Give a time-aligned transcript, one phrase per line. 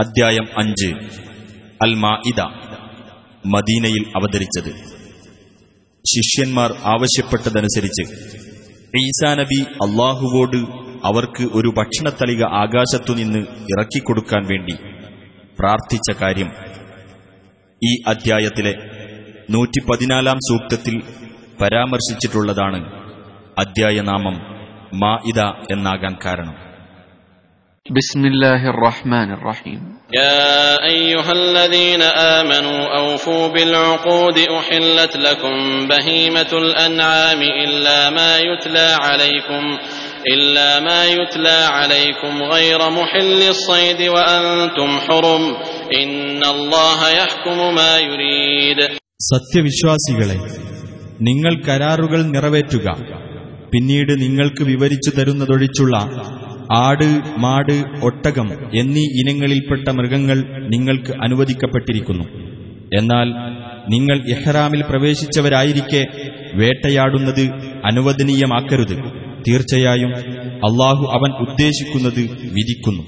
[0.00, 0.88] അദ്ധ്യായം അഞ്ച്.
[1.82, 2.40] അൽ മാഇദ
[3.46, 4.70] മദീനയിൽ അവതരിച്ചത്.
[6.08, 8.02] ശിഷ്യന്മാർ ആവശ്യപ്പെട്ടതനുസരിച്ച്
[8.98, 10.56] ഈസാ നബി അള്ളാഹുവോട്
[11.04, 14.74] അവർക്ക് ഒരു ഭക്ഷണത്തളിക ആകാശത്തുനിന്ന് ഇറക്കിക്കൊടുക്കാൻ വേണ്ടി
[15.58, 16.52] പ്രാർത്ഥിച്ച കാര്യം.
[17.84, 18.74] ഈ അധ്യായത്തിലെ
[19.50, 21.02] നൂറ്റി പതിനാലാം സൂക്തത്തിൽ
[21.60, 22.84] പരാമർശിച്ചിട്ടുള്ളതാണ്
[23.58, 24.38] അദ്ധ്യായനാമം
[24.98, 25.40] മാഇദ
[25.72, 26.65] എന്നാകാൻ കാരണം.
[27.89, 29.79] بسم الله الرحمن الرحيم
[30.13, 32.01] يا أيها الذين
[32.37, 39.63] آمنوا أوفوا بالعقود أحلت لكم بهيمة الأنعام إلا ما يتلى عليكم
[40.33, 45.43] إلا ما يتلى عليكم غير محل الصيد وأنتم حرم
[46.03, 48.79] إن الله يحكم ما يريد
[49.31, 50.37] സത്യവിശ്വാസികളെ
[51.21, 52.87] നിങ്ങൾ കരാറുകൾ നിറവേറ്റുക
[53.73, 55.97] പിന്നീട് നിങ്ങൾക്ക് വിവരിച്ചു തരുന്നതൊഴിച്ചുള്ള
[56.81, 57.07] ആട്
[57.43, 57.75] മാട്
[58.07, 58.47] ഒട്ടകം
[58.79, 60.37] എന്നീ ഇനങ്ങളിൽപ്പെട്ട മൃഗങ്ങൾ
[60.73, 62.25] നിങ്ങൾക്ക് അനുവദിക്കപ്പെട്ടിരിക്കുന്നു
[62.97, 63.27] എന്നാൽ
[63.93, 66.01] നിങ്ങൾ ഇഹ്റാമിൽ പ്രവേശിച്ചവരായിരിക്കെ
[66.59, 67.45] വേട്ടയാടുന്നത്
[67.89, 68.95] അനുവദനീയമാക്കരുത്
[69.47, 70.11] തീർച്ചയായും
[70.67, 72.23] അള്ളാഹു അവൻ ഉദ്ദേശിക്കുന്നത്
[72.57, 73.03] വിധിക്കുന്നു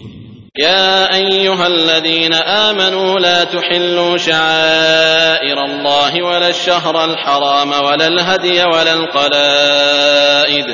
[0.63, 10.67] يا أيها الذين آمنوا لا تحلوا شعائر الله ولا الشهر الحرام ولا الهدي ولا القلائد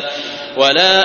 [0.56, 1.04] ولا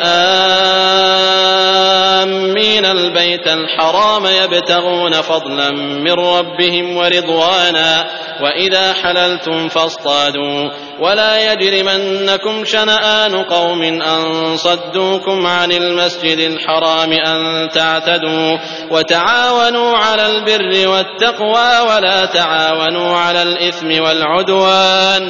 [2.23, 2.85] آمين.
[2.91, 8.09] البيت الحرام يبتغون فضلا من ربهم ورضوانا
[8.41, 10.69] وإذا حللتم فاصطادوا.
[11.00, 14.22] ولا يجرمنكم شنآن قوم أن
[14.56, 18.58] صدوكم عن المسجد الحرام أن تعتدوا
[18.90, 25.22] وتعاونوا على البر والتقوى ولا تعاونوا على الإثم والعدوان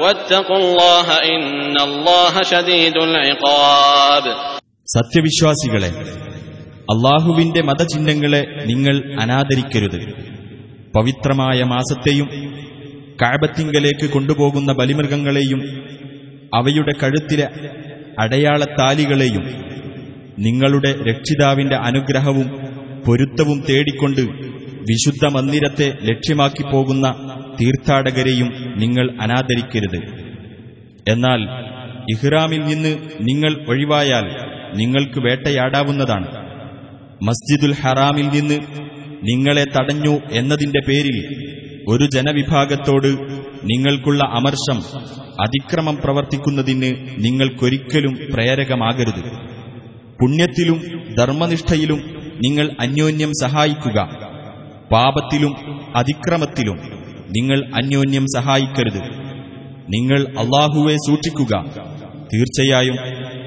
[0.00, 4.24] واتقوا الله إن الله شديد العقاب
[4.96, 5.90] സത്യവിശ്വാസികളെ
[6.92, 9.98] അള്ളാഹുവിന്റെ മതചിഹ്നങ്ങളെ നിങ്ങൾ അനാദരിക്കരുത്
[10.94, 12.28] പവിത്രമായ മാസത്തെയും
[13.21, 15.61] കാഴ്ബത്തിങ്കലേക്ക് കൊണ്ടുപോകുന്ന ബലിമൃഗങ്ങളെയും
[16.53, 17.47] അവയുടെ കഴുത്തിലെ
[18.19, 19.43] അടയാളത്താലികളെയും
[20.39, 22.47] നിങ്ങളുടെ രക്ഷിതാവിന്റെ അനുഗ്രഹവും
[23.07, 24.21] പൊരുത്തവും തേടിക്കൊണ്ട്
[24.89, 27.07] വിശുദ്ധ മന്ദിരത്തെ ലക്ഷ്യമാക്കി പോകുന്ന
[27.61, 29.99] തീർത്ഥാടകരെയും നിങ്ങൾ അനാദരിക്കരുത്.
[31.07, 31.41] എന്നാൽ
[32.11, 34.25] ഇഹ്റാമിൽ നിന്ന് നിങ്ങൾ ഒഴിവായാൽ
[34.77, 36.27] നിങ്ങൾക്ക് വേട്ടയാടാവുന്നതാണ്.
[37.23, 38.59] മസ്ജിദുൽ ഹറാമിൽ നിന്ന്
[39.23, 41.46] നിങ്ങളെ തടഞ്ഞു എന്നതിന്റെ പേരിൽ
[41.87, 43.07] ഒരു ജനവിഭാഗത്തോട്
[43.63, 44.81] നിങ്ങൾക്കുള്ള അമർഷം
[45.41, 49.23] അതിക്രമം പ്രവർത്തിക്കുന്നതിന് നിങ്ങൾക്കൊരിക്കലും പ്രേരകമാകരുത്.
[50.21, 50.81] പുണ്യത്തിലും
[51.17, 52.01] ധർമ്മനിഷ്ഠയിലും
[52.45, 54.09] നിങ്ങൾ അന്യോന്യം സഹായിക്കുക.
[54.91, 55.55] പാപത്തിലും
[55.95, 56.77] അതിക്രമത്തിലും
[57.29, 59.01] നിങ്ങൾ അന്യോന്യം സഹായിക്കരുത്.
[59.89, 61.65] നിങ്ങൾ അള്ളാഹുവെ സൂക്ഷിക്കുക.
[62.33, 62.99] തീർച്ചയായും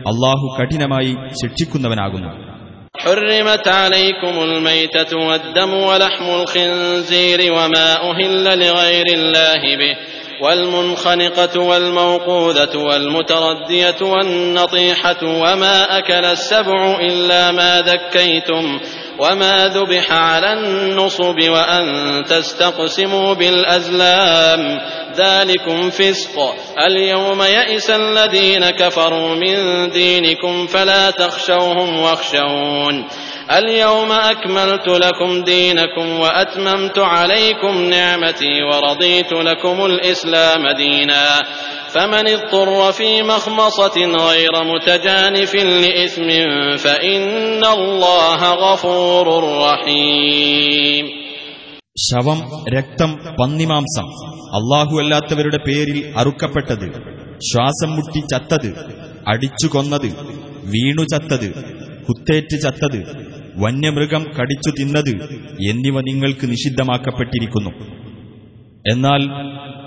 [0.08, 2.49] അള്ളാഹു കഠിനമായി ശിക്ഷിക്കുന്നവനാകുന്നു.
[2.98, 9.96] حرمت عليكم الميتة والدم ولحم الخنزير وما أهل لغير الله به
[10.42, 18.80] والمنخنقة والموقوذة والمتردية والنطيحة وما أكل السبع إلا ما ذكيتم
[19.20, 21.84] وما ذبح على النصب وأن
[22.24, 24.80] تستقسموا بالأزلام
[25.16, 26.38] ذلكم فسق
[26.86, 33.04] اليوم يئس الذين كفروا من دينكم فلا تخشوهم واخشون
[33.51, 41.25] اليوم أكملت لكم دينكم وأتممت عليكم نعمتي ورضيت لكم الإسلام دينا
[41.89, 43.97] فمن اضطر في مخمصة
[44.29, 46.29] غير متجانف لإثم
[46.77, 49.27] فإن الله غفور
[49.61, 51.05] رحيم
[52.05, 52.39] ശവം
[52.73, 54.07] രക്തം പന്നിമാംസം
[54.57, 56.87] അള്ളാഹു അല്ലാത്തവരുടെ പേരിൽ അറുക്കപ്പെട്ടത്
[57.41, 58.67] ശ്വാസം മുട്ടി ചത്തത്
[59.25, 60.09] അടിച്ചു കൊന്നത്
[60.73, 61.47] വീണു ചത്തത്
[62.07, 62.99] കുത്തേറ്റ് ചത്തത്
[63.56, 65.34] വന്യമൃഗം കടിച്ചു തിന്നത്
[65.70, 67.70] എന്നിവ നിങ്ങൾക്ക് നിഷിദ്ധമാക്കപ്പെട്ടിരിക്കുന്നു.
[68.92, 69.20] എന്നാൽ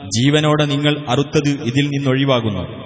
[0.07, 2.83] ജീവനോടെ നിങ്ങൾ അറുത്തത് ഇതിൽ നിന്നൊഴിവാകുന്നു.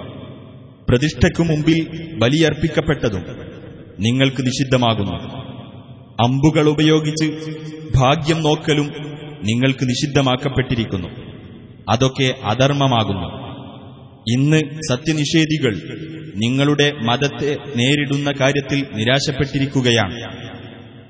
[0.88, 3.22] പ്രതിഷ്ഠയ്ക്കു മുമ്പിൽ ബലിയർപ്പിക്കപ്പെട്ടതും
[4.00, 5.38] നിങ്ങൾക്ക് നിഷിദ്ധമാകുന്നു.
[6.22, 7.32] അമ്പുകൾ ഉപയോഗിച്ച്
[7.96, 8.86] ഭാഗ്യം നോക്കലും
[9.42, 11.08] നിങ്ങൾക്ക് നിഷിദ്ധമാക്കപ്പെട്ടിരിക്കുന്നു.
[11.90, 13.48] അതൊക്കെ അധർമ്മമാകുന്നു.
[14.34, 14.60] ഇന്ന്
[14.90, 15.74] സത്യനിഷേധികൾ
[16.36, 20.47] നിങ്ങളുടെ മതത്തെ നേരിടുന്ന കാര്യത്തിൽ നിരാശപ്പെട്ടിരിക്കുകയാണ്.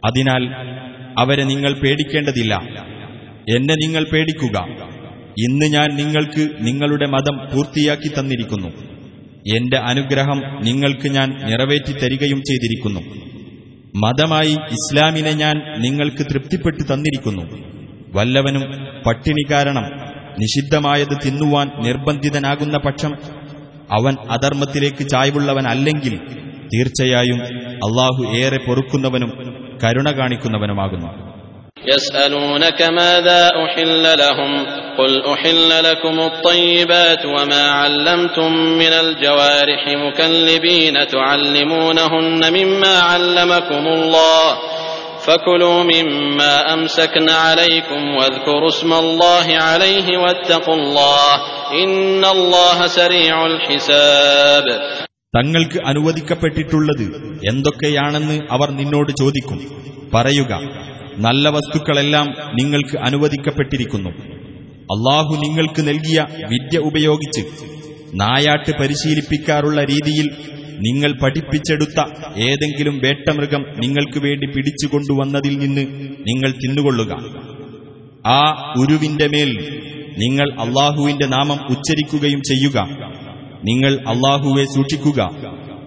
[0.05, 0.43] അതിനാൽ
[1.19, 2.55] അവരെ നിങ്ങൾ പേടിക്കേണ്ടതില്ല.
[3.57, 4.67] എന്നെ നിങ്ങൾ പേടിക്കുക.
[5.49, 8.69] ഇന്ന് ഞാൻ നിങ്ങൾക്ക് നിങ്ങളുടെ മതം പൂർത്തിയാക്കി തന്നിരിക്കുന്നു.
[9.57, 13.01] എന്റെ അനുഗ്രഹം നിങ്ങൾക്ക് ഞാൻ നിറവേറ്റി തരികയും ചെയ്തിരിക്കുന്നു.
[13.97, 17.43] മതമായി ഇസ്ലാമിനെ ഞാൻ നിങ്ങൾക്ക് തൃപ്തിപ്പെട്ടു തന്നിരിക്കുന്നു.
[18.15, 18.63] വല്ലവനും
[19.07, 19.85] പട്ടിണി കാരണം
[20.39, 23.13] നിഷിദ്ധമായത് തിന്നുവാൻ നിർബന്ധിതനാകുന്ന പക്ഷം
[23.91, 26.19] അവൻ അധർമ്മത്തിലേക്ക് ചായ്വുള്ളവനല്ലെങ്കിൽ
[26.75, 29.48] തീർച്ചയായും അള്ളാഹു ഏറെ പൊറുക്കുന്നവനും
[29.84, 31.12] കരുണ കാണിക്കുന്നവനുമാകുന്നു
[31.86, 34.52] يسألونك ماذا أحل لهم
[34.98, 44.58] قل أحل لكم الطيبات وما علمتم من الجوارح مكلبين تعلمونهن مما علمكم الله
[45.26, 51.28] فكلوا مما أمسكن عليكم واذكروا اسم الله عليه واتقوا الله
[51.84, 54.66] إن الله سريع الحساب
[55.37, 57.07] തങ്ങൾക്ക് അനുവദിക്കപ്പെട്ടിട്ടുള്ളത്
[57.49, 59.59] എന്തൊക്കെയാണെന്ന് അവർ നിന്നോട് ചോദിക്കും.
[60.15, 60.53] പറയുക
[61.17, 64.11] നല്ല വസ്തുക്കളെല്ലാം നിങ്ങൾക്ക് അനുവദിക്കപ്പെട്ടിരിക്കുന്നു.
[64.95, 67.43] അള്ളാഹു നിങ്ങൾക്ക് നൽകിയ വിദ്യ ഉപയോഗിച്ച്
[68.15, 70.31] നായാട്ട് പരിശീലിപ്പിക്കാറുള്ള രീതിയിൽ
[70.81, 72.01] നിങ്ങൾ പഠിപ്പിച്ചെടുത്ത
[72.39, 75.87] ഏതെങ്കിലും വേട്ടമൃഗം നിങ്ങൾക്ക് വേണ്ടി പിടിച്ചുകൊണ്ടുവന്നതിൽ നിന്ന്
[76.29, 77.13] നിങ്ങൾ തിന്നുകൊള്ളുക.
[78.27, 79.51] ആ ഉരുവിന്റെ മേൽ
[80.19, 82.79] നിങ്ങൾ അള്ളാഹുവിന്റെ നാമം ഉച്ചരിക്കുകയും ചെയ്യുക.
[83.64, 85.20] നിങ്ങൾ അള്ളാഹുവെ സൂക്ഷിക്കുക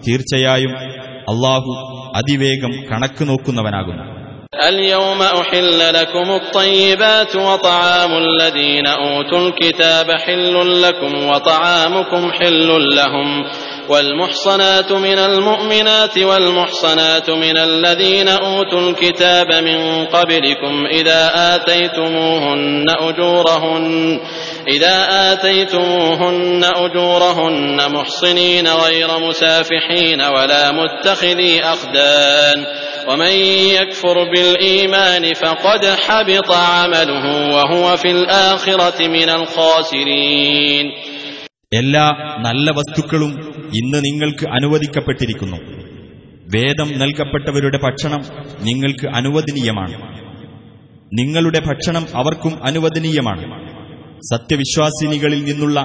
[0.05, 0.73] തീർച്ചയായും
[1.31, 1.73] അള്ളാഹു
[2.19, 4.05] അതിവേഗം കണക്ക് നോക്കുന്നവനാകുന്നു
[4.69, 13.27] اليوم أحل لكم الطيبات وطعام الذين أوتوا الكتاب حل لكم وطعامكم حل لهم
[13.89, 21.21] والمحصنات من المؤمنات والمحصنات من الذين أوتوا الكتاب من قبلكم إذا
[21.55, 23.85] آتيتموهن أجورهن
[24.67, 24.95] إذا
[25.31, 32.57] آتيتموهن أجورهن محصنين غير مسافحين ولا متخذي أخدان
[33.07, 33.33] ومن
[33.71, 40.85] يكفر بالإيمان فقد حبط عمله وهو في الآخرة من الخاسرين
[41.71, 42.03] എല്ലാ
[42.41, 43.31] നല്ല വസ്തുക്കളും
[43.73, 45.57] ഇന്ന് നിങ്ങൾക്ക് അനുവദിക്കപ്പെട്ടിരിക്കുന്നു
[46.47, 48.21] വേദം നൽകപ്പെട്ടവരുടെ ഭക്ഷണം
[48.59, 49.95] നിങ്ങൾക്ക് അനുവദനീയമാണ്
[51.11, 53.43] നിങ്ങളുടെ ഭക്ഷണം അവർക്കും അനുവദനീയമാണ്
[54.22, 55.80] സത്യവിശ്വാസിനികളിൽ നിന്നുള്ള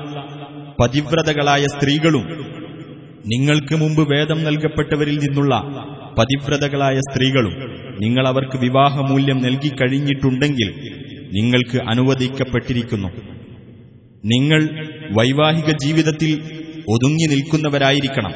[0.81, 2.23] പതിവ്രതകളായ സ്ത്രീകളും
[3.25, 5.55] നിങ്ങൾക്ക് മുമ്പ് വേദം നൽകപ്പെട്ടവരിൽ നിന്നുള്ള
[6.19, 7.53] പതിവ്രതകളായ സ്ത്രീകളും
[7.99, 10.73] നിങ്ങൾ അവർക്ക് വിവാഹമൂല്യം നൽകിക്കഴിഞ്ഞിട്ടുണ്ടെങ്കിൽ
[11.33, 13.07] നിങ്ങൾക്ക് അനുവദിക്കപ്പെട്ടിരിക്കുന്നു.
[14.25, 14.87] നിങ്ങൾ
[15.19, 16.41] വൈവാഹിക ജീവിതത്തിൽ
[16.89, 18.31] ഒതുങ്ങി നിൽക്കുന്നവരായിരിക്കണം.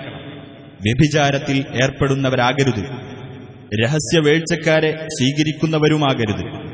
[0.81, 2.83] വ്യഭിചാരത്തിൽ ഏർപ്പെടുന്നവരാകരുത്.
[3.83, 6.71] രഹസ്യവേഴ്ചക്കാരെ സ്വീകരിക്കുന്നവരുമാകരുത്.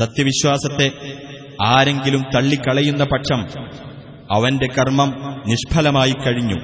[0.00, 0.90] സത്യവിശ്വാസത്തെ
[1.69, 3.41] ആരെങ്കിലും തള്ളിക്കളയുന്ന പക്ഷം
[4.35, 5.09] അവന്റെ കർമ്മം
[5.49, 6.57] നിഷ്ഫലമായി കഴിഞ്ഞു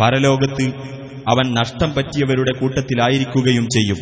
[0.00, 0.66] പരലോകത്ത്
[1.26, 4.00] അവൻ നഷ്ടം പറ്റിയവരുടെ കൂട്ടത്തിലായിരിക്കുകയും ചെയ്യും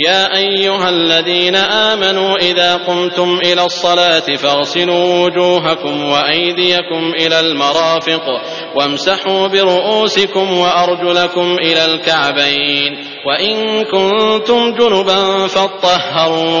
[0.00, 1.56] يا أيها الذين
[1.90, 8.24] آمنوا إذا قمتم إلى الصلاة فاغسلوا وجوهكم وأيديكم إلى المرافق
[8.76, 12.90] وامسحوا برؤوسكم وأرجلكم إلى الكعبين
[13.26, 13.54] وإن
[13.84, 16.60] كنتم جنبا فاطهروا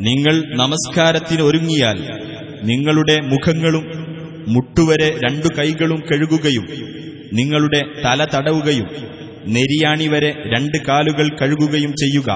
[0.00, 1.98] നിങ്ങൾ നമസ്കാരത്തിന് ഒരുങ്ങിയാൽ
[2.62, 3.84] നിങ്ങളുടെ മുഖങ്ങളും
[4.48, 6.66] മുട്ടുവരെ രണ്ടു കൈകളും കഴുകുകയും
[7.32, 8.86] നിങ്ങളുടെ തല തടവുകയും
[9.46, 12.30] നെരിയാണി വരെ രണ്ട് കാലുകൾ കഴുകുകയും ചെയ്യുക.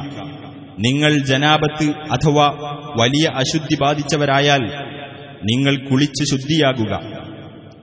[0.78, 2.46] നിങ്ങൾ ജനാപത്ത് അഥവാ
[2.96, 4.62] വലിയ അശുദ്ധി ബാധിച്ചവരായാൽ
[5.44, 6.92] നിങ്ങൾ കുളിച്ച് ശുദ്ധിയാകുക.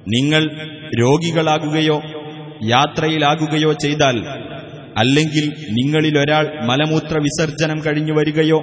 [0.07, 0.43] നിങ്ങൾ
[1.01, 1.97] രോഗികളാകുകയോ
[2.67, 4.17] യാത്രയിലാകുകയോ ചെയ്താൽ
[4.97, 8.59] അല്ലെങ്കിൽ നിങ്ങളിലൊരാൾ മലമൂത്ര വിസർജനം കഴിഞ്ഞു വരികയോ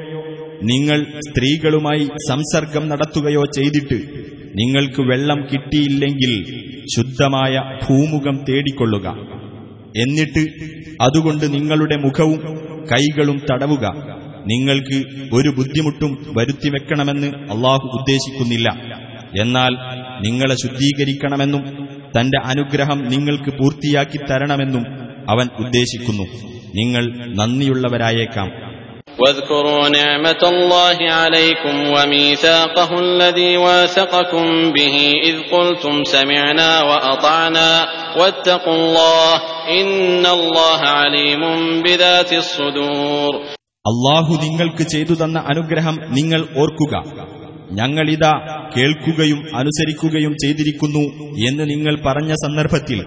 [0.63, 3.95] നിങ്ങൾ സ്ത്രീകളുമായി സംസർഗം നടത്തുകയോ ചെയ്തിട്ട്
[4.55, 6.61] നിങ്ങൾക്ക് വെള്ളം കിട്ടിയില്ലെങ്കിൽ
[6.97, 9.09] ശുദ്ധമായ ഭൂമുഖം തേടിക്കൊള്ളുക.
[9.97, 10.47] എന്നിട്ട്
[11.01, 12.41] അതുകൊണ്ട് നിങ്ങളുടെ മുഖവും
[12.93, 13.87] കൈകളും തടവുക.
[14.47, 18.69] നിങ്ങൾക്ക് ഒരു ബുദ്ധിമുട്ടും വരുത്തിവെക്കണമെന്ന് അള്ളാഹു ഉദ്ദേശിക്കുന്നില്ല.
[19.41, 19.71] എന്നാൽ
[20.29, 21.89] നിങ്ങളെ ശുദ്ധീകരിക്കണമെന്നും
[22.21, 24.85] തന്റെ അനുഗ്രഹം നിങ്ങൾക്ക് പൂർത്തിയാക്കി തരണമെന്നും
[25.31, 26.23] അവൻ ഉദ്ദേശിക്കുന്നു.
[26.75, 28.66] നിങ്ങൾ നന്ദിയുള്ളവരായേക്കാം.
[29.20, 37.70] واذكروا نعمة الله عليكم وميثاقه الذي واثقكم به إذ قلتم سمعنا وأطعنا
[38.18, 39.34] واتقوا الله
[39.72, 41.42] إن الله عليم
[41.84, 43.34] بذات الصدور
[43.86, 46.94] അള്ളാഹു നിങ്ങൾക്ക് ചെയ്തു തന്ന അനുഗ്രഹം നിങ്ങൾ ഓർക്കുക
[47.80, 48.34] ഞങ്ങളിതാ
[48.76, 51.04] കേൾക്കുകയും അനുസരിക്കുകയും ചെയ്തിരിക്കുന്നു
[51.48, 53.00] എന്ന് നിങ്ങൾ പറഞ്ഞ സന്ദർഭത്തിൽ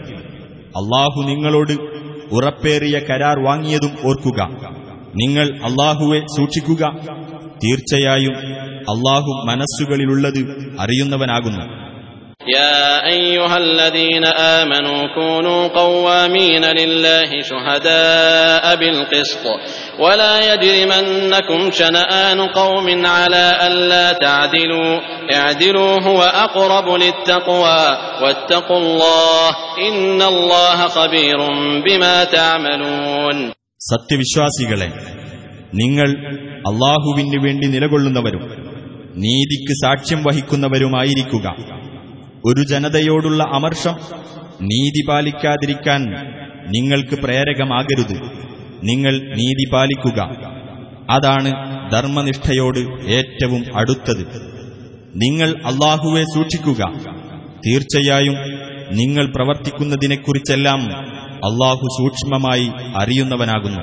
[0.81, 1.75] അള്ളാഹു നിങ്ങളോട്
[2.37, 4.41] ഉറപ്പേറിയ കരാർ വാങ്ങിയതും ഓർക്കുക
[5.15, 6.83] നിങ്ങൾ അള്ളാഹുവെ സൂക്ഷിക്കുക
[7.65, 8.37] തീർച്ചയായും
[8.95, 10.43] അള്ളാഹു മനസ്സുകളിലുള്ളത്
[10.85, 11.65] അറിയുന്നവനാകുന്നു
[12.49, 19.45] يا أيها الذين آمنوا كونوا قوامين لله شهداء بالقسط
[19.99, 25.01] ولا يجرمنكم شنآن قوم على ألا تعدلوا
[25.33, 27.83] اعدلوا هو أقرب للتقوى
[28.23, 29.49] واتقوا الله
[29.89, 31.39] إن الله خبير
[31.87, 34.88] بما تعملون സത്യവിശ്വാസികളെ
[35.76, 36.10] നിങ്ങൾ
[36.68, 38.42] അള്ളാഹുവിന് വേണ്ടി നിലകൊള്ളുന്നവരും
[39.16, 41.56] നീതിക്ക് സാക്ഷ്യം വഹിക്കുന്നവരുമായിരിക്കുക.
[42.46, 43.94] ഒരു ജനതയോടുള്ള അമർഷം
[44.62, 46.02] നീതി പാലിക്കാതിരിക്കാൻ
[46.68, 48.22] നിങ്ങൾക്ക് പ്രേരകമാകരുത്.
[48.84, 50.20] നിങ്ങൾ നീതി പാലിക്കുക.
[51.10, 51.52] അതാണ്
[51.92, 54.26] ധർമ്മനിഷ്ഠയോട് ഏറ്റവും അടുത്തത്.
[55.16, 56.94] നിങ്ങൾ അള്ളാഹുവെ സൂക്ഷിക്കുക.
[57.68, 58.36] തീർച്ചയായും
[58.92, 60.80] നിങ്ങൾ പ്രവർത്തിക്കുന്നതിനെക്കുറിച്ചെല്ലാം
[61.47, 62.67] അള്ളാഹു സൂക്ഷ്മമായി
[63.03, 63.83] അറിയുന്നവനാകുന്നു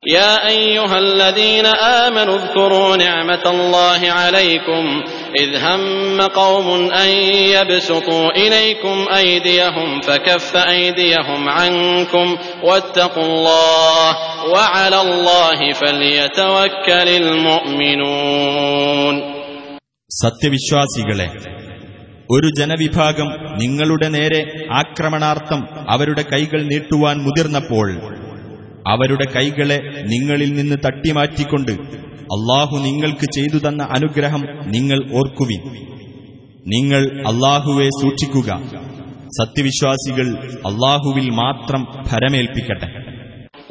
[0.08, 5.04] يا أيها الذين آمنوا اذكروا نعمة الله عليكم
[5.36, 7.10] إذ هم قوم أن
[7.56, 14.16] يبسطوا إليكم أيديهم فكف أيديهم عنكم واتقوا الله
[14.54, 19.16] وعلى الله فليتوكل المؤمنون
[20.10, 21.28] സത്യവിശ്വാസികളെ
[22.31, 23.27] ഒരു ജനവിഭാഗം
[23.59, 28.17] നിങ്ങളുടെ നേരെ ആക്രമണാർത്ഥം അവരുടെ കൈകൾ നീട്ടുവാൻ മുതിർന്നപ്പോൾ
[28.89, 31.73] അവരുടെ കൈകളെ നിങ്ങളിൽ നിന്ന് തട്ടിമാറ്റിക്കൊണ്ട്
[32.19, 35.61] അള്ളാഹു നിങ്ങൾക്ക് ചെയ്തു തന്ന അനുഗ്രഹം നിങ്ങൾ ഓർക്കുവിൻ.
[36.67, 38.61] നിങ്ങൾ അള്ളാഹുവെ സൂക്ഷിക്കുക.
[39.41, 43.06] സത്യവിശ്വാസികൾ അള്ളാഹുവിൽ മാത്രം ഭരമേൽപ്പിക്കട്ടെ.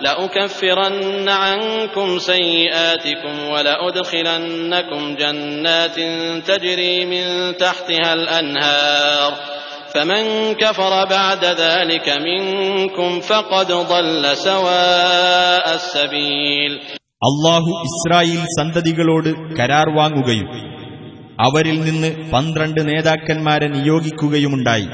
[0.00, 5.96] لأكفرن عنكم سيئاتكم ولأدخلنكم جنات
[6.46, 9.32] تجري من تحتها الأنهار
[9.94, 16.72] فمن كفر بعد ذلك منكم فقد ضل سواء السبيل
[17.22, 20.46] അള്ളാഹു ഇസ്രായേൽ സന്തതികളോട് കരാർ വാങ്ങുകയും
[21.38, 24.86] അവരിൽ നിന്ന് പന്ത്രണ്ട് നേതാക്കന്മാരെ നിയോഗിക്കുകയുമുണ്ടായി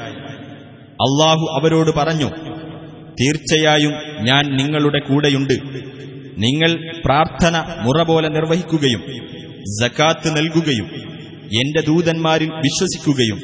[0.99, 2.29] അള്ളാഹു അവരോട് പറഞ്ഞു
[3.20, 3.92] തീർച്ചയായും
[4.24, 5.54] ഞാൻ നിങ്ങളുടെ കൂടെയുണ്ട്.
[6.38, 9.02] നിങ്ങൾ പ്രാർത്ഥന മുറ പോലെ നിർവഹിക്കുകയും
[9.82, 10.86] ജക്കാത്ത് നൽകുകയും
[11.54, 13.38] എന്റെ ദൂതന്മാരിൽ വിശ്വസിക്കുകയും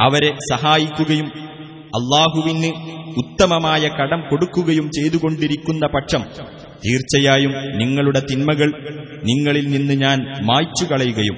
[0.00, 1.26] അവരെ സഹായിക്കുകയും
[1.72, 6.22] അള്ളാഹുവിന് ഉത്തമമായ കടം കൊടുക്കുകയും ചെയ്തുകൊണ്ടിരിക്കുന്ന പക്ഷം
[6.86, 8.68] തീർച്ചയായും നിങ്ങളുടെ തിന്മകൾ
[9.24, 11.36] നിങ്ങളിൽ നിന്ന് ഞാൻ മായ്ച്ചു കളയുകയും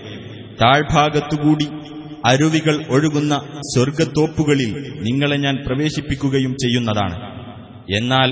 [0.61, 1.67] താഴ്ഭാഗത്തുകൂടി
[2.27, 7.42] അരുവികൾ ഒഴുകുന്ന സ്വർഗത്തോപ്പുകളിൽ നിങ്ങളെ ഞാൻ പ്രവേശിപ്പിക്കുകയും ചെയ്യുന്നതാണ്.
[7.90, 8.30] എന്നാൽ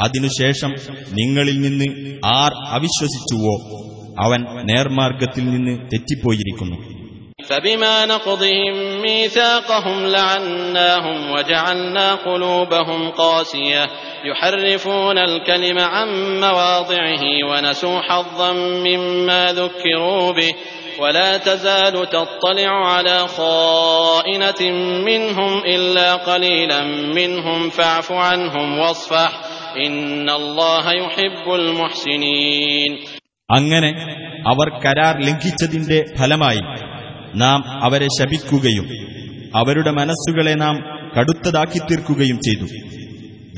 [0.00, 0.72] അതിനുശേഷം
[1.12, 1.88] നിങ്ങളിൽ നിന്ന്
[2.34, 3.54] ആർ അവിശ്വസിച്ചുവോ
[4.18, 6.78] അവൻ നേർമാർഗത്തിൽ നിന്ന് തെറ്റിപ്പോയിരിക്കുന്നു
[7.48, 13.84] فبما نقضهم ميثاقهم لعناهم وجعلنا قلوبهم قاسية
[14.24, 16.08] يحرفون الكلم عن
[16.40, 18.52] مواضعه ونسوا حظا
[18.86, 20.52] مما ذكروا به
[20.98, 24.60] ولا تزال تطلع على خائنة
[25.00, 26.80] منهم إلا قليلا
[27.12, 29.30] منهم فاعف عنهم واصفح
[29.78, 32.92] إن الله يحب المحسنين
[33.48, 33.90] അങ്ങനെ
[34.46, 36.62] അവർ കരാർ ലംഘിച്ചതിന്റെ ഫലമായി
[37.42, 38.86] നാം അവരെ ശപിക്കുകയും
[39.54, 40.76] അവരുടെ മനസ്സുകളെ നാം
[41.14, 42.66] കടുത്തതാക്കി തീർക്കുകയും ചെയ്തു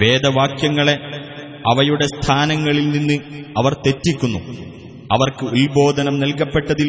[0.00, 0.96] വേദവാക്യങ്ങളെ
[1.70, 3.16] അവയുടെ സ്ഥാനങ്ങളിൽ നിന്ന്
[3.60, 4.40] അവർ തെറ്റിക്കുന്നു
[5.14, 6.88] അവർക്ക് ഉത്ബോധനം നൽകപ്പെട്ടതിൽ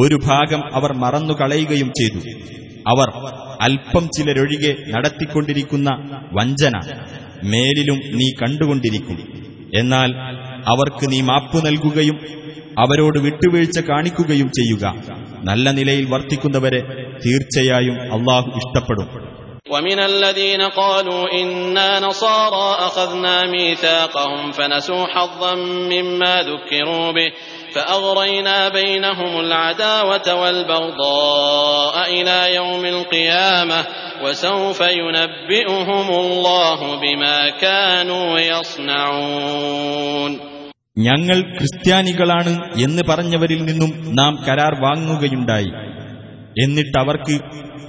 [0.00, 2.20] ഒരു ഭാഗം അവർ മറന്നുകളയുകയും ചെയ്തു
[2.86, 3.08] അവർ
[3.66, 5.90] അല്പം ചിലരൊഴികെ നടത്തിക്കൊണ്ടിരിക്കുന്ന
[6.38, 6.76] വഞ്ചന
[7.52, 9.18] മേലിലും നീ കണ്ടുകൊണ്ടിരിക്കും
[9.78, 10.10] എന്നാൽ
[10.66, 12.16] അവർക്ക് നീ മാപ്പു നൽകുകയും
[12.82, 14.84] അവരോട് വിട്ടുവീഴ്ച കാണിക്കുകയും ചെയ്യുക
[15.48, 16.82] നല്ല നിലയിൽ വർത്തിക്കുന്നവരെ
[17.26, 19.08] തീർച്ചയായും അള്ളാഹു ഇഷ്ടപ്പെടും
[19.68, 25.54] ومن الذين قالوا إنا نصارى أخذنا ميثاقهم فنسوا حظا
[25.92, 27.28] مما ذكروا به
[27.74, 33.80] فأغرينا بينهم العداوة والبغضاء إلى يوم القيامة
[34.22, 40.32] وسوف ينبئهم الله بما كانوا يصنعون
[41.00, 42.52] ഞങ്ങൾ ക്രിസ്ത്യാനികളാണ്
[42.84, 45.70] എന്ന് പറഞ്ഞവരിൽ നിന്നും നാം കരാർ വാങ്ങുകയുണ്ടായി
[46.56, 47.34] എന്നിട്ടവർക്ക്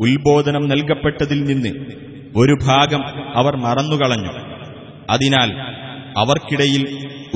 [0.05, 1.71] ഉത്ബോധനം നൽകപ്പെട്ടതിൽ നിന്ന്
[2.35, 3.01] ഒരു ഭാഗം
[3.35, 4.33] അവർ മറന്നുകളഞ്ഞു
[5.13, 5.49] അതിനാൽ
[6.17, 6.83] അവർക്കിടയിൽ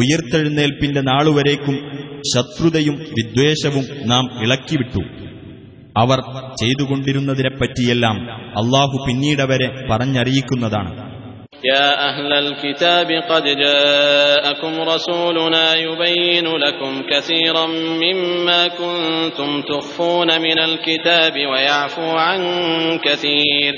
[0.01, 1.75] ഉയർത്തെഴുന്നേൽപ്പിന്റെ നാളുവരേക്കും
[2.31, 5.03] ശത്രുതയും വിദ്വേഷവും നാം ഇളക്കിവിട്ടു
[5.95, 6.19] അവർ
[6.61, 8.17] ചെയ്തുകൊണ്ടിരുന്നതിനെപ്പറ്റിയെല്ലാം
[8.61, 10.93] അള്ളാഹു പിന്നീടവരെ പറഞ്ഞറിയിക്കുന്നതാണ്
[11.73, 17.65] يا أهل الكتاب قد جاءكم رسولنا يبين لكم كثيرا
[18.03, 22.41] مما كنتم تخفون من الكتاب ويعفو عن
[22.97, 23.73] كثير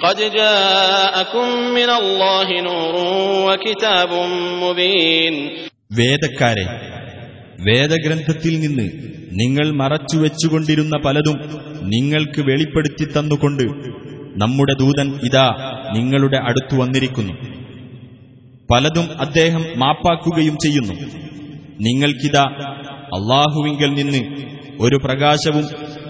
[0.00, 2.94] قد جاءكم من الله نور
[3.46, 4.10] وكتاب
[4.62, 5.34] مبين
[5.90, 6.66] വേദക്കാരെ
[7.59, 8.89] വേദഗ്രന്ഥത്തിൽ നിന്ന്
[9.31, 11.39] നിങ്ങൾ മറച്ചുവെച്ചുകൊണ്ടിരുന്ന പലതും
[11.81, 13.63] നിങ്ങൾക്ക് വെളിപ്പെടുത്തി തന്നുകൊണ്ട്
[14.37, 17.33] നമ്മുടെ ദൂതൻ ഇതാ നിങ്ങളുടെ അടുത്തു വന്നിരിക്കുന്നു.
[18.73, 20.93] പലതും അദ്ദേഹം മാപ്പാക്കുകയും ചെയ്യുന്നു.
[21.79, 22.41] നിങ്ങൾക്കിതാ
[23.05, 24.45] അള്ളാഹുവിങ്കിൽ നിന്ന്
[24.79, 25.65] ഒരു പ്രകാശവും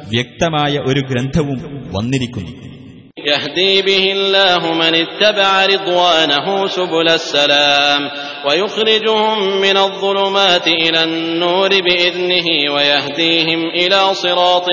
[0.09, 2.74] വ്യക്തമായ ഒരു ഗ്രന്ഥവും വന്നിരിക്കുന്നു.
[3.26, 8.02] يهدي به الله من اتبع رضوانه سبل السلام
[8.46, 14.68] ويخرجهم من الظلمات إلى النور بإذنه ويهديهم إلى صراط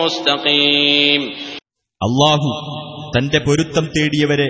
[0.00, 1.22] مستقيم
[2.00, 2.50] അള്ളാഹു
[3.14, 4.46] തന്റെ പൊരുത്തം തേടിയവരെ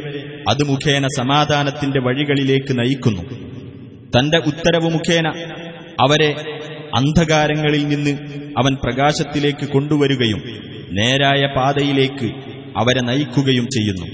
[0.48, 3.22] അത് മുഖേന സമാധാനത്തിന്റെ വഴികളിലേക്ക് നയിക്കുന്നു
[4.16, 5.26] തന്റെ ഉത്തരവ് മുഖേന
[6.04, 6.30] അവരെ
[6.98, 8.12] അന്ധകാരങ്ങളിൽ നിന്ന്
[8.60, 10.40] അവൻ പ്രകാശത്തിലേക്ക് കൊണ്ടുവരികയും
[10.98, 12.28] നേരായ പാതയിലേക്ക്
[12.76, 14.08] അവരെ നയിക്കുകയും ചെയ്യുന്നു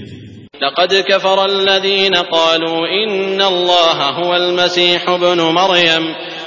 [0.61, 6.03] لقد كفر الذين قالوا إن الله هو المسيح ابن مريم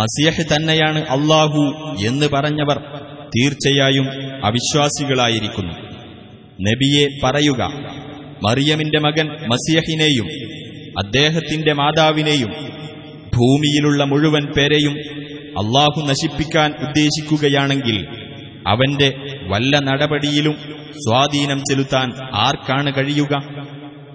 [0.00, 1.62] മസിയഹ് തന്നെയാണ് അള്ളാഹു
[2.06, 2.78] എന്ന് പറഞ്ഞവർ
[3.36, 4.06] തീർച്ചയായും
[4.44, 5.74] അവിശ്വാസികളായിരിക്കുന്നു.
[6.60, 7.62] നബിയെ പറയുക
[8.44, 10.28] മറിയമിന്റെ മകൻ മസിയഹിനെയും
[10.98, 12.50] അദ്ദേഹത്തിന്റെ മാതാവിനെയും
[13.36, 14.94] ഭൂമിയിലുള്ള മുഴുവൻ പേരെയും
[15.60, 17.98] അള്ളാഹു നശിപ്പിക്കാൻ ഉദ്ദേശിക്കുകയാണെങ്കിൽ
[18.68, 19.08] അവന്റെ
[19.48, 20.56] വല്ല നടപടിയിലും
[21.04, 23.34] സ്വാധീനം ചെലുത്താൻ ആർക്കാണ് കഴിയുക?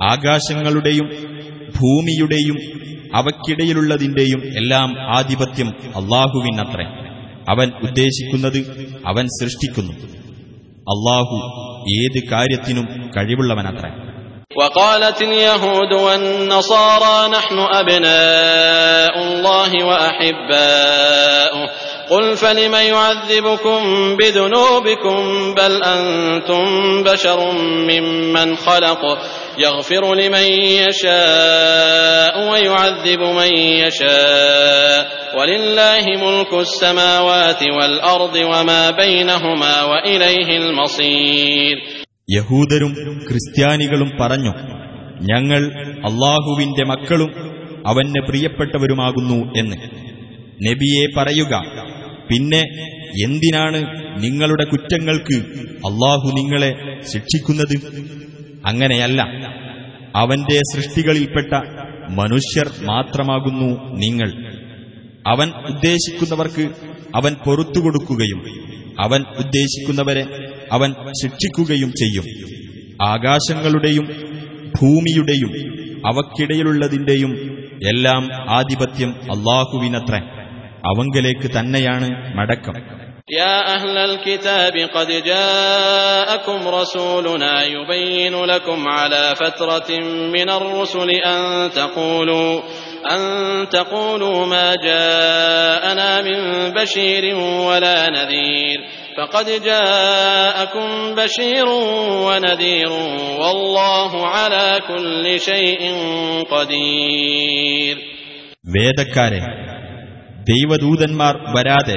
[0.04, 1.08] ആകാശങ്ങളുടെയും
[1.79, 2.59] ഭൂമിയുടെയും
[3.21, 6.87] അവയ്ക്കിടയിലുള്ളതിന്റെയും എല്ലാം ആധിപത്യം അള്ളാഹുവിനത്രേ
[7.49, 8.61] അവൻ ഉദ്ദേശിക്കുന്നത്
[9.07, 9.95] അവൻ സൃഷ്ടിക്കുന്നു
[10.87, 11.39] അള്ളാഹു
[11.97, 13.93] ഏത് കാര്യത്തിനും കഴിവുള്ളവനത്രേ
[14.57, 21.63] وقالت اليهود والنصارى نحن أبناء الله وأحباؤه
[22.11, 23.81] قل فلم يعذبكم
[24.17, 25.19] بذنوبكم
[25.55, 26.65] بل أنتم
[27.05, 27.39] بشر
[27.83, 29.03] ممن خلق
[29.59, 30.47] يغفر لمن
[30.81, 35.01] يشاء ويعذب من يشاء
[35.39, 41.77] ولله ملك السماوات والأرض وما بينهما وإليه المصير
[42.29, 42.93] യഹൂദരും
[43.29, 44.53] ക്രിസ്ത്യാനികളും പറഞ്ഞു
[45.31, 45.63] ഞങ്ങൾ
[46.11, 47.31] അള്ളാഹുവിന്റെ മക്കളും
[47.91, 49.77] അവന് പ്രിയപ്പെട്ടവരുമാകുന്നു എന്ന്
[50.61, 51.55] നബിയെ പറയുക
[52.29, 52.63] പിന്നെ
[53.27, 53.79] എന്തിനാണ്
[54.25, 55.37] നിങ്ങളുടെ കുറ്റങ്ങൾക്ക്
[55.89, 56.71] അള്ളാഹു നിങ്ങളെ
[57.13, 57.75] ശിക്ഷിക്കുന്നത്
[58.68, 59.22] അങ്ങനെയല്ല.
[60.16, 61.54] അവന്റെ സൃഷ്ടികളിൽപ്പെട്ട
[62.10, 64.52] മനുഷ്യർ മാത്രമാകുന്നു നിങ്ങൾ.
[65.28, 66.70] അവൻ ഉദ്ദേശിക്കുന്നവർക്ക്
[67.16, 68.66] അവൻ പൊറത്തുകൊടുക്കുകയും
[69.00, 70.26] അവൻ ഉദ്ദേശിക്കുന്നവരെ
[70.72, 72.26] അവൻ ശിക്ഷിക്കുകയും ചെയ്യും.
[73.04, 74.06] ആകാശങ്ങളുടെയും
[74.82, 75.52] ഭൂമിയുടെയും
[76.08, 77.32] അവക്കിടയിലുള്ളതിന്റെയും
[77.90, 80.16] എല്ലാം ആധിപത്യം അള്ളാഹുവിനത്ര.
[80.86, 83.05] അവങ്കലേക്ക് തന്നെയാണ് മടക്കം.
[83.29, 89.91] يا أهل الكتاب قد جاءكم رسولنا يبين لكم على فترة
[90.33, 92.61] من الرسل أن تقولوا
[93.11, 93.21] أن
[93.69, 98.79] تقولوا ما جاءنا من بشير ولا نذير
[99.19, 101.67] فقد جاءكم بشير
[102.27, 102.91] ونذير
[103.39, 105.83] والله على كل شيء
[106.51, 107.97] قدير
[108.75, 109.41] വേദക്കാരെ
[110.45, 111.97] ദൈവദൂതന്മാർ വരാതെ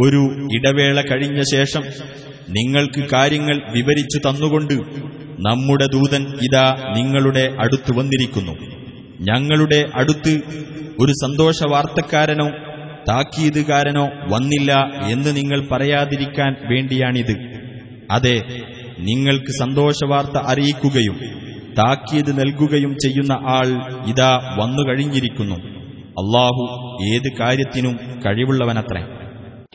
[0.00, 1.82] ഒരു ഇടവേള കഴിഞ്ഞ ശേഷം
[2.48, 4.74] നിങ്ങൾക്ക് കാര്യങ്ങൾ വിവരിച്ചു തന്നുകൊണ്ട്
[5.40, 8.52] നമ്മുടെ ദൂതൻ ഇതാ നിങ്ങളുടെ അടുത്ത് വന്നിരിക്കുന്നു.
[9.20, 10.40] ഞങ്ങളുടെ അടുത്ത്
[11.00, 12.48] ഒരു സന്തോഷ വാർത്തക്കാരനോ
[13.08, 14.72] താക്കീതുകാരനോ വന്നില്ല
[15.10, 17.34] എന്ന് നിങ്ങൾ പറയാതിരിക്കാൻ വേണ്ടിയാണിത്.
[18.10, 18.42] അതെ
[18.98, 21.16] നിങ്ങൾക്ക് സന്തോഷവാർത്ത അറിയിക്കുകയും
[21.78, 23.68] താക്കീത് നൽകുകയും ചെയ്യുന്ന ആൾ
[24.06, 25.54] ഇതാ വന്നുകഴിഞ്ഞിരിക്കുന്നു
[26.22, 26.62] അള്ളാഹു
[27.12, 29.02] ഏത് കാര്യത്തിനും കഴിവുള്ളവനത്രേ.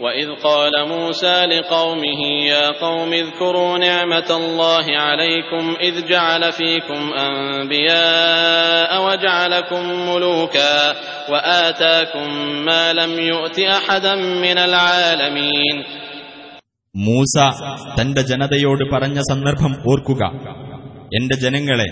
[0.00, 9.83] وإذ قال موسى لقومه يا قوم اذكروا نعمة الله عليكم إذ جعل فيكم أنبياء وجعلكم
[10.09, 10.94] ملوكا
[11.30, 12.28] وآتاكم
[12.64, 15.76] ما لم يؤت أحدا من العالمين
[16.94, 17.35] മൂസ
[17.98, 20.22] തന്റെ ജനതയോട് പറഞ്ഞ സന്ദർഭം ഓർക്കുക
[21.16, 21.88] എന്റെ ജനങ്ങളെ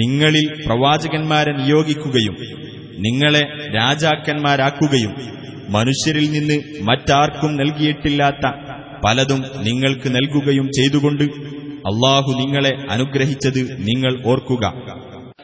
[0.00, 2.36] നിങ്ങളിൽ പ്രവാചകന്മാരെ നിയോഗിക്കുകയും
[3.06, 3.42] നിങ്ങളെ
[3.78, 5.12] രാജാക്കന്മാരാക്കുകയും
[5.74, 6.56] മനുഷ്യരിൽ നിന്ന്
[6.88, 8.44] മറ്റാർക്കും നൽകിയിട്ടില്ലാത്ത
[9.04, 11.24] പലതും നിങ്ങൾക്ക് നൽകുകയും ചെയ്തുകൊണ്ട്
[11.90, 14.64] അള്ളാഹു നിങ്ങളെ അനുഗ്രഹിച്ചത് നിങ്ങൾ ഓർക്കുക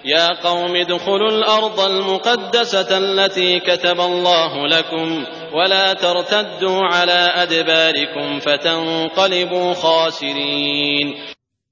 [0.08, 5.06] يا قوم ادخلوا الأرض المقدسة التي كتب الله لكم
[5.52, 11.06] ولا ترتدوا على أدباركم فتنقلبوا خاسرين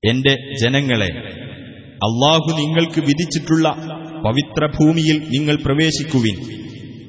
[0.03, 1.11] എന്റെ ജനങ്ങളെ
[2.01, 3.67] അള്ളാഹു നിങ്ങൾക്ക് വിധിച്ചിട്ടുള്ള
[4.25, 6.37] പവിത്ര ഭൂമിയിൽ നിങ്ങൾ പ്രവേശിക്കുവിൻ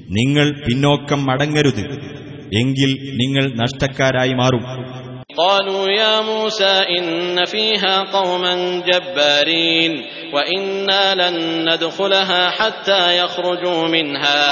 [0.10, 1.84] നിങ്ങൾ പിന്നോക്കം മടങ്ങരുത്
[2.58, 4.66] എങ്കിൽ നിങ്ങൾ നഷ്ടക്കാരായി മാറും
[5.38, 7.08] قالوا يا موسى إن
[7.46, 8.54] فيها قوما
[8.90, 9.92] جبارين
[10.34, 11.36] وإنا لن
[11.70, 14.44] ندخلها حتى يخرجوا منها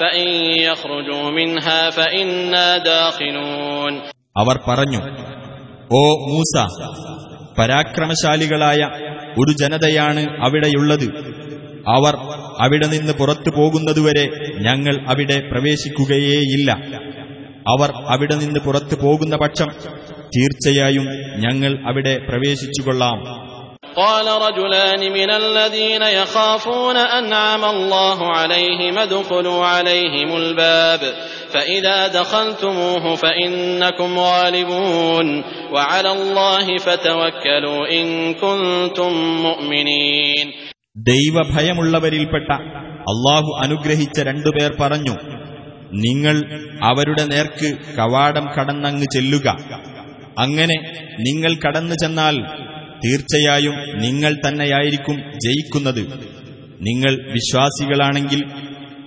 [0.00, 0.28] فإن
[0.60, 3.92] يخرجوا منها فإنا داخلون
[4.36, 5.00] അവർ പറഞ്ഞു
[5.92, 6.54] ഓ മൂസ
[7.60, 8.80] പരാക്രമശാലികളായ
[9.38, 11.06] ഒരു ജനതയാണ് അവിടെയുള്ളത്
[11.88, 12.14] അവർ
[12.64, 14.24] അവിടെ നിന്ന് പുറത്തു പോകുന്നതുവരെ
[14.58, 16.70] ഞങ്ങൾ അവിടെ പ്രവേശിക്കുകയേയില്ല
[17.66, 19.70] അവർ അവിടെ നിന്ന് പുറത്തു പോകുന്ന പക്ഷം
[20.36, 23.20] തീർച്ചയായും ഞങ്ങൾ അവിടെ പ്രവേശിച്ചുകൊള്ളാം
[23.96, 31.00] قال رجلان من الذين يخافون أنعم الله عليهم ادخلوا عليهم الباب
[31.50, 35.26] فإذا دخلتموه فإنكم غالبون
[35.72, 40.46] وعلى الله فتوكلوا إن كنتم مؤمنين
[40.96, 42.50] ദൈവഭയമുള്ളവരിൽപ്പെട്ട
[43.07, 45.15] അള്ളാഹു അനുഗ്രഹിച്ച രണ്ടുപേർ പറഞ്ഞു
[45.93, 46.35] നിങ്ങൾ
[46.83, 49.57] അവരുടെ നേർക്ക് കവാടം കടന്നങ്ങ് ചെല്ലുക.
[50.39, 50.77] അങ്ങനെ
[51.19, 52.35] നിങ്ങൾ കടന്നു ചെന്നാൽ
[53.05, 56.03] തീർച്ചയായും നിങ്ങൾ തന്നെയായിരിക്കും ജയിക്കുന്നത്.
[56.81, 58.43] നിങ്ങൾ വിശ്വാസികളാണെങ്കിൽ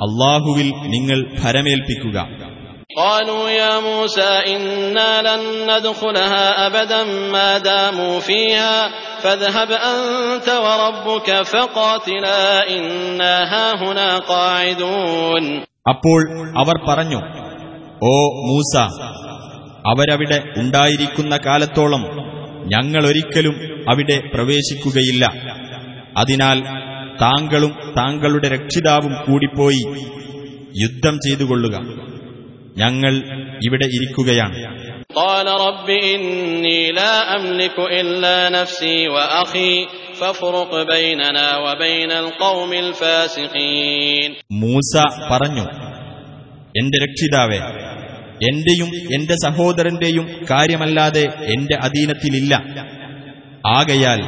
[0.07, 2.48] അള്ളാഹുവിൽ നിങ്ങൾ ഭരമേൽപ്പിക്കുക.
[2.98, 8.76] قالوا يا موسى إنا لن ندخلها أبدا ما داموا فيها
[9.20, 15.46] فاذهب أنت وربك فقاتلا إنا هاهنا قاعدون
[15.86, 16.20] അപ്പോൾ
[16.62, 17.20] അവർ പറഞ്ഞു
[18.02, 18.12] ഓ
[18.48, 18.74] മൂസ
[19.86, 22.04] അവരവിടെ ഉണ്ടായിരിക്കുന്ന കാലത്തോളം
[22.74, 23.56] ഞങ്ങളൊരിക്കലും
[23.92, 25.24] അവിടെ പ്രവേശിക്കുകയില്ല
[26.20, 26.60] അതിനാൽ
[27.24, 29.84] താങ്കളും താങ്കളുടെ രക്ഷിതാവും കൂടിപ്പോയി
[30.76, 31.76] യുദ്ധം ചെയ്തുകൊള്ളുക
[32.79, 33.17] ഞങ്ങൾ
[33.67, 34.79] ഇവിടെ ഇരിക്കുകയാണ്.
[44.53, 44.97] മൂസ
[45.31, 45.63] പറഞ്ഞു
[46.81, 47.59] എന്റെ രക്ഷിതാവേ
[48.53, 52.55] എന്റെയും എന്റെ സഹോദരന്റെയും കാര്യമല്ലാതെ എന്റെ അധീനത്തിലില്ല.
[53.67, 54.23] ആകയാൽ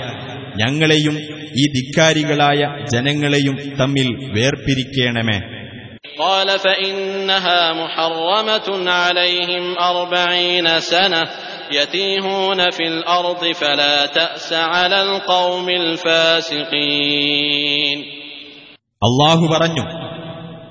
[0.57, 1.19] ഞങ്ങളെയും
[1.59, 5.60] ഈ ധിക്കാരികളായ ജനങ്ങളെയും തമ്മിൽ വേർപിരിക്കേണമേ.
[6.20, 11.24] قال فإنها محرمة عليهم أربعين سنة
[11.72, 15.68] يتيهون في الأرض فلا تأس على القوم
[16.96, 18.00] الفاسقين
[19.02, 19.84] അള്ളാഹു പറഞ്ഞു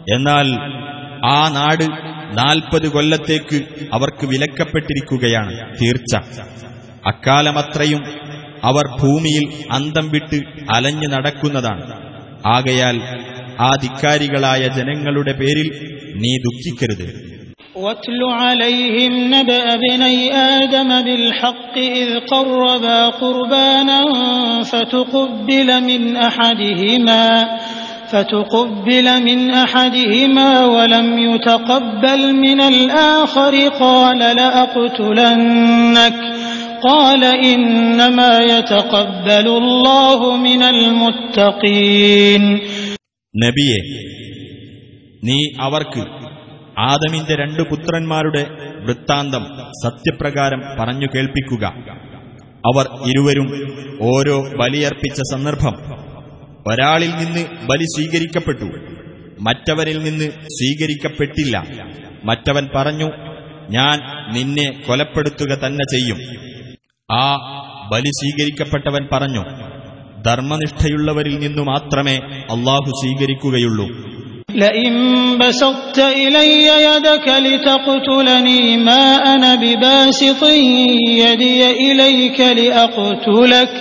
[0.08, 0.46] എന്നാൽ
[1.28, 1.84] ആ നാട്
[2.38, 3.58] നാൽപ്പത് കൊല്ലത്തേക്ക്
[3.92, 6.12] അവർക്ക് വിലക്കപ്പെട്ടിരിക്കുകയാണ് തീർച്ച
[7.04, 8.02] അക്കാലമത്രയും
[8.62, 10.38] അവർ ഭൂമിയിൽ അന്തം വിട്ട്
[10.76, 11.84] അലഞ്ഞു നടക്കുന്നതാണ്
[12.54, 12.96] ആകയാൽ
[13.60, 15.68] ആ ധിക്കാരികളായ ജനങ്ങളുടെ പേരിൽ
[16.22, 17.06] നീ ദുഃഖിക്കരുത്
[17.76, 20.18] واتل عليهم نبأ ابني
[20.56, 24.00] آدم بالحق إذ قربا قربانا
[24.64, 27.24] فتقبل من أحدهما
[28.12, 36.14] فتقبل من أحدهما ولم يتقبل من الآخر قال لأقتلنك
[36.82, 42.42] قال إنما يتقبل الله من المتقين
[43.37, 43.79] നബിയെ
[45.23, 45.99] നീ അവർക്ക്
[46.79, 48.45] ആദമിന്റെ രണ്ടു പുത്രന്മാരുടെ
[48.83, 49.45] വൃത്താന്തം
[49.83, 51.65] സത്യപ്രകാരം പറഞ്ഞു കേൾപ്പിക്കുക.
[52.65, 53.47] അവർ ഇരുവരും
[54.01, 55.73] ഓരോ ബലിയർപ്പിച്ച സന്ദർഭം
[56.67, 58.65] ഒരാളിൽ നിന്ന് ബലി സ്വീകരിക്കപ്പെട്ടു
[59.39, 61.67] മറ്റവരിൽ നിന്ന് സ്വീകരിക്കപ്പെട്ടില്ല.
[62.23, 63.09] മറ്റവൻ പറഞ്ഞു
[63.69, 63.99] ഞാൻ
[64.33, 66.17] നിന്നെ കൊലപ്പെടുത്തുക തന്നെ ചെയ്യും.
[67.15, 67.35] ആ
[67.91, 69.43] ബലി സ്വീകരിക്കപ്പെട്ടവൻ പറഞ്ഞു
[70.28, 72.16] ധർമ്മനിഷ്ഠയുള്ളവരിൽ നിന്നു മാത്രമേ
[72.54, 73.88] അള്ളാഹു സ്വീകരിക്കുകയുള്ളൂ
[74.56, 74.94] لئن
[75.38, 76.52] بسطت إلي
[76.86, 80.42] يدك لتقتلني ما أنا بباسط
[81.22, 83.72] يدي إليك لأقتلك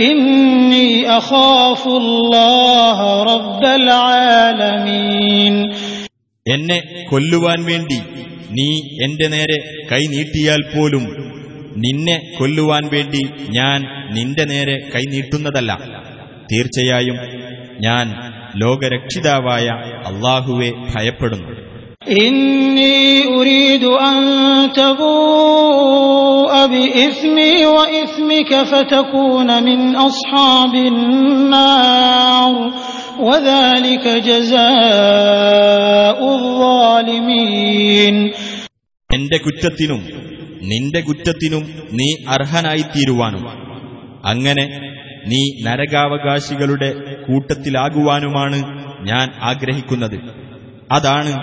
[0.00, 2.98] إني أخاف الله
[3.32, 5.54] رب العالمين
[6.46, 6.78] എന്നെ
[7.10, 7.98] കൊല്ലുവാൻ വേണ്ടി
[8.56, 8.68] നീ
[9.04, 9.58] എന്റെ നേരെ
[9.90, 11.04] കൈ നീട്ടിയാൽ പോലും
[11.75, 13.83] നിന്നെ കൊല്ലുവാൻ വേണ്ടി ഞാൻ
[14.13, 15.71] നിന്റെ നേരെ കൈനീട്ടുന്നതല്ല
[16.51, 17.17] തീർച്ചയായും
[17.79, 18.13] ഞാൻ
[18.55, 19.67] ലോകരക്ഷിതാവായ
[20.05, 21.51] അള്ളാഹുവെ ഭയപ്പെടുന്നു.
[39.09, 40.01] എന്റെ കുറ്റത്തിനും
[40.70, 41.64] നിന്റെ കുറ്റത്തിനും
[41.98, 43.44] നീ അർഹനായിത്തീരുവാനും
[44.30, 44.64] അങ്ങനെ
[45.30, 46.90] നീ നരകാവകാശികളുടെ
[47.26, 48.58] കൂട്ടത്തിലാകുവാനുമാണ്
[49.04, 50.18] ഞാൻ ആഗ്രഹിക്കുന്നത്
[50.96, 51.34] അതാണ്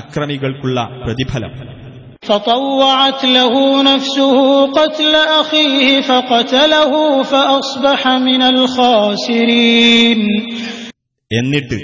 [0.00, 1.52] അക്രമികൾക്കുള്ള പ്രതിഫലം
[2.22, 4.36] فطوعت له نفسه
[4.70, 6.92] قتل أخيه فقتله
[7.24, 10.20] فأصبح من الخاسرين
[11.30, 11.78] എന്നിട്ട്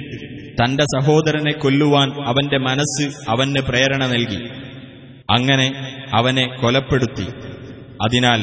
[0.58, 4.38] തന്റെ സഹോദരനെ കൊല്ലുവാൻ അവന്റെ മനസ്സ് അവന് പ്രേരണ നൽകി
[5.36, 5.66] അങ്ങനെ
[6.18, 7.28] അവനെ കൊലപ്പെടുത്തി
[8.06, 8.40] അതിനാൽ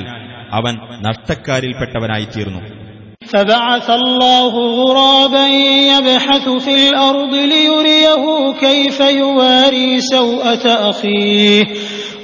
[0.60, 0.76] അവൻ
[1.08, 2.62] നഷ്ടക്കാരിൽപ്പെട്ടവനായിത്തീർന്നു
[3.32, 5.46] فبعث الله غرابا
[5.94, 8.24] يبحث في الأرض ليريه
[8.60, 11.64] كيف يواري سوءة أخيه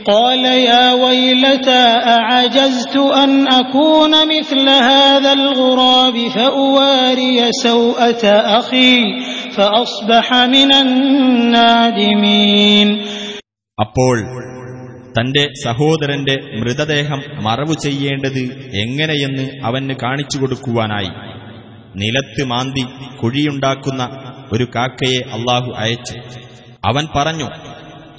[0.05, 1.85] قال يا ويلتى
[2.17, 8.23] أعجزت أن أكون مثل هذا الغراب فأواري سوءة
[8.59, 8.97] أخي
[9.55, 10.69] فأصبح من
[11.67, 12.87] النادمين
[13.84, 14.20] അപ്പോൾ
[15.20, 21.08] തന്റെ സഹോദരന്റെ മൃതദേഹം മറവു ചെയ്യേണ്ടത് എങ്ങനെയെന്ന് അവന് കാണിച്ചു കൊടുക്കുവാനായി.
[21.96, 22.84] നിലത്ത് മാന്തി
[23.22, 24.08] കുഴിയുണ്ടാക്കുന്ന
[24.52, 26.18] ഒരു കാക്കയെ അള്ളാഹു അയച്ചു.
[26.84, 27.44] അവൻ പറഞ്ഞു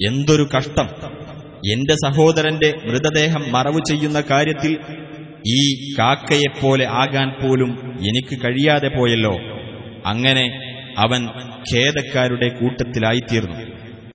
[0.08, 0.88] എന്തൊരു കഷ്ടം.
[1.72, 4.78] എന്റെ സഹോദരന്റെ മൃതദേഹം മറവു ചെയ്യുന്ന കാര്യത്തിൽ
[5.46, 9.38] ഈ കാക്കയെപ്പോലെ ആകാൻ പോലും എനിക്ക് കഴിയാതെ പോയല്ലോ.
[10.06, 11.28] അങ്ങനെ അവൻ
[11.74, 13.73] ഖേദക്കാരുടെ കൂട്ടത്തിലായിത്തീർന്നു.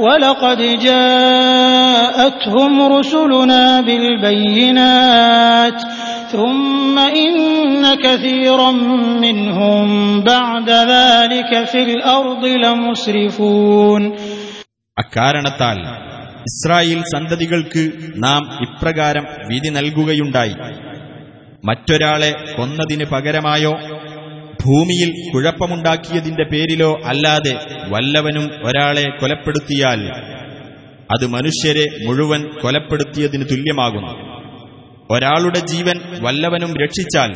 [0.00, 5.78] ولقد جاءتهم رسلنا بالبينات
[6.32, 7.34] ثم إن
[7.96, 8.70] كثيرا
[9.18, 9.86] منهم
[10.24, 14.02] بعد ذلك في الأرض لمسرفون
[14.96, 15.78] അക്കാരണത്താൽ
[16.46, 17.82] ഇസ്രായേൽ സന്തതികൾക്ക്
[18.16, 20.54] നാം ഇപ്രകാരം വിധി നൽകുകയുണ്ടായി
[21.64, 23.72] മറ്റൊരാളെ കൊന്നതിന് പകരമായോ
[24.65, 30.01] ഭൂമിയിൽ കുഴപ്പമുണ്ടാക്കിയതിന്റെ പേരിലോ അല്ലാതെ വല്ലവനും ഒരാളെ കൊലപ്പെടുത്തിയാൽ
[31.11, 34.13] അത് മനുഷ്യരെ മുഴുവൻ കൊലപ്പെടുത്തിയതിന് തുല്യമാകുന്നു.
[35.11, 37.31] ഒരാളുടെ ജീവൻ വല്ലവനും രക്ഷിച്ചാൽ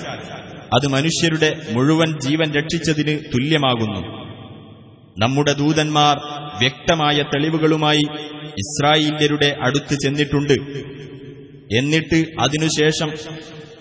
[0.74, 4.02] അത് മനുഷ്യരുടെ മുഴുവൻ ജീവൻ രക്ഷിച്ചതിന് തുല്യമാകുന്നു.
[5.18, 6.18] നമ്മുടെ ദൂതന്മാർ
[6.60, 8.04] വ്യക്തമായ തെളിവുകളുമായി
[8.48, 10.54] ഇസ്രായേല്യരുടെ അടുത്ത് ചെന്നിട്ടുണ്ട്.
[11.78, 13.10] എന്നിട്ട് അതിനുശേഷം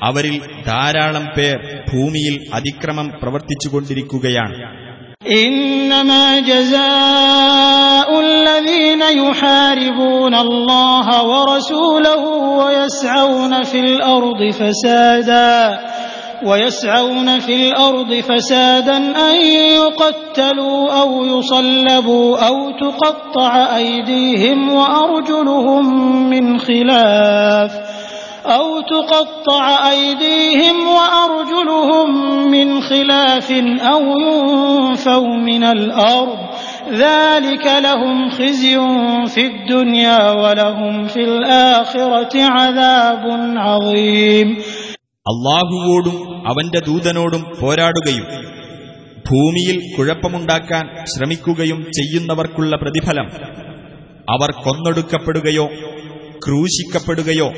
[0.03, 0.35] അവരിൽ
[0.67, 1.57] ധാരാളം പേർ
[1.91, 4.55] ഭൂമിയിൽ അതിക്രമം പ്രവർത്തിച്ചുകൊണ്ടിരിക്കുകയാണ്
[5.39, 12.23] إنما جزاء الذين يحاربون الله ورسوله
[12.59, 15.79] ويسعون في الأرض فسادا
[16.43, 18.97] ويسعون في الأرض فسادا
[19.29, 19.35] أن
[19.75, 25.85] يقتلوا أو يصلبوا أو تقطع أيديهم وأرجلهم
[26.29, 27.71] من خلاف
[28.47, 32.07] أو تقطع أيديهم وأرجلهم
[32.47, 33.47] من خلاف
[33.85, 36.38] أو ينفوا من الأرض
[36.95, 38.75] ذلك لهم خزي
[39.27, 43.23] في الدنيا ولهم في الآخرة عذاب
[43.59, 44.49] عظيم
[45.25, 48.25] അള്ളാഹുവോടും അവന്റെ ദൂതനോടും പോരാടുകയും
[49.25, 53.27] ഭൂമിയിൽ കുഴപ്പമുണ്ടാക്കാൻ ശ്രമിക്കുകയും ചെയ്യുന്നവർക്കുള്ള പ്രതിഫലം
[54.27, 55.65] അവർ കൊന്നൊടുക്കപ്പെടുകയോ
[56.43, 57.49] ക്രൂശിക്കപ്പെടുകയോ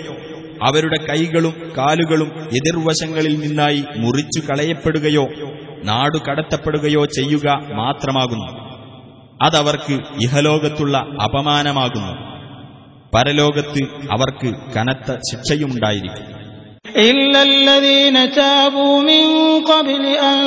[0.65, 5.25] അവരുടെ കൈകളും കാലുകളും എതിർവശങ്ങളിൽ നിന്നായി മുറിച്ചു കളയപ്പെടുകയോ
[5.83, 7.47] നാടു കടത്തപ്പെടുകയോ ചെയ്യുക
[7.79, 8.49] മാത്രമാകുന്നു
[9.45, 12.13] അതവർക്ക് ഇഹലോകത്തുള്ള അപമാനമാകുന്നു
[13.13, 13.81] പരലോകത്ത്
[14.13, 16.27] അവർക്ക് കനത്ത ശിക്ഷയുണ്ടായിരിക്കും
[17.07, 19.25] إلا الذين تابوا من
[19.65, 20.37] قبل أن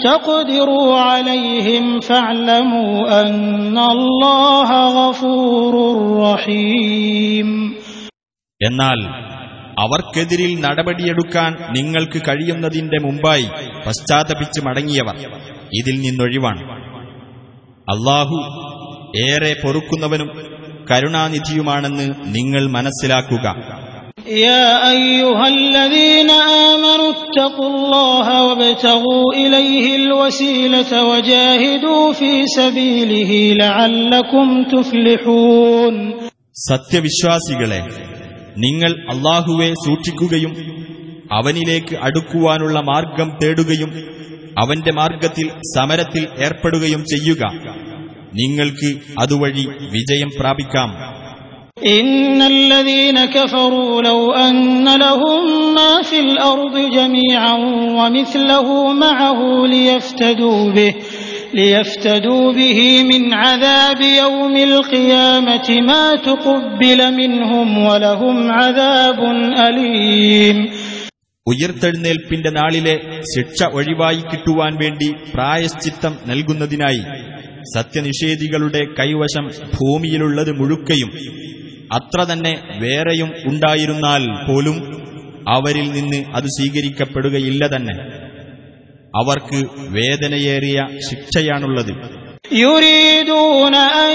[0.00, 4.68] تقدروا عليهم فاعلموا أن الله
[4.98, 5.74] غفور
[6.24, 7.48] رحيم
[8.60, 8.98] എന്നാൽ
[9.79, 13.47] അവർക്കെതിരിൽ നടപടിയെടുക്കാൻ നിങ്ങൾക്ക് കഴിയുന്നതിന്റെ മുമ്പായി
[13.85, 15.15] പശ്ചാത്തപിച്ച് മടങ്ങിയവർ
[15.79, 16.61] ഇതിൽ നിന്നൊഴിവാണ്.
[17.93, 18.37] അള്ളാഹു
[19.31, 20.29] ഏറെ പൊറുക്കുന്നവനും
[20.91, 23.55] കരുണാനിധിയുമാണെന്ന് നിങ്ങൾ മനസ്സിലാക്കുക.
[36.69, 37.81] സത്യവിശ്വാസികളെ
[38.64, 40.52] നിങ്ങൾ അള്ളാഹുവെ സൂക്ഷിക്കുകയും
[41.30, 43.90] അവനിലേക്ക് അടുക്കുവാനുള്ള മാർഗം തേടുകയും
[44.60, 47.42] അവന്റെ മാർഗത്തിൽ സമരത്തിൽ ഏർപ്പെടുകയും ചെയ്യുക
[48.40, 48.90] നിങ്ങൾക്ക്
[49.22, 49.66] അതുവഴി
[49.96, 50.90] വിജയം പ്രാപിക്കാം
[51.94, 54.56] إن الذين كفروا لو أن
[54.96, 55.42] لهم
[55.74, 57.54] ما في الأرض جميعا
[57.98, 60.92] ومثله معه ليفتدوا به
[61.54, 69.18] ليفتدوا به من عذاب يوم القيامة ما تقبل منهم ولهم عذاب
[69.60, 70.58] أليم
[71.46, 72.94] ഉയർത്തെഴുന്നേൽപ്പിന്റെ നാളിലെ
[73.30, 77.02] ശിക്ഷ ഒഴിവായി കിട്ടുവാൻ വേണ്ടി പ്രായശ്ചിത്തം നൽകുന്നതിനായി
[77.74, 79.44] സത്യനിഷേധികളുടെ കൈവശം
[79.74, 81.10] ഭൂമിയിലുള്ളത് മുഴുക്കയും
[81.96, 84.76] അത്ര തന്നെ വേറെയും ഉണ്ടായിരുന്നാൽ പോലും
[85.54, 87.94] അവരിൽ നിന്ന് അത് സ്വീകരിക്കപ്പെടുകയില്ല തന്നെ
[89.14, 89.58] അവർക്ക്
[89.96, 91.92] വേദനയേറിയ ശിക്ഷയാണുള്ളത്
[92.62, 94.12] يريدون أن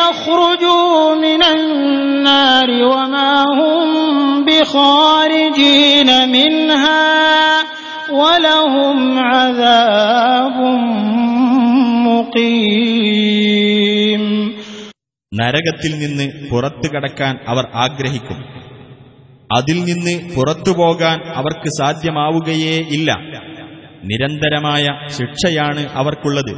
[0.00, 3.86] يخرجوا من النار وما هم
[4.46, 7.04] بخارجين منها
[8.14, 10.56] ولهم عذاب
[12.86, 14.22] مقيم
[15.32, 18.38] നരകത്തിൽ നിന്ന് പുറത്തു കടക്കാൻ അവർ ആഗ്രഹിക്കും
[19.50, 23.08] അതിൽ നിന്ന് പുറത്തു പോകാൻ അവർക്ക് സാധ്യമാവുകയേ ഇല്ല
[24.08, 24.84] നിരന്തരമായ
[25.16, 26.52] ശിക്ഷയാണ് അവർക്കുള്ളത്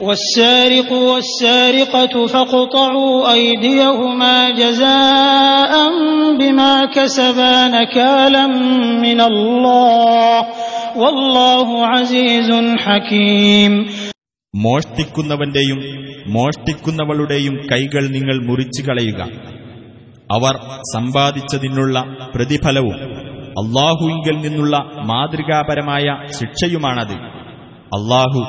[0.00, 5.72] والسارق والسارقة فاقطعوا أيديهما جزاء
[6.40, 8.46] بما كسبا نكالا
[8.98, 10.38] من الله
[10.96, 12.48] والله عزيز
[12.78, 13.72] حكيم
[14.54, 15.78] മോഷ്ടിക്കുന്നവന്റെയും
[16.34, 19.20] മോഷ്ടിക്കുന്നവളുടെയും കൈകൾ നിങ്ങൾ മുറിച്ചു കളയുക
[20.30, 20.54] അവർ
[20.94, 21.96] സമ്പാദിച്ചതിനുള്ള
[22.34, 22.96] പ്രതിഫലവും
[23.60, 24.74] അള്ളാഹുവിങ്കിൽ നിന്നുള്ള
[25.10, 26.06] മാതൃകാപരമായ
[26.38, 27.16] ശിക്ഷയുമാണത്
[27.92, 28.40] അള്ളാഹു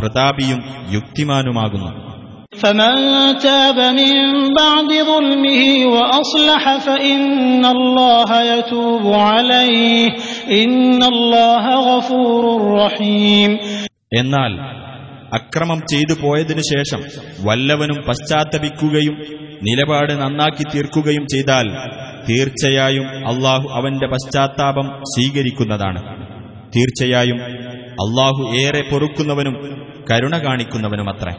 [0.00, 0.60] പ്രതാപിയും
[0.96, 1.90] യുക്തിമാനുമാകുന്നു
[2.56, 2.94] فمن
[3.40, 4.14] تاب من
[4.54, 7.22] بعد ظلمه وأصلح فإن
[7.68, 10.06] الله يتوب عليه
[10.56, 12.42] إن الله غفور
[12.76, 13.50] رحيم
[14.14, 14.52] എന്നാൽ
[15.32, 17.00] അക്രമം ചെയ്തു പോയതിനു ശേഷം
[17.46, 19.14] വല്ലവനും പശ്ചാത്തപിക്കുകയും
[19.62, 21.66] നിലപാട് നന്നാക്കി തീർക്കുകയും ചെയ്താൽ
[22.28, 26.00] തീർച്ചയായും അള്ളാഹു അവന്റെ പശ്ചാത്താപം സ്വീകരിക്കുന്നതാണ്
[26.76, 27.40] തീർച്ചയായും
[28.04, 29.56] അള്ളാഹു ഏറെ പൊറുക്കുന്നവനും
[30.10, 31.34] കരുണ കാണിക്കുന്നവനുമത്രേ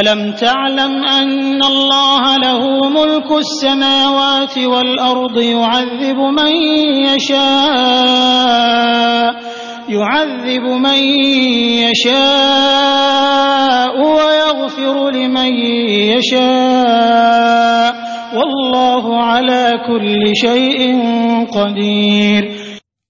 [0.00, 6.52] ألم تعلم أن الله له ملك السماوات والأرض يعذب من
[8.50, 9.30] يشاء
[9.90, 11.00] يعذب من
[12.90, 15.50] يشاء ويغفر لمن
[16.12, 17.92] يشاء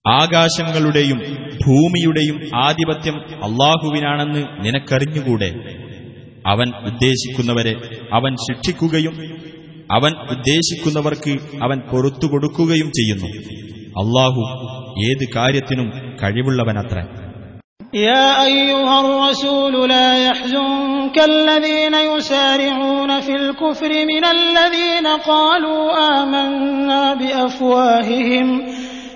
[0.07, 1.17] ആകാശങ്ങളുടെയും
[1.67, 5.55] ഭൂമിയുടെയും ആധിപത്യം അള്ളാഹുവിനാണെന്ന് നിനക്കറിഞ്ഞുകൂടെ?
[6.47, 7.75] അവൻ ഉദ്ദേശിക്കുന്നവരെ
[8.13, 9.13] അവൻ ശിക്ഷിക്കുകയും
[9.91, 13.25] അവൻ ഉദ്ദേശിക്കുന്നവർക്ക് അവൻ പൊറത്തു കൊടുക്കുകയും ചെയ്യുന്നു.
[13.87, 14.41] അള്ളാഹു
[15.09, 15.91] ഏത് കാര്യത്തിനും
[16.23, 17.24] കഴിവുള്ളവനത്രേ.
[17.95, 28.65] يا أيها الرسول لا يحزنك الذين يسارعون في الكفر من الذين قالوا آمنا بأفواههم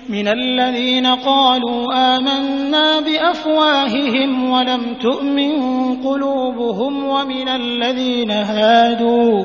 [0.08, 5.52] من الذين قالوا آمنا بأفواههم ولم تؤمن
[6.04, 9.44] قلوبهم ومن الذين هادوا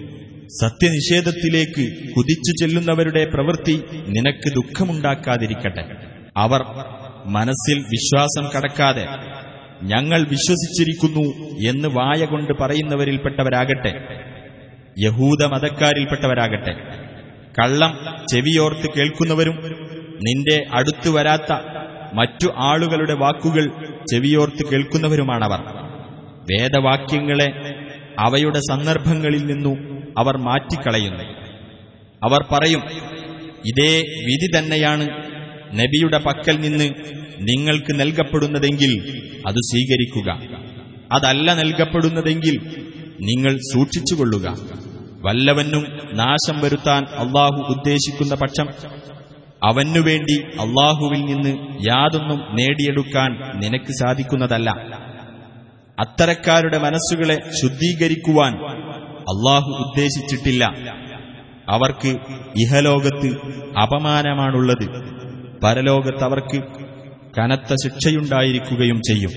[0.59, 5.83] സത്യനിഷേധത്തിലേക്ക് കുതിച്ചു ചെല്ലുന്നവരുടെ പ്രവൃത്തി നിനക്ക് ദുഃഖമുണ്ടാക്കാതിരിക്കട്ടെ.
[6.37, 6.61] അവർ
[7.25, 9.05] മനസ്സിൽ വിശ്വാസം കടക്കാതെ
[9.83, 11.25] ഞങ്ങൾ വിശ്വസിച്ചിരിക്കുന്നു
[11.69, 13.93] എന്ന് വായ കൊണ്ട് പറയുന്നവരിൽപ്പെട്ടവരാകട്ടെ
[14.99, 16.73] യഹൂദ മതക്കാരിൽപ്പെട്ടവരാകട്ടെ.
[17.61, 17.97] കള്ളം
[18.31, 19.55] ചെവിയോർത്ത് കേൾക്കുന്നവരും
[20.15, 21.53] നിന്റെ അടുത്തു വരാത്ത
[22.13, 23.65] മറ്റു ആളുകളുടെ വാക്കുകൾ
[24.11, 25.61] ചെവിയോർത്ത് കേൾക്കുന്നവരുമാണവർ.
[26.51, 27.49] വേദവാക്യങ്ങളെ
[28.19, 31.23] അവയുടെ സന്ദർഭങ്ങളിൽ നിന്നു അവർ മാറ്റിക്കളയുന്നു.
[32.23, 32.81] അവർ പറയും
[33.65, 35.09] ഇതേ വിധി തന്നെയാണ്
[35.73, 36.89] നബിയുടെ പക്കൽ നിന്ന്
[37.39, 40.57] നിങ്ങൾക്ക് നൽകപ്പെടുന്നതെങ്കിൽ അത് സ്വീകരിക്കുക.
[41.11, 42.85] അതല്ല നൽകപ്പെടുന്നതെങ്കിൽ
[43.21, 44.57] നിങ്ങൾ സൂക്ഷിച്ചുകൊള്ളുക.
[45.21, 48.69] വല്ലവനും നാശം വരുത്താൻ അള്ളാഹു ഉദ്ദേശിക്കുന്ന പക്ഷം
[49.63, 51.57] അവനുവേണ്ടി അള്ളാഹുവിൽ നിന്ന്
[51.87, 54.69] യാതൊന്നും നേടിയെടുക്കാൻ നിനക്ക് സാധിക്കുന്നതല്ല.
[55.99, 58.53] അത്തരക്കാരുടെ മനസ്സുകളെ ശുദ്ധീകരിക്കുവാൻ
[59.30, 60.64] അള്ളാഹു ഉദ്ദേശിച്ചിട്ടില്ല
[61.68, 62.10] അവർക്ക്
[62.56, 63.30] ഇഹലോകത്ത്
[63.82, 64.86] അപമാനമാണുള്ളത്
[65.62, 66.58] പരലോകത്ത് അവർക്ക്
[67.36, 69.32] കനത്ത ശിക്ഷയുണ്ടായിരിക്കുകയും ചെയ്യും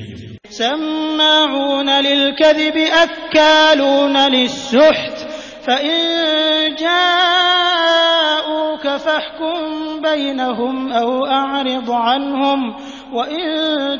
[0.60, 5.18] سماعون للكذب أكالون للسحت
[5.66, 6.00] فإن
[7.50, 9.60] جاءوك فاحكم
[10.02, 12.60] بينهم أو أعرض عنهم
[13.14, 13.46] وإن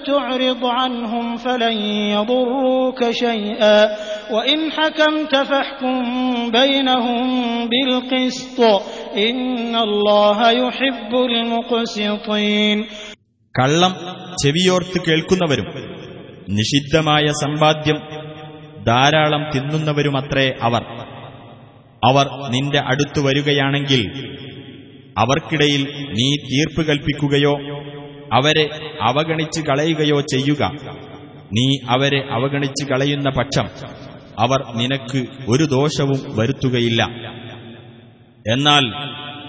[0.04, 1.78] تعرض عنهم فلن
[2.16, 3.80] يضروك شيئا
[4.32, 5.96] وإن حكمت فاحكم
[6.52, 7.28] بينهم
[7.72, 8.60] بالقسط
[9.18, 12.78] إن الله يحب المقسطين
[13.56, 13.94] കള്ളം
[14.42, 15.68] ചെവിയോർത്ത് കേൾക്കുന്നവരും
[16.58, 17.98] നിഷിദ്ധമായ സമ്പാദ്യം
[18.86, 20.84] ധാരാളം തിന്നുന്നവരുമത്രേ അവർ
[22.04, 24.04] അവർ നിന്റെ അടുത്തു വരികയാണെങ്കിൽ
[25.22, 25.82] അവർക്കിടയിൽ
[26.18, 27.54] നീ തീർപ്പ് കൽപ്പിക്കുകയോ
[28.35, 28.71] അവരെ
[29.03, 30.71] അവഗണിച്ചു കളയുകയോ ചെയ്യുക.
[31.53, 33.67] നീ അവരെ അവഗണിച്ചു കളയുന്ന പക്ഷം
[34.39, 37.03] അവർ നിനക്ക് ഒരു ദോഷവും വരുത്തുകയില്ല.
[38.53, 38.85] എന്നാൽ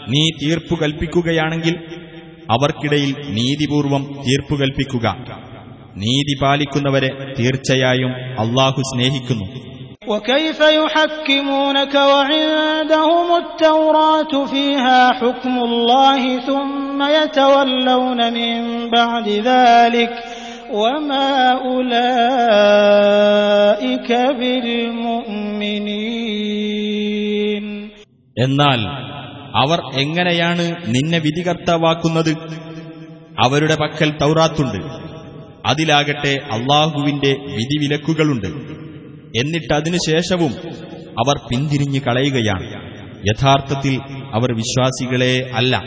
[0.10, 1.76] നീ തീർപ്പു കൽപ്പിക്കുകയാണെങ്കിൽ
[2.50, 5.08] അവർക്കിടയിൽ നീതിപൂർവം തീർപ്പു കൽപ്പിക്കുക.
[5.98, 9.65] നീതി പാലിക്കുന്നവരെ തീർച്ചയായും അള്ളാഹു സ്നേഹിക്കുന്നു.
[10.07, 18.59] وكيف يحكمونك وعندهم التوراة فيها حكم الله ثم يتولون من
[18.91, 20.13] بعد ذلك
[20.73, 21.33] وما
[22.81, 24.11] أولئك
[26.41, 27.65] بالمؤمنين
[28.37, 28.81] എന്നാൽ
[29.55, 32.33] അവർ എങ്ങനെയാണ് നിന്നെ വിധികർത്താവാക്കുന്നത്
[33.37, 34.79] അവരുടെ പക്കൽ തൗറാത്തുണ്ട്
[35.65, 38.51] അതിലാകട്ടെ അള്ളാഹുവിന്റെ വിധിവിലക്കുകളുണ്ട്
[39.40, 40.56] എന്നിട്ടതിനുശേഷവും
[41.08, 42.96] അവർ പിന്തിരിഞ്ഞു കളയുകയാണ്.
[43.28, 44.00] യഥാർത്ഥത്തിൽ
[44.34, 45.84] അവർ വിശ്വാസികളെ അല്ല.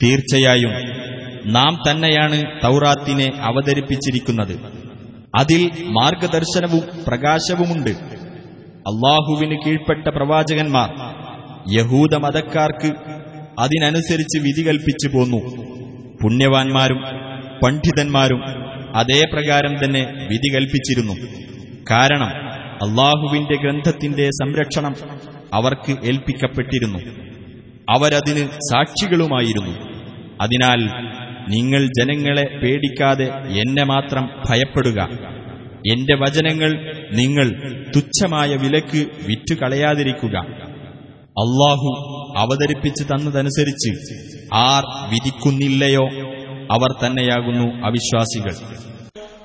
[0.00, 0.72] തീർച്ചയായും
[1.52, 4.54] നാം തന്നെയാണ് തൗറാത്തിനെ അവതരിപ്പിച്ചിരിക്കുന്നത്
[5.34, 5.60] അതിൽ
[5.96, 7.92] മാർഗദർശനവും പ്രകാശവുമുണ്ട്
[8.90, 10.88] അള്ളാഹുവിന് കീഴ്പ്പെട്ട പ്രവാചകന്മാർ
[11.76, 12.90] യഹൂദ മതക്കാർക്ക്
[13.64, 15.40] അതിനനുസരിച്ച് വിധി കൽപ്പിച്ചു പോന്നു
[16.20, 17.00] പുണ്യവാന്മാരും
[17.62, 18.40] പണ്ഡിതന്മാരും
[18.95, 21.13] അതേ പ്രകാരം തന്നെ വിധി കൽപ്പിച്ചിരുന്നു.
[21.91, 22.27] കാരണം
[22.57, 24.95] അള്ളാഹുവിന്റെ ഗ്രന്ഥത്തിന്റെ സംരക്ഷണം
[25.53, 26.99] അവർക്ക് ഏൽപ്പിക്കപ്പെട്ടിരുന്നു.
[27.89, 29.71] അവരതിന് സാക്ഷികളുമായിരുന്നു.
[30.41, 30.79] അതിനാൽ
[31.49, 35.09] നിങ്ങൾ ജനങ്ങളെ പേടിക്കാതെ എന്നെ മാത്രം ഭയപ്പെടുക.
[35.91, 37.51] എന്റെ വചനങ്ങൾ നിങ്ങൾ
[37.95, 40.37] തുച്ഛമായ വിലക്ക് വിറ്റുകളയാതിരിക്കുക.
[41.19, 42.03] അള്ളാഹു
[42.37, 43.91] അവതരിപ്പിച്ചു തന്നതനുസരിച്ച്
[44.53, 44.83] ആർ
[45.13, 46.36] വിധിക്കുന്നില്ലയോ?
[46.76, 48.54] അവർ തന്നെയാകുന്നു അവിശ്വാസികൾ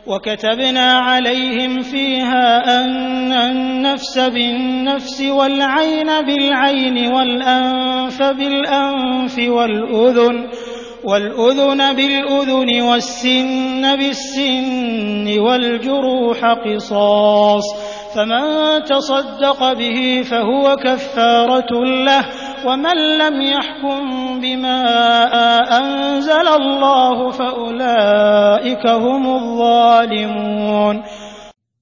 [0.08, 2.48] وكتبنا عليهم فيها
[2.80, 10.36] أن النفس بالنفس والعين بالعين والأنف بالأنف والأذن
[11.04, 17.64] والأذن بالأذن والسن بالسن والجروح قصاص
[18.16, 18.44] فمن
[18.84, 21.72] تصدق به فهو كفارة
[22.08, 22.26] له
[22.66, 24.02] ومن لم يحكم
[24.42, 24.80] بما
[25.74, 30.96] أنزل الله فأولئك هم الظالمون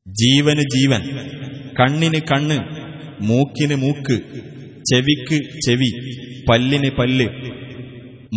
[0.07, 1.01] ജീവന് ജീവൻ
[1.75, 2.57] കണ്ണിന് കണ്ണ്
[3.23, 4.15] മൂക്കിന് മൂക്ക്
[4.85, 5.89] ചെവിക്ക് ചെവി
[6.49, 7.27] പല്ലിന് പല്ല്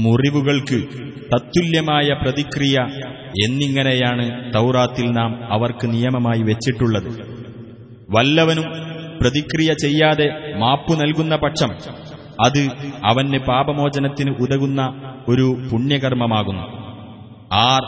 [0.02, 0.78] മുറിവുകൾക്ക്
[1.32, 2.76] തത്തുല്യമായ പ്രതിക്രിയ
[3.42, 4.24] എന്നിങ്ങനെയാണ്
[4.54, 7.10] തൗറാത്തിൽ നാം അവർക്ക് നിയമമായി വെച്ചിട്ടുള്ളത്
[8.08, 8.68] വല്ലവനും
[9.20, 10.28] പ്രതിക്രിയ ചെയ്യാതെ
[10.60, 11.70] മാപ്പു നൽകുന്ന പക്ഷം
[12.44, 12.60] അത്
[13.10, 14.80] അവന് പാപമോചനത്തിന് ഉതകുന്ന
[15.28, 16.64] ഒരു പുണ്യകർമ്മമാകുന്നു
[17.66, 17.82] ആർ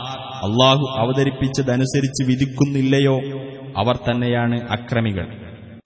[0.46, 3.16] അള്ളാഹു അവതരിപ്പിച്ചതനുസരിച്ച് വിധിക്കുന്നില്ലയോ
[3.80, 5.26] അവർ തന്നെയാണ് അക്രമികൾ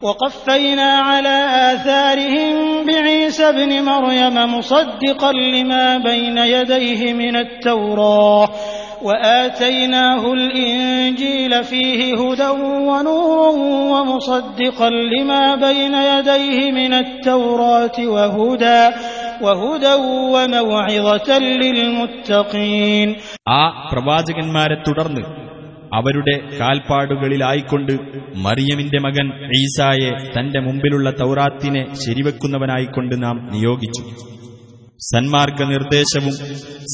[0.03, 1.37] وقفينا على
[1.71, 2.57] آثارهم
[2.89, 8.49] بعيسى ابن مريم مصدقا لما بين يديه من التوراة
[9.03, 12.51] وآتيناه الإنجيل فيه هدى
[12.91, 13.55] ونور
[13.93, 18.83] ومصدقا لما بين يديه من التوراة وهدى
[19.43, 19.95] وهدى
[20.35, 21.29] وموعظة
[21.61, 23.09] للمتقين
[23.53, 25.23] ആ പ്രവാചകന്മാരെ തുടർന്ന്
[25.93, 27.93] അവരുടെ കാൽപ്പാടുകളിലായിക്കൊണ്ട്
[28.37, 29.27] മറിയമിന്റെ മകൻ
[29.59, 34.03] ഈസായെ തന്റെ മുമ്പിലുള്ള തൗറാത്തിനെ ശരിവെക്കുന്നവനായിക്കൊണ്ട് നാം നിയോഗിച്ചു
[35.09, 36.35] സന്മാർഗ നിർദ്ദേശവും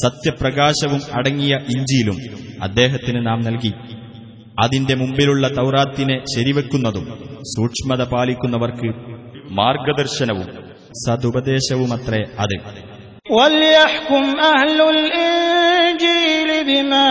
[0.01, 2.17] സത്യപ്രകാശവും അടങ്ങിയ ഇഞ്ചിയിലും
[2.67, 3.71] അദ്ദേഹത്തിന് നാം നൽകി
[4.63, 7.05] അതിന്റെ മുമ്പിലുള്ള തൗറാത്തിനെ ശരിവെക്കുന്നതും
[7.53, 8.89] സൂക്ഷ്മത പാലിക്കുന്നവർക്ക്
[9.59, 10.49] മാർഗദർശനവും
[11.03, 12.57] സതുപദേശവുമത്രേ അത്
[13.31, 17.07] وليحكم أهل الإنجيل بما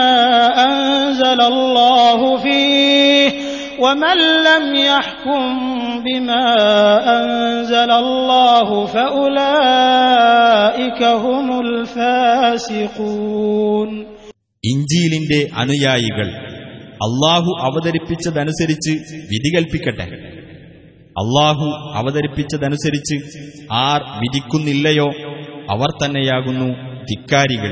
[0.65, 3.27] أنزل الله فيه
[3.79, 5.41] ومن لم يحكم
[6.05, 6.45] بما
[7.17, 8.67] أنزل الله
[9.71, 11.47] فأولئك هم
[13.01, 13.89] الفاسقون
[14.63, 16.27] ഇഞ്ചീലിന്റെ അനുയായികൾ
[17.05, 18.93] അള്ളാഹു അവതരിപ്പിച്ചതനുസരിച്ച്
[19.31, 20.05] വിധികൽപ്പിക്കട്ടെ
[21.15, 21.67] അള്ളാഹു
[21.99, 23.15] അവതരിപ്പിച്ചതനുസരിച്ച്
[23.87, 25.07] ആർ വിധിക്കുന്നില്ലയോ
[25.73, 26.67] അവർ തന്നെയാകുന്നു
[27.09, 27.71] ധിക്കാരികൾ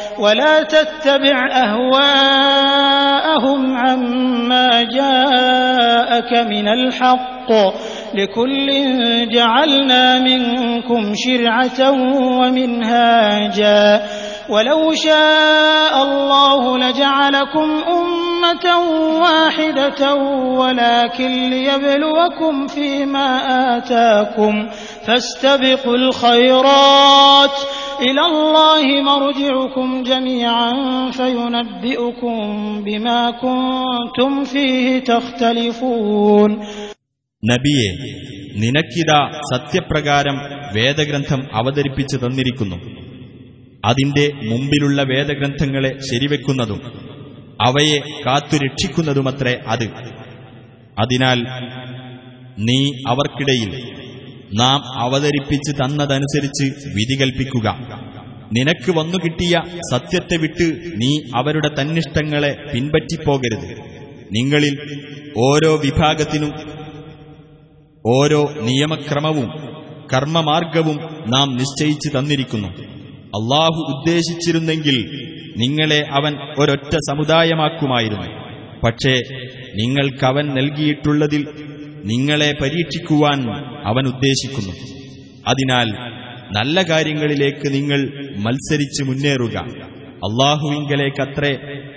[0.19, 2.81] ولا تتبع أهواءهم
[3.77, 7.51] عما جاءك من الحق.
[8.13, 8.69] لكل
[9.31, 11.91] جعلنا منكم شرعة
[12.39, 14.01] ومنهاجا.
[14.49, 18.65] ولو شاء الله لجعلكم أمة
[19.21, 20.15] واحدة
[20.59, 23.27] ولكن ليبلوكم فيما
[23.77, 24.69] آتاكم.
[25.06, 27.56] فاستبقوا الخيرات
[28.00, 30.70] إلى الله مرجعكم جميعا
[31.10, 32.36] فينبئكم
[32.82, 36.50] بما كنتم فيه تختلفون
[37.42, 37.88] നബിയെ
[38.62, 39.18] നിനക്കിതാ
[39.50, 40.36] സത്യപ്രകാരം
[40.72, 42.78] വേദഗ്രന്ഥം അവതരിപ്പിച്ചു തന്നിരിക്കുന്നു
[43.84, 46.80] അതിന്റെ മുമ്പിലുള്ള വേദഗ്രന്ഥങ്ങളെ ശരിവെക്കുന്നതും
[47.60, 49.86] അവയെ കാത്തുരക്ഷിക്കുന്നതുമത്രേ അത്
[50.96, 51.38] അതിനാൽ
[52.66, 52.78] നീ
[53.12, 53.70] അവർക്കിടയിൽ
[54.53, 57.77] നാം അവതരിപ്പിച്ച് തന്നതനുസരിച്ച് വിധി കൽപ്പിക്കുക.
[58.53, 63.79] നിനക്ക് വന്നു കിട്ടിയ സത്യത്തെ വിട്ട് നീ അവരുടെ തന്നിഷ്ടങ്ങളെ പിൻപറ്റിപ്പോകരുത്.
[64.31, 64.77] നിങ്ങളിൽ
[65.37, 66.51] ഓരോ വിഭാഗത്തിനും
[68.05, 69.49] ഓരോ നിയമക്രമവും
[70.13, 72.67] കർമ്മമാർഗവും നാം നിശ്ചയിച്ചു തന്നിരിക്കുന്നു.
[73.23, 75.27] അള്ളാഹു ഉദ്ദേശിച്ചിരുന്നെങ്കിൽ
[75.57, 78.27] നിങ്ങളെ അവൻ ഒരൊറ്റ സമുദായമാക്കുമായിരുന്നു.
[78.83, 79.13] പക്ഷേ
[79.75, 81.47] നിങ്ങൾക്കവൻ നൽകിയിട്ടുള്ളതിൽ
[82.10, 83.40] നിങ്ങളെ പരീക്ഷിക്കുവാൻ
[83.90, 84.74] അവൻ ഉദ്ദേശിക്കുന്നു
[85.48, 85.88] അതിനാൽ
[86.56, 88.00] നല്ല കാര്യങ്ങളിലേക്ക് നിങ്ങൾ
[88.44, 89.56] മത്സരിച്ച് മുന്നേറുക
[90.28, 91.52] അള്ളാഹുവിങ്കലേക്കത്രേ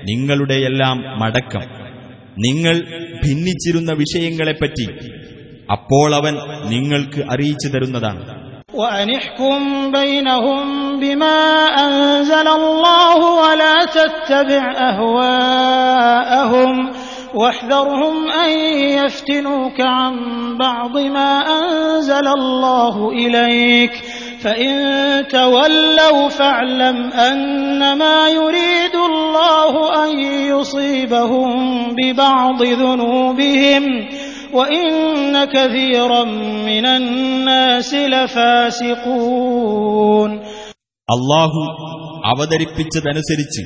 [0.10, 1.66] നിങ്ങളുടെയെല്ലാം മടക്കം
[2.46, 2.76] നിങ്ങൾ
[3.24, 4.88] ഭിന്നിച്ചിരുന്ന വിഷയങ്ങളെപ്പറ്റി
[5.72, 6.36] അപ്പോൾ അവൻ
[6.70, 8.22] നിങ്ങൾക്ക് അറിയിച്ചു തരുന്നതാണ്
[8.76, 9.62] وأن احكم
[9.94, 10.66] بينهم
[10.98, 11.40] بما
[11.80, 16.72] أنزل الله ولا تتبع أهواءهم
[17.34, 18.52] واحذرهم أن
[18.92, 20.14] يفتنوك عن
[20.58, 23.92] بعض ما أنزل الله إليك
[24.42, 24.74] فإن
[25.28, 29.74] تولوا فاعلم أنما يريد الله
[30.04, 30.20] أن
[30.54, 31.50] يصيبهم
[31.96, 33.84] ببعض ذنوبهم
[34.54, 34.90] وإن
[35.46, 36.24] كثيرا
[36.66, 37.94] من الناس
[39.14, 40.32] لفاسقون
[41.08, 41.62] അള്ളാഹു
[42.32, 43.62] അവതരിപ്പിച്ചതനുസരിച്ച്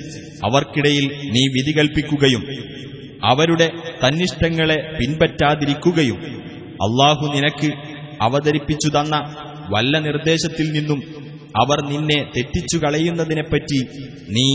[0.47, 1.05] അവർക്കിടയിൽ
[1.36, 2.43] നീ വിധി കൽപ്പിക്കുകയും
[3.23, 3.69] അവരുടെ
[4.03, 6.19] തന്നിഷ്ടങ്ങളെ പിൻപറ്റാതിരിക്കുകയും
[6.87, 7.71] അള്ളാഹു നിനക്ക്
[8.23, 9.16] അവതരിപ്പിച്ചു തന്ന
[9.71, 11.01] വല്ല നിർദ്ദേശത്തിൽ നിന്നും
[11.57, 13.79] അവർ നിന്നെ തെറ്റിച്ചു കളയുന്നതിനെപ്പറ്റി
[14.29, 14.47] നീ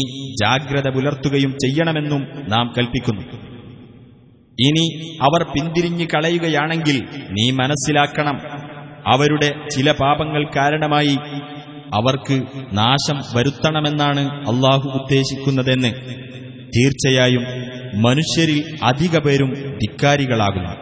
[0.41, 3.21] ജാഗ്രത പുലർത്തുകയും ചെയ്യണമെന്നും നാം കൽപ്പിക്കുന്നു.
[4.57, 4.85] ഇനി
[5.21, 6.97] അവർ പിന്തിരിഞ്ഞു കളയുകയാണെങ്കിൽ
[7.29, 8.37] നീ മനസ്സിലാക്കണം
[9.07, 11.15] അവരുടെ ചില പാപങ്ങൾ കാരണമായി
[11.93, 15.91] അവർക്ക് നാശം വരുത്തണമെന്നാണ് അള്ളാഹു ഉദ്ദേശിക്കുന്നതെന്ന്.
[16.74, 17.44] തീർച്ചയായും
[18.04, 18.58] മനുഷ്യരിൽ
[18.90, 19.50] അധിക പേരും
[19.80, 20.72] ധിക്കാരികളാകുന്നു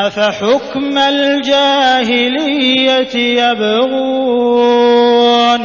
[0.00, 4.80] أفحكم الجاهلية يبغون
[5.52, 5.64] يعلمون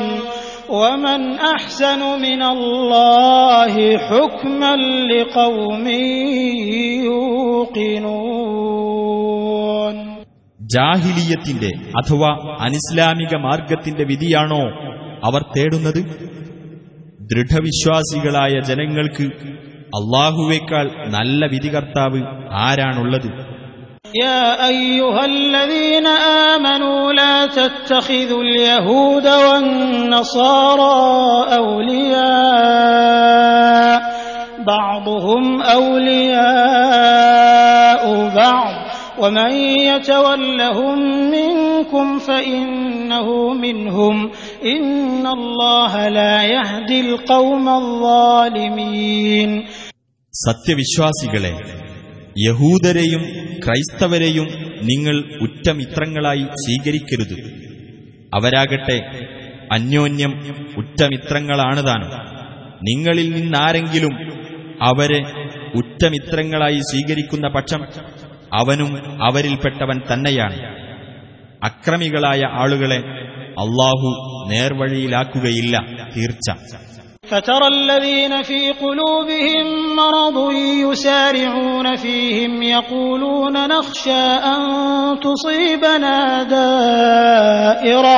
[0.71, 4.73] ومن أحسن من الله حكما
[5.11, 5.85] لقوم
[8.65, 9.95] يوقنون
[10.59, 12.29] ജാഹിലിയത്തിന്റെ അഥവാ
[12.65, 14.61] അനിസ്ലാമിക മാർഗത്തിന്റെ വിധിയാണോ
[15.27, 15.99] അവർ തേടുന്നത്
[17.31, 19.25] ദൃഢവിശ്വാസികളായ ജനങ്ങൾക്ക്
[19.99, 22.21] അള്ളാഹുവേക്കാൾ നല്ല വിധികർത്താവ്
[22.65, 23.29] ആരാണുള്ളത്
[24.25, 26.07] يا أيها الذين
[26.53, 30.95] آمنوا لا تتخذوا اليهود والنصارى
[32.65, 33.99] أولياء
[34.65, 35.43] بعضهم
[36.85, 38.03] أولياء
[38.35, 38.73] بعض
[39.19, 39.51] ومن
[39.89, 40.97] يتولهم
[41.31, 44.15] منكم فإنه منهم
[50.34, 51.60] സത്യവിശ്വാസികളെ
[52.38, 53.22] യഹൂദരെയും
[53.66, 54.48] ക്രൈസ്തവരെയും
[54.82, 57.34] നിങ്ങൾ ഉറ്റമിത്രങ്ങളായി സ്വീകരിക്കരുത്.
[58.34, 59.26] അവരാകട്ടെ
[59.72, 62.10] അന്യോന്യം ഉറ്റമിത്രങ്ങളാണ് താനും.
[62.82, 64.32] നിങ്ങളിൽ നിന്നാരെങ്കിലും
[64.82, 65.22] അവരെ
[65.74, 67.84] ഉറ്റമിത്രങ്ങളായി സ്വീകരിക്കുന്ന പക്ഷം
[68.52, 70.58] അവനും അവരിൽപ്പെട്ടവൻ തന്നെയാണ്.
[71.64, 72.96] അക്രമികളായ ആളുകളെ
[73.50, 75.75] അള്ളാഹു നേർവഴിയിലാക്കുകയില്ല
[76.15, 76.49] തീർച്ച
[77.31, 80.37] فترى الذين في قلوبهم مرض
[80.83, 84.61] يسارعون فيهم يقولون نخشى أن
[85.19, 88.17] تصيبنا دائرة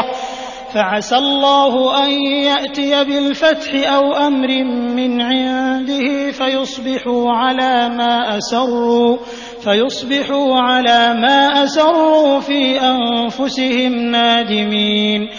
[0.73, 2.11] فعسى الله أن
[2.49, 4.63] يأتي بالفتح أو أمر
[4.97, 9.17] من عنده فيصبحوا على ما أسروا
[9.63, 15.29] فيصبحوا على ما أسروا في أنفسهم نادمين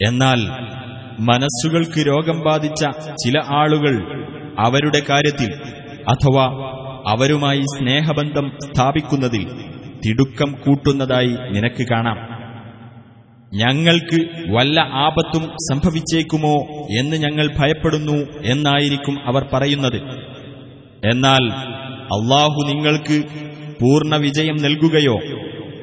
[0.00, 0.40] എന്നാൽ
[1.20, 2.84] മനസ്സുകൾക്ക് രോഗം ബാധിച്ച
[3.24, 3.94] ചില ആളുകൾ
[4.58, 5.50] അവരുടെ കാര്യത്തിൽ
[6.08, 6.44] അഥവാ
[7.06, 9.44] അവരുമായി സ്നേഹബന്ധം സ്ഥാപിക്കുന്നതിൽ
[10.06, 12.18] തിടുക്കം കൂട്ടുന്നതായി നിനക്ക് കാണാം.
[13.54, 14.20] ഞങ്ങൾക്ക്
[14.54, 16.54] വല്ല ആപത്തും സംഭവിച്ചേക്കുമോ
[16.98, 20.00] എന്ന് ഞങ്ങൾ ഭയപ്പെടുന്നു എന്നായിരിക്കും അവർ പറയുന്നത്.
[21.06, 21.52] എന്നാൽ
[22.16, 23.22] അള്ളാഹു നിങ്ങൾക്ക്
[23.80, 25.16] പൂർണ വിജയം നൽകുകയോ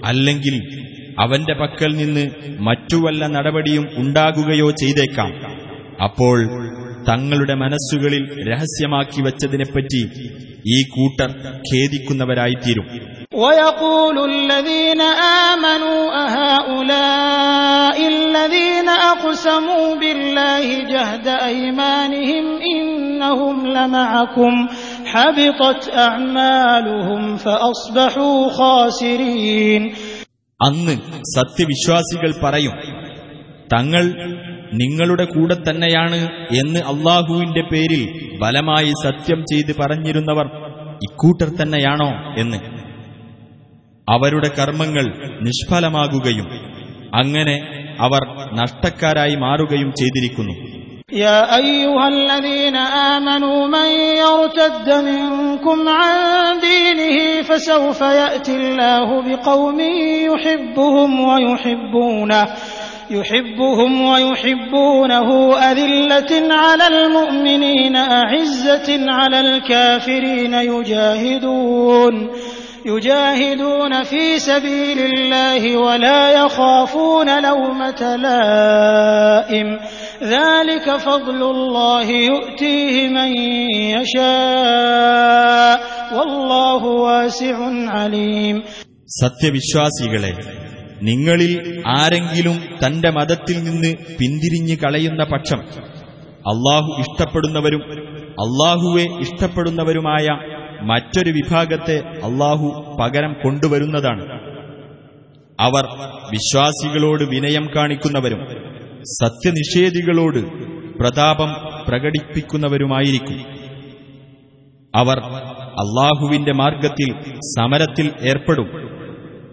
[0.05, 0.84] അല്ലെങ്കിൽ
[1.22, 2.24] അവന്റെ പക്കൽ നിന്ന്
[2.68, 5.32] മറ്റു വല്ല നടപടിയും ഉണ്ടാകുകയോ ചെയ്തേക്കാം
[6.06, 6.38] അപ്പോൾ
[7.08, 10.02] തങ്ങളുടെ മനസ്സുകളിൽ രഹസ്യമാക്കി വച്ചതിനെപ്പറ്റി
[10.68, 11.30] ഈ കൂട്ടർ
[11.70, 12.88] ഖേദിക്കുന്നവരായിത്തീരും
[13.36, 15.00] ويقول الذين
[15.46, 24.52] آمنوا أهؤلاء الذين أقسموا بالله جهد أيمانهم إنهم لمعكم
[25.06, 29.82] حبطت أعمالهم فأصبحوا خاسرين
[30.63, 32.75] അന്ന് സത്യവിശ്വാസികൾ പറയും
[33.73, 34.03] തങ്ങൾ
[34.73, 36.15] നിങ്ങളുടെ കൂടെ തന്നെയാണ്
[36.55, 38.03] എന്ന് അള്ളാഹുവിന്റെ പേരിൽ
[38.39, 40.45] ബലമായി സത്യം ചെയ്ത് പറഞ്ഞിരുന്നവർ
[40.95, 42.57] ഇക്കൂട്ടർ തന്നെയാണോ എന്ന്.
[44.11, 45.05] അവരുടെ കർമ്മങ്ങൾ
[45.41, 46.47] നിഷ്ഫലമാകുകയും
[47.15, 47.55] അങ്ങനെ
[47.99, 48.21] അവർ
[48.53, 50.74] നഷ്ടക്കാരായി മാറുകയും ചെയ്തിരിക്കുന്നു.
[51.15, 53.89] يا أيها الذين آمنوا من
[54.19, 62.45] يرتد منكم عن دينه فسوف يأتي الله بقوم يحبهم ويحبونه
[63.09, 65.57] يحبهم ويحبونه.
[65.57, 72.29] أذلة على المؤمنين أعزة على الكافرين يجاهدون.
[72.86, 79.68] يجاهدون في سبيل الله ولا يخافون لومة لائم
[80.24, 83.30] ذلك فضل الله يؤتيه من
[83.96, 85.76] يشاء
[86.14, 87.56] والله واسع
[87.90, 88.56] عليم
[89.22, 90.32] സത്യവിശ്വാസികളെ
[91.02, 91.52] നിങ്ങളിൽ
[91.98, 95.60] ആരെങ്കിലും തന്റെ മതത്തിൽ നിന്ന് പിന്തിരിഞ്ഞു കളയുന്ന പക്ഷം
[96.52, 97.82] അള്ളാഹു ഇഷ്ടപ്പെടുന്നവരും
[98.44, 100.26] അള്ളാഹുവെ ഇഷ്ടപ്പെടുന്നവരുമായ
[100.85, 104.23] മറ്റൊരു വിഭാഗത്തെ അള്ളാഹു പകരം കൊണ്ടുവരുന്നതാണ്.
[105.59, 105.83] അവർ
[106.31, 108.47] വിശ്വാസികളോട് വിനയം കാണിക്കുന്നവരും
[109.03, 110.39] സത്യനിഷേധികളോട്
[110.97, 111.53] പ്രതാപം
[111.87, 113.39] പ്രകടിപ്പിക്കുന്നവരുമായിരിക്കും.
[114.95, 118.67] അവർ അള്ളാഹുവിന്റെ മാർഗത്തിൽ സമരത്തിൽ ഏർപ്പെടും.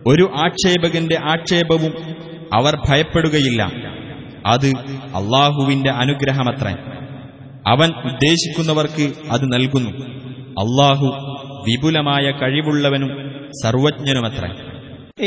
[0.06, 1.92] ഒരു ആക്ഷേപകന്റെ ആക്ഷേപവും
[2.54, 3.72] അവർ ഭയപ്പെടുകയില്ല.
[4.46, 6.76] അത് അള്ളാഹുവിന്റെ അനുഗ്രഹമത്രേ.
[7.66, 10.21] അവൻ ഉദ്ദേശിക്കുന്നവർക്ക് അത് നൽകുന്നു.
[10.57, 11.07] അള്ളാഹു
[11.65, 13.11] വിപുലമായ കഴിവുള്ളവനും
[13.61, 14.49] സർവജ്ഞനുമത്രേ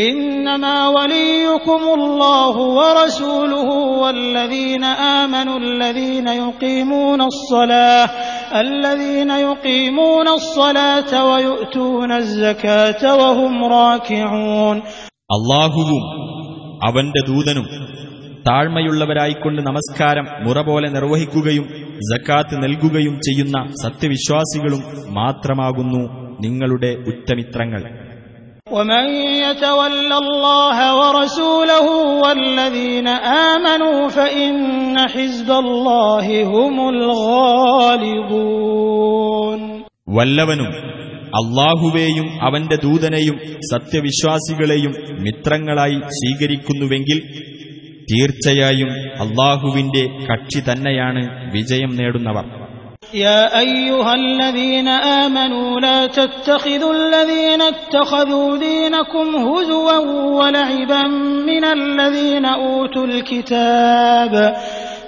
[0.07, 3.69] إنما وليكم الله ورسوله
[4.03, 4.85] والذين
[5.21, 8.07] آمنوا الذين يقيمون الصلاة
[8.57, 14.77] الذين يقيمون الصلاة ويؤتون الزكاة وهم راكعون
[15.31, 16.03] അള്ളാഹുവും
[16.89, 17.67] അവന്റെ ദൂതനും
[18.47, 21.67] താഴ്മയുള്ളവരായിക്കൊണ്ട് നമസ്കാരം മുറ പോലെ നിർവഹിക്കുകയും
[22.09, 24.83] ജക്കാത്ത് നൽകുകയും ചെയ്യുന്ന സത്യവിശ്വാസികളും
[25.19, 26.03] മാത്രമാകുന്നു
[26.45, 27.83] നിങ്ങളുടെ ഉറ്റമിത്രങ്ങൾ
[28.73, 29.07] ومن
[29.45, 31.87] يتول الله ورسوله
[32.23, 33.09] والذين
[33.49, 34.53] آمنوا فإن
[35.07, 36.75] حزب الله هم
[38.31, 39.61] الغالبون
[40.17, 40.71] വല്ലവനും
[41.41, 43.37] അള്ളാഹുവേയും അവന്റെ ദൂതനെയും
[43.73, 44.93] സത്യവിശ്വാസികളെയും
[45.25, 47.19] മിത്രങ്ങളായി സ്വീകരിക്കുന്നുവെങ്കിൽ
[48.11, 48.91] തീർച്ചയായും
[49.25, 51.23] അള്ളാഹുവിന്റെ കക്ഷി തന്നെയാണ്
[51.57, 52.47] വിജയം നേടുന്നവർ
[53.17, 54.89] يا أيها الذين
[55.23, 59.99] آمنوا لا تتخذوا الذين اتخذوا دينكم هزوا
[60.41, 61.03] ولعبا
[61.47, 64.33] من الذين أوتوا الكتاب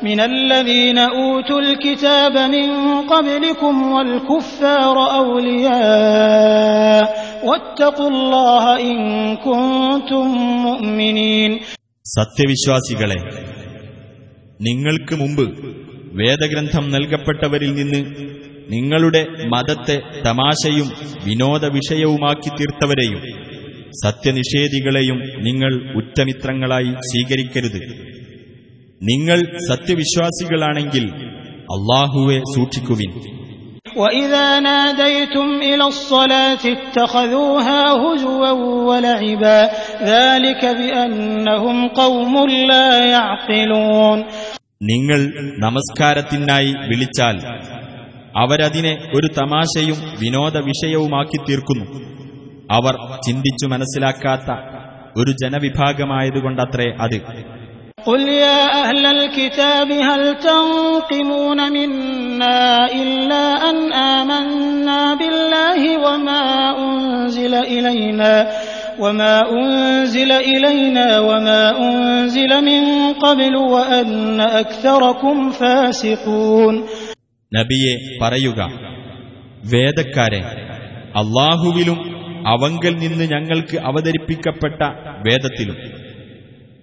[0.02, 2.68] من الذين أوتوا الكتاب من
[3.02, 7.04] قبلكم والكفار أولياء
[7.44, 8.98] واتقوا الله إن
[9.38, 10.26] كنتم
[10.58, 11.60] مؤمنين
[12.07, 13.19] സത്യവിശ്വാസികളെ
[14.61, 15.65] നിങ്ങൾക്ക് മുമ്പ്
[16.17, 18.15] വേദഗ്രന്ഥം നൽകപ്പെട്ടവരിൽ നിന്ന്
[18.69, 20.87] നിങ്ങളുടെ മതത്തെ തമാശയും
[21.25, 23.21] വിനോദ വിഷയവുമാക്കി തീർത്തവരെയും
[24.03, 27.81] സത്യനിഷേധികളെയും നിങ്ങൾ ഉറ്റമിത്രങ്ങളായി സ്വീകരിക്കരുത്.
[29.03, 31.05] നിങ്ങൾ സത്യവിശ്വാസികളാണെങ്കിൽ
[31.49, 33.11] അള്ളാഹുവെ സൂക്ഷിക്കുവിൻ.
[33.97, 38.51] وإذا ناديتم إلى الصلاة اتخذوها هزوا
[38.89, 39.59] ولعبا
[40.03, 42.33] ذلك بأنهم قوم
[42.71, 44.19] لا يعقلون
[44.89, 45.21] നിങ്ങൾ
[45.57, 47.37] നമസ്കാരത്തിനായി വിളിച്ചാൽ
[48.35, 51.85] അവരതിനെ ഒരു തമാശയും വിനോദ വിഷയവുമാക്കി തീർക്കുന്നു
[52.71, 52.95] അവർ
[53.27, 54.49] ചിന്തിച്ചു മനസ്സിലാക്കാത്ത
[55.19, 57.17] ഒരു ജനവിഭാഗമായതുകൊണ്ടത്രേ അത്.
[58.06, 66.42] قل يا أهل الكتاب هل تنقمون منا إلا أن آمنا بالله وما
[66.78, 68.34] أنزل إلينا
[68.98, 72.82] وما أنزل إلينا وما أنزل من
[73.14, 76.74] قبل وأن أكثركم فاسقون
[77.52, 78.60] നബിയെ പറയുക
[79.72, 80.42] വേദക്കാരെ
[81.14, 81.98] അള്ളാഹുവിലും
[82.46, 84.80] അവങ്കൽ നിന്ന് ഞങ്ങൾക്ക് അവതരിപ്പിക്കപ്പെട്ട
[85.26, 85.76] വേദത്തിലും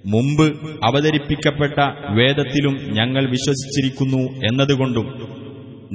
[0.05, 0.45] മുമ്പ്
[0.83, 1.77] അവതരിപ്പിക്കപ്പെട്ട
[2.17, 5.07] വേദത്തിലും ഞങ്ങൾ വിശ്വസിച്ചിരിക്കുന്നു എന്നതുകൊണ്ടും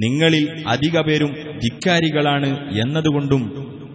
[0.04, 1.32] നിങ്ങളിൽ അധിക പേരും
[1.64, 2.50] ധിക്കാരികളാണ്
[2.82, 3.42] എന്നതുകൊണ്ടും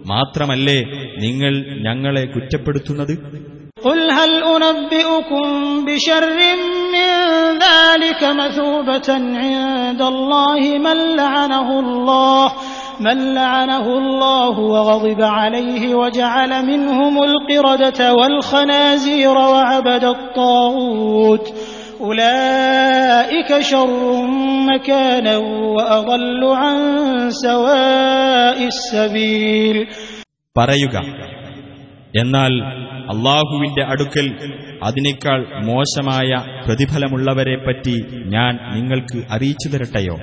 [0.06, 0.78] മാത്രമല്ലേ
[1.24, 1.54] നിങ്ങൾ
[1.86, 3.14] ഞങ്ങളെ കുറ്റപ്പെടുത്തുന്നത്
[3.82, 5.46] قل هل أنبئكم
[5.86, 6.24] بشر
[6.88, 7.08] من
[7.60, 9.08] ذلك مثوبة
[9.42, 12.46] عند الله من لعنه الله
[13.00, 21.46] من لعنه الله وغضب عليه وجعل منهم القردة والخنازير وعبد الطاغوت
[22.00, 24.22] أولئك شر
[24.66, 25.36] مكانا
[25.76, 26.76] وأضل عن
[27.30, 29.76] سواء السبيل
[30.56, 30.96] പറയുക
[32.14, 32.52] എന്നാൽ
[33.12, 34.26] അള്ളാഹുവിന്റെ അടുക്കൽ
[34.86, 36.30] അതിനേക്കാൾ മോശമായ
[36.66, 37.94] പ്രതിഫലമുള്ളവരെപ്പറ്റി
[38.34, 40.16] ഞാൻ നിങ്ങൾക്ക് അറിയിച്ചു തരട്ടെയോ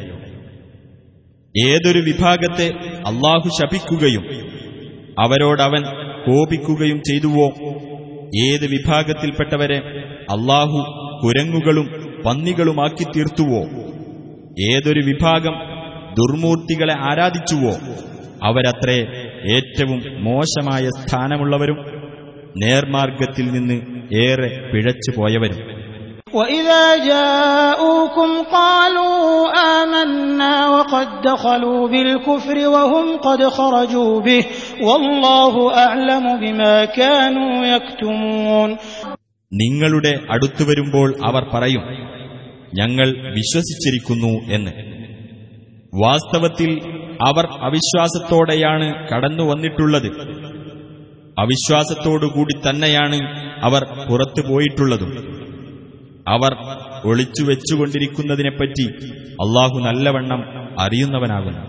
[1.57, 2.69] ഏതൊരു വിഭാഗത്തെ
[3.07, 4.25] അള്ളാഹു ശപിക്കുകയും
[5.19, 5.83] അവരോടവൻ
[6.27, 7.47] കോപിക്കുകയും ചെയ്തുവോ?
[8.45, 9.79] ഏത് വിഭാഗത്തിൽപ്പെട്ടവരെ
[10.23, 10.79] അള്ളാഹു
[11.25, 13.61] കുരങ്ങുകളും പന്നികളുമാക്കി തീർത്തുവോ?
[14.73, 15.53] ഏതൊരു വിഭാഗം
[16.15, 17.77] ദുർമൂർത്തികളെ ആരാധിച്ചുവോ?
[18.43, 19.07] അവരത്രേ
[19.57, 21.77] ഏറ്റവും മോശമായ സ്ഥാനമുള്ളവരും
[22.57, 23.81] നേർമാർഗത്തിൽ നിന്ന്
[24.17, 25.72] ഏറെ പിഴച്ചു പോയവരും
[26.34, 34.44] وإذا جاءوكم قالوا آمنا وقد دخلوا بالكفر وهم قد خرجوا به
[34.82, 38.70] والله أعلم بما كانوا يكتمون
[39.52, 41.84] നിങ്ങളുടെ അടുത്തു വരുമ്പോൾ അവർ പറയും
[42.74, 43.08] ഞങ്ങൾ
[43.38, 44.72] വിശ്വസിച്ചിരിക്കുന്നു എന്ന്
[45.94, 46.72] വാസ്തവത്തിൽ
[47.28, 50.10] അവർ അവിശ്വാസത്തോടെയാണ് കടന്നു വന്നിട്ടുള്ളത്
[51.38, 53.20] അവിശ്വാസത്തോടുകൂടി തന്നെയാണ്
[53.62, 55.12] അവർ പുറത്തു പോയിട്ടുള്ളതും
[56.28, 56.52] അവർ
[57.04, 58.86] ഒളിച്ചു വെച്ചുകൊണ്ടിരിക്കുന്നതിനെപ്പറ്റി
[59.44, 60.42] അള്ളാഹു നല്ലവണ്ണം
[60.86, 61.64] അറിയുന്നവനാകുന്നു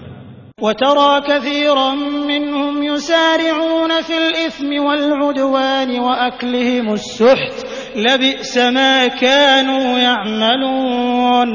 [0.59, 1.91] وترى كثيرا
[2.25, 7.57] منهم يسارعون في الإثم والعدوان وأكلهم السحت
[7.99, 11.49] لبئس ما كانوا يعملون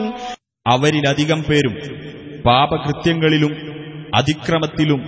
[0.66, 1.76] അവരിലധികം പേരും
[2.48, 3.54] പാപകൃത്യങ്ങളിലും
[4.18, 5.02] അതിക്രമത്തിലും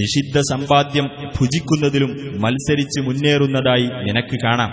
[0.00, 2.10] നിഷിദ്ധ സമ്പാദ്യം ഭുജിക്കുന്നതിലും
[2.44, 4.70] മത്സരിച്ച് മുന്നേറുന്നതായി നിനക്ക് കാണാം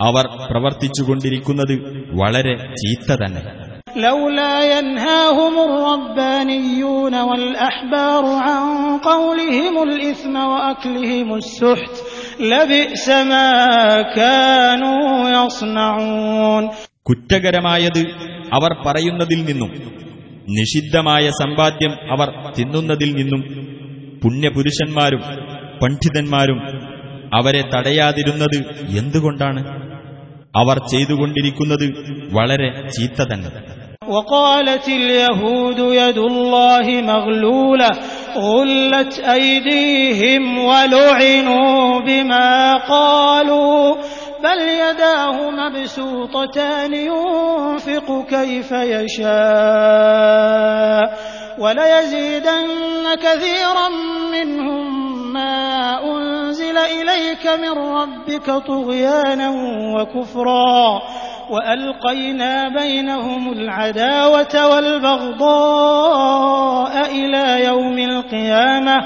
[0.00, 1.74] അവർ പ്രവർത്തിച്ചുകൊണ്ടിരിക്കുന്നത്
[2.20, 3.42] വളരെ ചീത്ത തന്നെ
[4.00, 8.62] لولا ينهاهم الربانيون والأحبار عن
[9.04, 11.94] قولهم الإثم وأكلهم السحت
[12.44, 13.48] لبئس ما
[14.18, 15.04] كانوا
[15.36, 16.64] يصنعون
[17.06, 18.02] കുറ്റകരമായത്
[18.56, 19.70] അവർ പറയുന്നതിൽ നിന്നും
[20.56, 23.40] നിഷിദ്ധമായ സമ്പാദ്യം അവർ തിന്നുന്നതിൽ നിന്നും
[24.22, 25.22] പുണ്യപുരുഷന്മാരും
[25.80, 26.58] പണ്ഡിതന്മാരും
[27.32, 28.58] അവരെ തടയാതിരുന്നത്
[29.00, 29.60] എന്തുകൊണ്ടാണ്
[30.54, 31.86] അവർ ചെയ്തുകൊണ്ടിരിക്കുന്നത്
[32.36, 33.50] വളരെ ചീത്ത തന്നെ
[34.08, 37.90] وقالت اليهود يد الله مغلولة
[38.36, 43.94] غلت أيديهم ولعنوا بما قالوا
[44.44, 48.70] بل يداه مبسوطتان ينفق كيف
[49.86, 51.18] يشاء
[51.58, 52.68] وليزيدن
[53.16, 53.88] كثيرا
[54.32, 54.59] منهم ما أنزل
[57.40, 59.48] إليك من ربك طغيانا
[59.96, 61.02] وكفرا
[61.50, 66.14] وألقينا بينهم العداوة والبغضاء
[67.10, 68.96] إلى يوم القيامة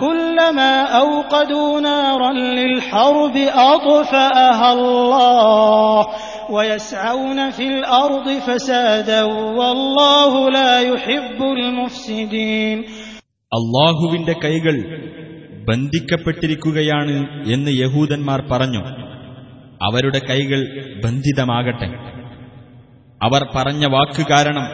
[0.00, 6.06] كلما أوقدوا نارا للحرب أطفأها الله
[6.50, 9.22] ويسعون في الأرض فسادا
[9.58, 12.78] والله لا يحب المفسدين
[13.52, 14.76] അള്ളാഹുവിന്റെ കൈകൾ
[15.67, 18.79] ബന്ധിക്കപ്പെട്ടിരിക്കുകയാണ് എന്ന് യഹൂദന്മാർ പറഞ്ഞു.
[19.81, 21.87] അവരുടെ കൈകൾ ബന്ധിതമാകട്ടെ.
[23.21, 24.65] അവർ പറഞ്ഞ വാക്ക് കാരണം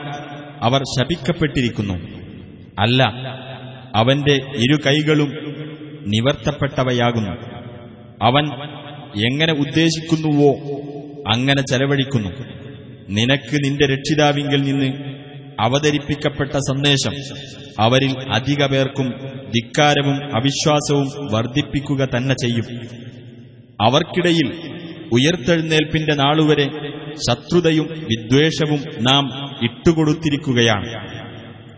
[0.64, 1.94] അവർ ശപിക്കപ്പെട്ടിരിക്കുന്നു.
[2.80, 3.04] അല്ല
[3.96, 5.30] അവന്റെ ഇരു കൈകളും
[6.08, 7.32] നിവർത്തപ്പെട്ടവയാകുന്നു.
[8.22, 8.46] അവൻ
[9.32, 10.52] എങ്ങനെ ഉദ്ദേശിക്കുന്നുവോ
[11.34, 12.30] അങ്ങനെ ചെലവഴിക്കുന്നു.
[13.10, 15.14] നിനക്ക് നിന്റെ രക്ഷിതാവിങ്കിൽ നിന്ന്
[15.62, 17.12] അവതരിപ്പിക്കപ്പെട്ട സന്ദേശം
[17.80, 19.10] അവരിൽ അധിക പേർക്കും
[19.49, 22.80] ധിക്കാരവും അവിശ്വാസവും വർദ്ധിപ്പിക്കുക തന്നെ ചെയ്യും.
[23.82, 24.74] അവർക്കിടയിൽ
[25.12, 26.70] ഉയർത്തെഴുന്നേൽപ്പിന്റെ നാളുവരെ
[27.30, 30.88] ശത്രുതയും വിദ്വേഷവും നാം ഇട്ടുകൊടുത്തിരിക്കുകയാണ്.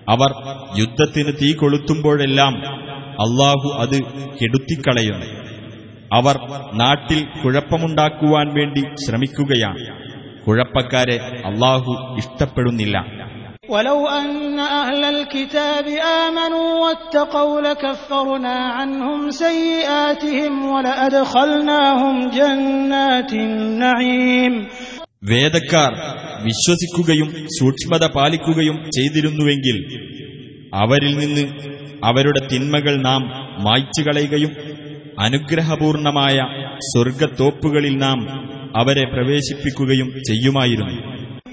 [0.09, 0.31] അവർ
[0.79, 4.03] യുദ്ധത്തിന് തീ കൊളുത്തുമ്പോഴെല്ലാം അള്ളാഹു അത്
[4.41, 5.25] കെടുത്തിക്കളയുന്നു.
[6.13, 6.35] അവർ
[6.73, 10.05] നാട്ടിൽ കുഴപ്പമുണ്ടാക്കുവാൻ വേണ്ടി ശ്രമിക്കുകയാണ്.
[10.45, 13.05] കുഴപ്പക്കാരെ അള്ളാഹു ഇഷ്ടപ്പെടുന്നില്ല.
[13.70, 14.28] ولو أن
[14.80, 15.86] أهل الكتاب
[16.20, 24.54] آمنوا واتقوا لكفرنا عنهم سيئاتهم ولأدخلناهم جنات النعيم
[25.30, 25.90] വേദക്കാർ
[26.44, 29.76] വിശ്വസിക്കുകയും സൂക്ഷ്മത പാലിക്കുകയും ചെയ്തിരുന്നുവെങ്കിൽ
[30.78, 31.44] അവരിൽ നിന്ന്
[32.02, 33.22] അവരുടെ തിന്മകൾ നാം
[33.66, 34.52] മായ്ച്ചു കളയുകയും
[35.26, 36.36] അനുഗ്രഹപൂർണമായ
[36.90, 38.18] സ്വർഗത്തോപ്പുകളിൽ നാം
[38.80, 40.96] അവരെ പ്രവേശിപ്പിക്കുകയും ചെയ്യുമായിരുന്നു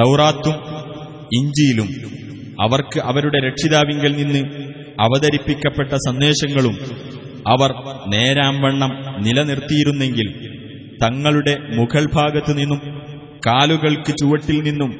[0.00, 0.54] തൗറാത്തും
[1.40, 1.88] ഇഞ്ചിയിലും
[2.62, 4.42] അവർക്ക് അവരുടെ രക്ഷിതാവിങ്കൽ നിന്ന്
[5.00, 6.76] അവതരിപ്പിക്കപ്പെട്ട സന്ദേശങ്ങളും
[7.46, 7.72] അവർ
[8.08, 10.28] നേരാംവണ്ണം നിലനിർത്തിയിരുന്നെങ്കിൽ
[11.02, 12.80] തങ്ങളുടെ മുകൾ ഭാഗത്തു നിന്നും
[13.46, 14.90] കാലുകൾക്ക് ചുവട്ടിൽ നിന്നും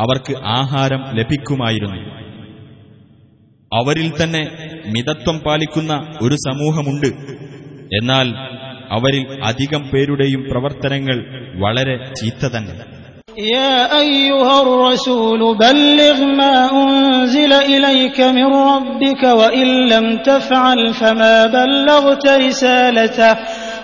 [0.00, 2.00] അവർക്ക് ആഹാരം ലഭിക്കുമായിരുന്നു.
[3.72, 4.42] അവരിൽ തന്നെ
[4.86, 7.06] മിതത്വം പാലിക്കുന്ന ഒരു സമൂഹമുണ്ട്.
[8.00, 8.28] എന്നാൽ
[8.90, 11.16] അവരിൽ അധികം പേരുടെയും പ്രവർത്തനങ്ങൾ
[11.56, 12.97] വളരെ ചീത്ത തന്നെ.
[13.37, 23.33] يا أيها الرسول بلغ ما أنزل إليك من ربك وإن لم تفعل فما بلغت رسالته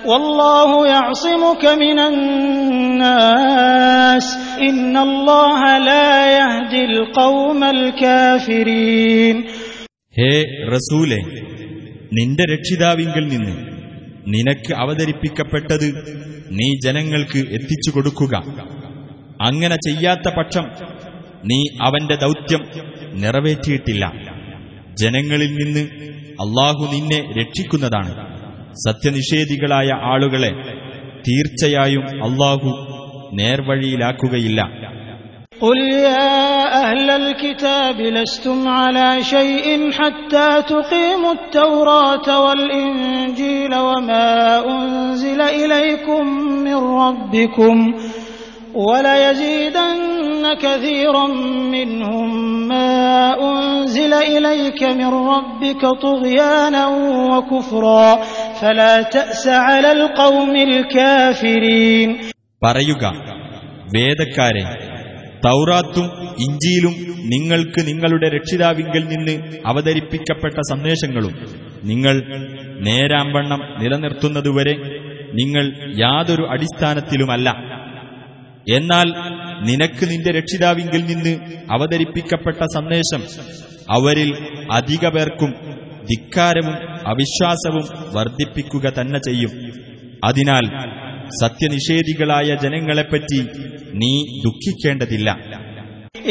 [0.05, 1.99] والله يعصمك من
[2.89, 4.25] الناس
[4.61, 9.37] إن الله لا يهدي القوم الكافرين
[10.17, 10.31] ഹേ
[10.73, 11.19] റസൂലെ
[12.17, 13.53] നിന്റെ രക്ഷിതാവിങ്കിൽ നിന്ന്
[14.33, 15.87] നിനക്ക് അവതരിപ്പിക്കപ്പെട്ടത്
[16.57, 18.33] നീ ജനങ്ങൾക്ക് എത്തിച്ചു കൊടുക്കുക
[19.47, 20.65] അങ്ങനെ ചെയ്യാത്ത പക്ഷം
[21.49, 22.63] നീ അവന്റെ ദൗത്യം
[23.23, 24.03] നിറവേറ്റിയിട്ടില്ല
[25.01, 25.83] ജനങ്ങളിൽ നിന്ന്
[26.43, 28.11] അള്ളാഹു നിന്നെ രക്ഷിക്കുന്നതാണ്
[28.85, 30.51] സത്യനിഷേധികളായ ആളുകളെ
[31.27, 32.71] തീർച്ചയായും അള്ളാഹു
[33.39, 34.61] നേർവഴിയിലാക്കുകയില്ല
[35.61, 36.35] قل يا
[36.83, 44.29] أهل الكتاب لستم على شيء حتى تقيموا التوراة والإنجيل وما
[44.73, 46.23] أنزل إليكم
[46.65, 47.75] من ربكم
[48.75, 49.99] وليزيدن
[50.55, 51.27] كثيرا
[51.67, 52.29] منهم
[52.67, 52.93] ما
[53.43, 56.83] أنزل إليك من ربك طغيانا
[57.29, 58.09] وكفرا
[58.55, 62.09] فلا تأس على القوم الكافرين
[62.61, 63.03] പറയുക
[63.95, 64.63] വേദക്കാരെ
[65.45, 66.07] തൗറാത്തും
[66.45, 66.93] ഇഞ്ചിയിലും
[67.33, 69.35] നിങ്ങൾക്ക് നിങ്ങളുടെ രക്ഷിതാവിങ്കിൽ നിന്ന്
[69.65, 71.33] അവതരിപ്പിക്കപ്പെട്ട സന്ദേശങ്ങളും
[71.83, 72.15] നിങ്ങൾ
[72.87, 74.75] നേരാംവണ്ണം നിലനിർത്തുന്നതുവരെ
[75.39, 75.65] നിങ്ങൾ
[76.03, 77.47] യാതൊരു അടിസ്ഥാനത്തിലുമല്ല
[78.73, 79.07] എന്നാൽ
[79.67, 81.33] നിനക്ക് നിന്റെ രക്ഷിതാവിങ്കിൽ നിന്ന്
[81.75, 83.21] അവതരിപ്പിക്കപ്പെട്ട സന്ദേശം
[83.95, 84.29] അവരിൽ
[84.77, 85.51] അധിക പേർക്കും
[86.09, 86.75] ധിക്കാരവും
[87.11, 87.85] അവിശ്വാസവും
[88.15, 89.53] വർദ്ധിപ്പിക്കുക തന്നെ ചെയ്യും
[90.27, 90.65] അതിനാൽ
[91.43, 93.41] സത്യനിഷേധികളായ ജനങ്ങളെപ്പറ്റി
[94.01, 94.13] നീ
[94.45, 95.29] ദുഃഖിക്കേണ്ടതില്ല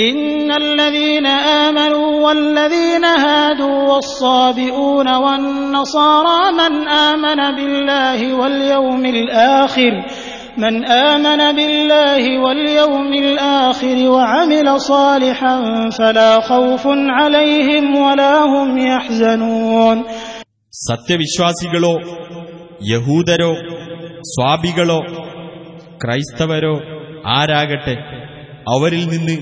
[0.09, 0.19] إن
[0.65, 1.27] الذين
[1.65, 6.73] آمنوا والذين هادوا والصابئون والنصارى من
[7.09, 9.93] آمن بالله واليوم الآخر
[10.59, 10.75] من
[11.07, 15.55] آمن بالله واليوم الآخر وعمل صالحا
[15.91, 19.99] فلا خوف عليهم ولا هم يحزنون
[20.91, 21.95] സത്യവിശ്വാസികളോ
[22.89, 23.53] യഹൂദരോ
[24.29, 24.99] സ്വാബികളോ
[26.03, 26.75] ക്രൈസ്തവരോ
[27.37, 27.95] ആരാകട്ടെ
[28.67, 29.37] അവരിൽ നിന്ന്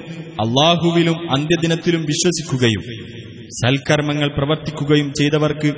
[0.45, 2.83] അള്ളാഹുവിലും അന്ത്യദിനത്തിലും വിശ്വസിക്കുകയും
[3.61, 5.71] സൽക്കർമ്മങ്ങൾ പ്രവർത്തിക്കുകയും ചെയ്തവർക്ക്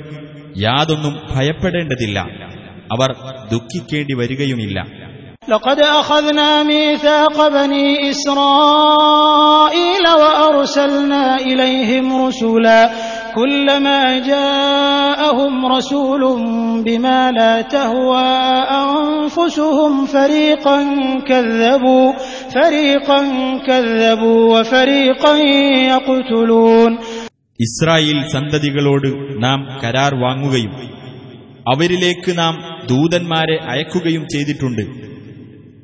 [0.65, 2.19] യാതൊന്നും ഭയപ്പെടേണ്ടതില്ല
[2.95, 3.09] അവർ
[3.51, 4.79] ദുഃഖിക്കേണ്ടി വരികയുമില്ല
[5.47, 12.89] لقد أخذنا ميثاق بني إسرائيل وأرسلنا إليهم رسلا
[13.35, 16.23] كلما جاءهم رسول
[16.83, 18.29] بما لا تهوى
[18.79, 20.77] أنفسهم فريقا
[21.21, 22.13] كذبوا
[22.53, 23.19] فريقا
[23.67, 25.33] كذبوا وفريقا
[25.85, 26.91] يقتلون
[27.59, 30.73] ഇസ്രായേൽ സന്തതികളോട് നാം കരാർ വാങ്ങുകയും
[31.65, 32.53] അവരിലേക്ക് നാം
[32.89, 34.83] ദൂതന്മാരെ അയക്കുകയും ചെയ്തിട്ടുണ്ട്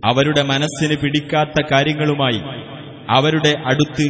[0.07, 2.39] അവരുടെ മനസ്സിന് പിടിക്കാത്ത കാര്യങ്ങളുമായി
[3.15, 4.05] അവരുടെ അടുത്ത്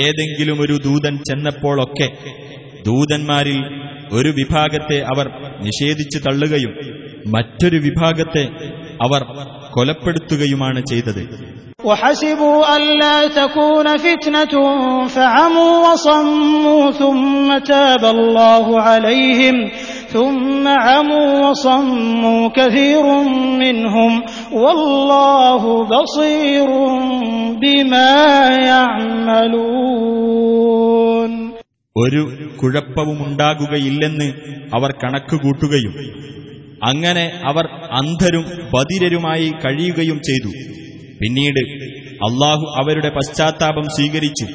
[0.00, 2.08] ഏതെങ്കിലും ഒരു ദൂതൻ ചെന്നപ്പോഴൊക്കെ
[2.88, 3.58] ദൂതന്മാരിൽ
[4.12, 5.26] ഒരു വിഭാഗത്തെ അവർ
[5.66, 6.72] നിഷേധിച്ചു തള്ളുകയും
[7.34, 8.44] മറ്റൊരു വിഭാഗത്തെ
[9.06, 9.22] അവർ
[9.76, 11.22] കൊലപ്പെടുത്തുകയുമാണ് ചെയ്തത്
[11.84, 14.54] وحسبوا ألا تكون فتنة
[15.08, 19.56] فعموا وصموا ثم تاب الله عليهم
[20.12, 23.04] ثم عموا وصموا كثير
[23.58, 24.12] منهم
[24.54, 25.62] والله
[25.92, 26.68] بصير
[27.56, 28.14] بما
[30.38, 31.32] يعملون
[31.96, 32.22] ഒരു
[32.60, 34.26] കുഴപ്പവുമുണ്ടാകുകയില്ലെന്ന്
[34.74, 35.94] അവർ കണക്കുകൂട്ടുകയും
[36.88, 37.64] അങ്ങനെ അവർ
[38.00, 40.50] അന്ധരും ബധിരരുമായി കഴിയുകയും ചെയ്തു
[41.20, 41.62] പിന്നീട്
[42.26, 44.46] അള്ളാഹു അവരുടെ പശ്ചാത്താപം സ്വീകരിച്ചു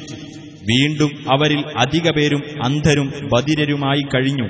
[0.70, 4.46] വീണ്ടും അവരിൽ അധിക പേരും അന്ധരും ബധിരരുമായി കഴിഞ്ഞു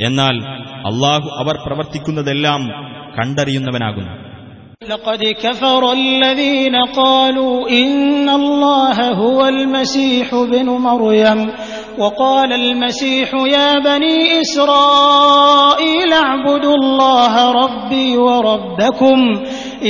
[0.00, 0.36] എന്നാൽ
[0.90, 2.62] അള്ളാഹു അവർ പ്രവർത്തിക്കുന്നതെല്ലാം
[3.18, 4.14] കണ്ടറിയുന്നവനാകുന്നു
[4.82, 11.38] لقد كفر الذين قالوا إن الله هو المسيح ابن مريم
[11.98, 19.18] وقال المسيح يا بني إسرائيل اعبدوا الله ربي وربكم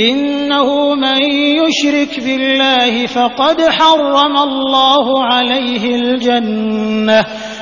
[0.07, 1.21] إنه من
[1.61, 7.19] يشرك بالله فقد حرم الله عليه الجنة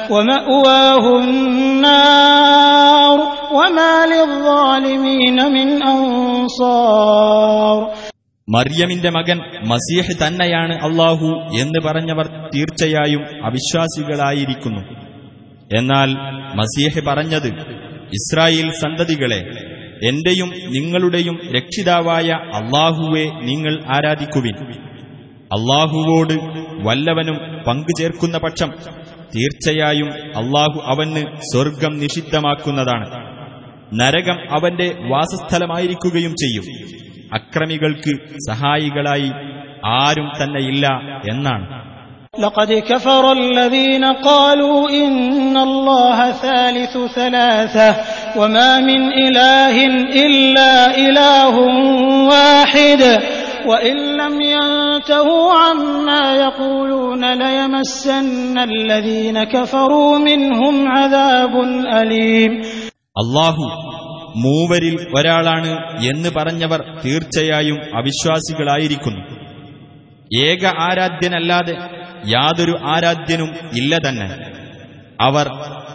[0.10, 3.18] ومأواه النار
[3.52, 7.78] وما للظالمين من أنصار
[8.48, 9.38] മറിയമിന്റെ മകൻ
[9.72, 11.30] മസീഹ് തന്നെയാണ് അള്ളാഹു
[11.62, 14.82] എന്ന് പറഞ്ഞവർ തീർച്ചയായും അവിശ്വാസികളായിരിക്കുന്നു
[15.72, 16.10] എന്നാൽ
[16.60, 17.50] മസീഹ് പറഞ്ഞത്
[18.18, 19.40] ഇസ്രായേൽ സന്തതികളെ
[20.04, 24.56] എന്റെയും നിങ്ങളുടെയും രക്ഷിതാവായ അള്ളാഹുവെ നിങ്ങൾ ആരാധിക്കുവിൻ
[25.52, 26.36] അള്ളാഹുവോട്
[26.88, 28.70] വല്ലവനും പങ്കുചേർക്കുന്ന പക്ഷം
[29.34, 30.10] തീർച്ചയായും
[30.42, 33.08] അള്ളാഹു അവന് സ്വർഗം നിഷിദ്ധമാക്കുന്നതാണ്
[34.00, 36.68] നരകം അവന്റെ വാസസ്ഥലമായിരിക്കുകയും ചെയ്യും
[37.40, 38.14] അക്രമികൾക്ക്
[38.50, 39.32] സഹായികളായി
[39.98, 40.86] ആരും തന്നെയില്ല
[41.34, 41.68] എന്നാണ്
[42.40, 47.88] لقد كفر الذين قالوا إن الله ثالث ثلاثة
[48.36, 49.76] وما من إله
[50.18, 51.56] إلا إله
[52.32, 53.02] واحد
[53.66, 61.54] وإن لم ينتهوا عما يقولون ليمسن الذين كفروا منهم عذاب
[61.94, 62.54] أليم
[63.16, 63.66] അള്ളാഹു
[64.38, 65.70] മൂവരിൽ ഒരാളാണ്
[66.10, 69.22] എന്ന് പറഞ്ഞവർ തീർച്ചയായും അവിശ്വാസികളായിരിക്കുന്നു
[70.42, 71.76] ഏക ആരാധ്യനല്ലാതെ
[72.30, 73.50] യാതൊരു ആരാധ്യനും
[73.80, 74.28] ഇല്ല തന്നെ
[75.20, 75.48] അവർ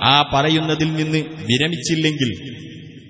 [0.06, 2.30] ആ പറയുന്നതിൽ നിന്ന് വിരമിച്ചില്ലെങ്കിൽ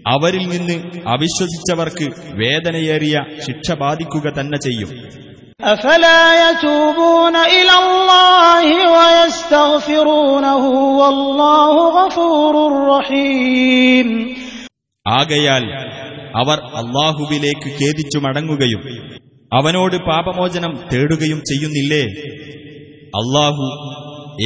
[0.07, 0.73] അവരിൽ നിന്ന്
[1.07, 4.89] അവിശ്വസിച്ചവർക്ക് വേദനയേറിയ ശിക്ഷ ബാധിക്കുക തന്നെ ചെയ്യും.
[15.07, 15.63] ആകയാൽ
[16.35, 18.81] അവർ അള്ളാഹുവിലേക്ക് ഖേദിച്ചു മടങ്ങുകയും
[19.53, 22.03] അവനോട് പാപമോചനം തേടുകയും ചെയ്യുന്നില്ലേ?
[23.07, 23.65] അള്ളാഹു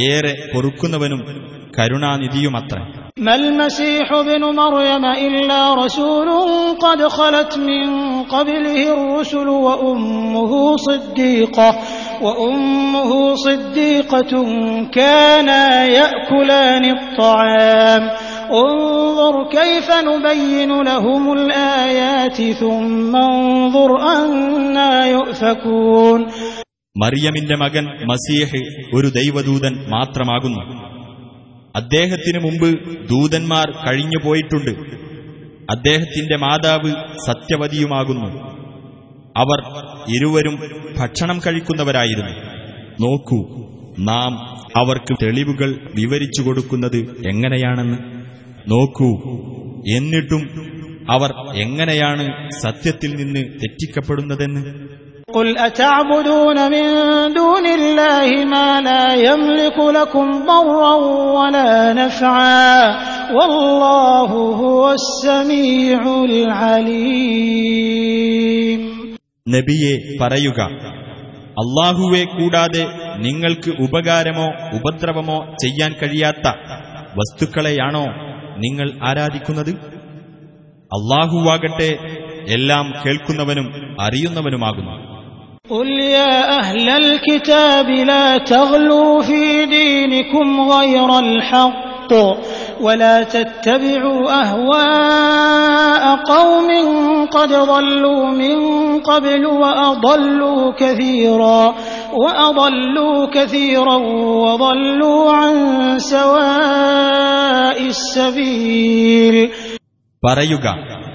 [0.04, 2.99] ഏറെ പൊറുക്കുന്നവനും കരുണാനിധിയുമത്രേ.
[3.17, 6.29] ما المسيح ابن مريم إلا رسول
[6.77, 7.85] قد خلت من
[8.23, 11.69] قبله الرسل وأمه صديقة
[12.21, 14.31] وأمه صديقة
[14.93, 18.03] كانا يأكلان الطعام
[18.53, 26.27] انظر كيف نبين لهم الآيات ثم انظر أنا يؤفكون
[26.95, 28.59] മറിയമിന്റെ മകൻ മസീഹ്
[28.93, 30.61] ഒരു ദൈവദൂതൻ മാത്രമാകുന്നു
[31.76, 34.70] അദ്ദേഹത്തിനു മുമ്പ് ദൂതന്മാർ കഴിഞ്ഞുപോയിട്ടുണ്ട്
[35.70, 36.90] അദ്ദേഹത്തിന്റെ മാതാവ്
[37.26, 38.50] സത്യവതിയുമാകുന്നു.
[39.36, 39.58] അവർ
[40.08, 40.60] ഇരുവരും
[40.98, 42.30] ഭക്ഷണം കഴിക്കുന്നവരായിരുന്നു.
[43.00, 44.32] നോക്കൂ നാം
[44.76, 46.96] അവർക്ക് തെളിവുകൾ വിവരിച്ചു കൊടുക്കുന്നത്
[47.28, 47.98] എങ്ങനെയാണെന്ന്.
[48.70, 49.08] നോക്കൂ
[49.96, 50.70] എന്നിട്ടും
[51.10, 54.89] അവർ എങ്ങനെയാണ് സത്യത്തിൽ നിന്ന് തെറ്റിക്കപ്പെടുന്നതെന്ന്.
[55.29, 56.85] قل أتعبدون من
[57.33, 60.95] دون الله ما لا يملك لكم ضرا
[61.37, 62.79] ولا نفعا
[63.31, 64.29] والله
[64.61, 66.01] هو السميع
[67.45, 68.81] العليم
[69.47, 70.59] നബിയെ പറയുക
[71.63, 72.83] അള്ളാഹുവെ കൂടാതെ
[73.25, 74.47] നിങ്ങൾക്ക് ഉപകാരമോ
[74.77, 76.45] ഉപദ്രവമോ ചെയ്യാൻ കഴിയാത്ത
[77.19, 78.05] വസ്തുക്കളെയാണോ
[78.63, 79.73] നിങ്ങൾ ആരാധിക്കുന്നത്
[80.91, 81.89] അള്ളാഹുവാകട്ടെ
[82.55, 83.67] എല്ലാം കേൾക്കുന്നവനും
[84.05, 84.95] അറിയുന്നവനുമാകുന്നു
[85.69, 92.11] قل يا أهل الكتاب لا تغلوا في دينكم غير الحق
[92.81, 96.69] ولا تتبعوا أهواء قوم
[97.25, 98.57] قد ضلوا من
[98.99, 101.75] قبل وأضلوا كثيرا
[102.13, 103.95] وأضلوا كثيرا
[104.45, 105.55] وضلوا عن
[105.99, 109.35] سواء السبيل
[110.23, 110.67] പറയുക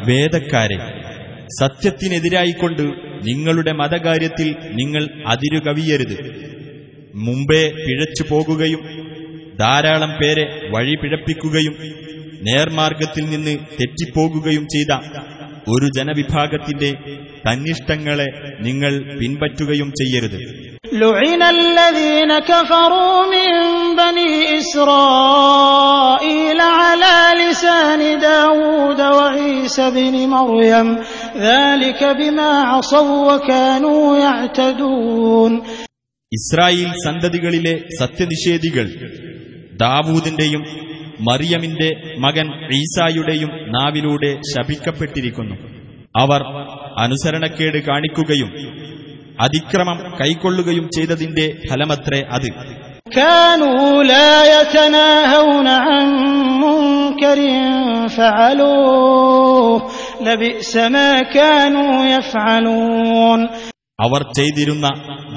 [0.06, 0.76] വേദക്കാരെ
[1.60, 4.49] സത്യത്തിനെതിരായിക്കൊണ്ട് നിങ്ങളുടെ മതകാര്യത്തിൽ
[4.79, 6.15] നിങ്ങൾ അതിരുകവിയരുത്
[7.25, 8.81] മുമ്പേ പിഴച്ചു പോകുകയും
[9.59, 11.75] ധാരാളം പേരെ വഴി പിഴപ്പിക്കുകയും
[12.41, 14.93] നേർമാർഗത്തിൽ നിന്ന് തെറ്റിപ്പോകുകയും ചെയ്ത
[15.67, 16.89] ഒരു ജനവിഭാഗത്തിന്റെ
[17.45, 18.27] തന്നിഷ്ടങ്ങളെ
[18.61, 20.37] നിങ്ങൾ പിൻപറ്റുകയും ചെയ്യരുത്.
[20.94, 23.50] لعن الذين كفروا من
[23.96, 30.88] بني إسرائيل على لسان داود وعيسى بن مريم
[31.38, 35.52] ذلك بما عصوا وكانوا يعتدون
[36.32, 38.86] ഇസ്രായേൽ സന്തതികളിലെ സത്യനിഷേധികൾ
[39.82, 40.62] ദാവൂദിന്റെയും
[41.28, 41.88] മറിയമിന്റെ
[42.24, 42.46] മകൻ
[42.76, 45.56] ഈസായുടെയും നാവിലൂടെ ശപിക്കപ്പെട്ടിരിക്കുന്നു
[46.14, 46.40] അവർ
[47.04, 48.50] അനുസരണക്കേട് കാണിക്കുകയും
[49.41, 52.47] അതിക്രമം കൈക്കൊള്ളുകയും ചെയ്തതിന്റെ ഫലമത്രേ അത്.
[64.01, 64.91] അവർ ചെയ്തിരുന്ന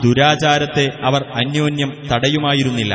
[0.04, 2.94] ദുരാചാരത്തെ അവർ അന്യോന്യം തടയുമായിരുന്നില്ല.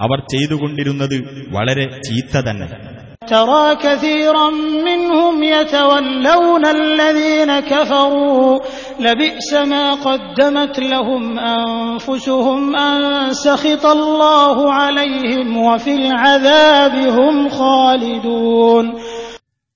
[0.00, 2.91] അവർ ചെയ്തുകൊണ്ടിരുന്നത് വളരെ ചീത്ത തന്നെ.
[3.27, 4.49] ترى كثيرا
[4.85, 8.59] منهم يتولون الذين كفروا
[8.99, 12.99] لبئس ما قدمت لهم أنفسهم أن
[13.35, 18.85] سخط الله عليهم وفي العذاب هم خالدون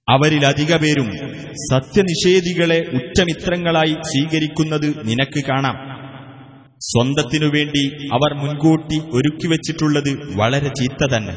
[0.07, 1.09] അവരിലധിക പേരും
[1.68, 5.76] സത്യനിഷേധികളെ ഉറ്റമിത്രങ്ങളായി സ്വീകരിക്കുന്നത് നിനക്ക് കാണാം
[6.82, 7.84] സ്വന്തത്തിനു വേണ്ടി
[8.16, 11.34] അവർ മുൻകൂട്ടി ഒരുക്കിവെച്ചിട്ടുള്ളത് വളരെ ചീത്ത തന്നെ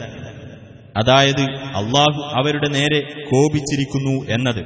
[0.99, 1.45] അതായത്
[1.81, 3.01] അള്ളാഹു അവരുടെ നേരെ
[3.31, 4.63] കോപിച്ചിരിക്കുന്നു എന്നത്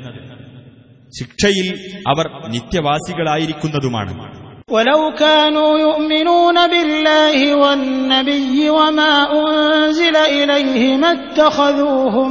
[1.13, 1.69] ശിക്ഷയിൽ
[2.13, 4.13] അവർ നിത്യവാസികളായിരിക്കുന്നതുമാണ്
[4.69, 12.31] ولو كانوا يؤمنون بالله والنبي وما أنزل إليه ما اتخذوهم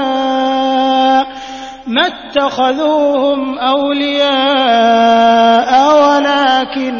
[0.00, 1.22] أولياء
[1.88, 3.40] ما اتخذوهم
[4.50, 5.70] أولياء
[6.02, 6.98] ولكن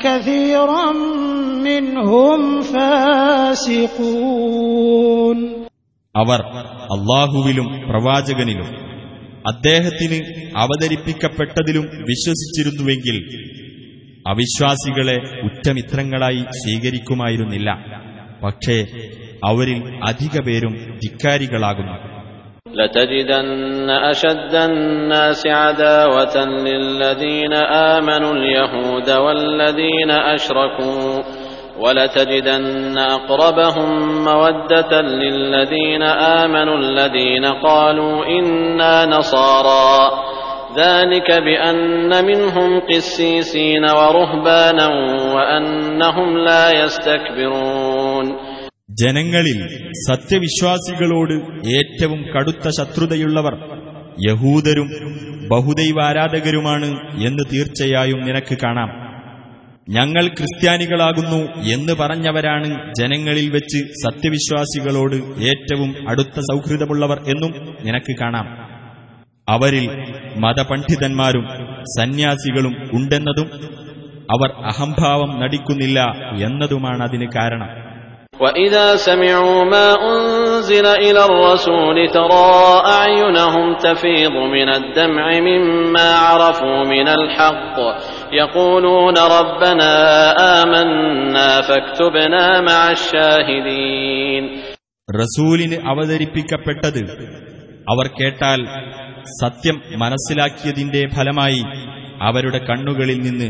[0.00, 0.86] كثيرا
[1.66, 2.40] منهم
[4.42, 5.38] فاسقون
[6.14, 6.40] അവർ
[6.94, 8.68] അള്ളാഹുവിലും പ്രവാചകനിലും
[9.44, 10.18] അദ്ദേഹത്തിന്
[10.62, 13.16] അവതരിപ്പിക്കപ്പെട്ടതിലും വിശ്വസിച്ചിരുന്നുവെങ്കിൽ
[14.26, 17.70] അവിശ്വാസികളെ ഉറ്റമിത്രങ്ങളായി സ്വീകരിക്കുമായിരുന്നില്ല
[18.42, 18.76] പക്ഷേ
[19.42, 19.78] അവരിൽ
[20.10, 20.74] അധിക പേരും
[21.04, 21.96] ധിക്കാരികളാകുന്നു
[22.74, 26.36] لتجدن أشد الناس عداوة
[26.66, 27.54] للذين
[27.90, 31.06] آمنوا اليهود والذين أشركوا
[31.78, 33.88] ولتجدن أقربهم
[34.24, 34.92] مودة
[35.22, 36.02] للذين
[36.42, 39.92] آمنوا الذين قالوا إنا نصارى
[40.76, 44.86] ذلك بأن منهم قسيسين ورهبانا
[45.34, 48.26] وأنهم لا يستكبرون
[49.02, 49.58] ജനങ്ങളിൽ
[50.06, 51.34] സത്യവിശ്വാസികളോട്
[51.76, 53.54] ഏറ്റവും കടുത്ത ശത്രുതയുള്ളവർ
[54.18, 54.88] യഹൂദരും
[55.52, 56.88] ബഹുദൈവാരാധകരുമാണ്
[57.26, 58.90] എന്ന് തീർച്ചയായും നിനക്ക് കാണാം
[59.88, 61.40] ഞങ്ങൾ ക്രിസ്ത്യാനികളാകുന്നു
[61.74, 62.68] എന്ന് പറഞ്ഞവരാണ്
[62.98, 65.16] ജനങ്ങളിൽ വെച്ച് സത്യവിശ്വാസികളോട്
[65.50, 67.52] ഏറ്റവും അടുത്ത സൗഹൃദമുള്ളവർ എന്നും
[67.86, 68.46] നിനക്ക് കാണാം
[69.48, 69.86] അവരിൽ
[70.44, 71.46] മതപണ്ഡിതന്മാരും
[71.96, 73.48] സന്യാസികളും ഉണ്ടെന്നതും
[74.30, 76.00] അവർ അഹംഭാവം നടിക്കുന്നില്ല
[76.46, 77.70] എന്നതുമാണ് അതിന് കാരണം
[78.40, 82.50] وإذا سمعوا ما أنزل إلى الرسول ترى
[82.88, 87.76] أعينهم تفيض من الدمع مما عرفوا من الحق
[88.34, 89.92] يقولون ربنا
[90.56, 94.44] آمنا فاكتبنا مع الشاهدين
[95.08, 97.00] റസൂലിന് അവതരിപ്പിക്കപ്പെട്ടത്
[97.92, 98.60] അവർ കേട്ടാൽ
[99.40, 101.60] സത്യം മനസ്സിലാക്കിയതിന്റെ ഫലമായി
[102.26, 103.48] അവരുടെ കണ്ണുകളിൽ നിന്ന്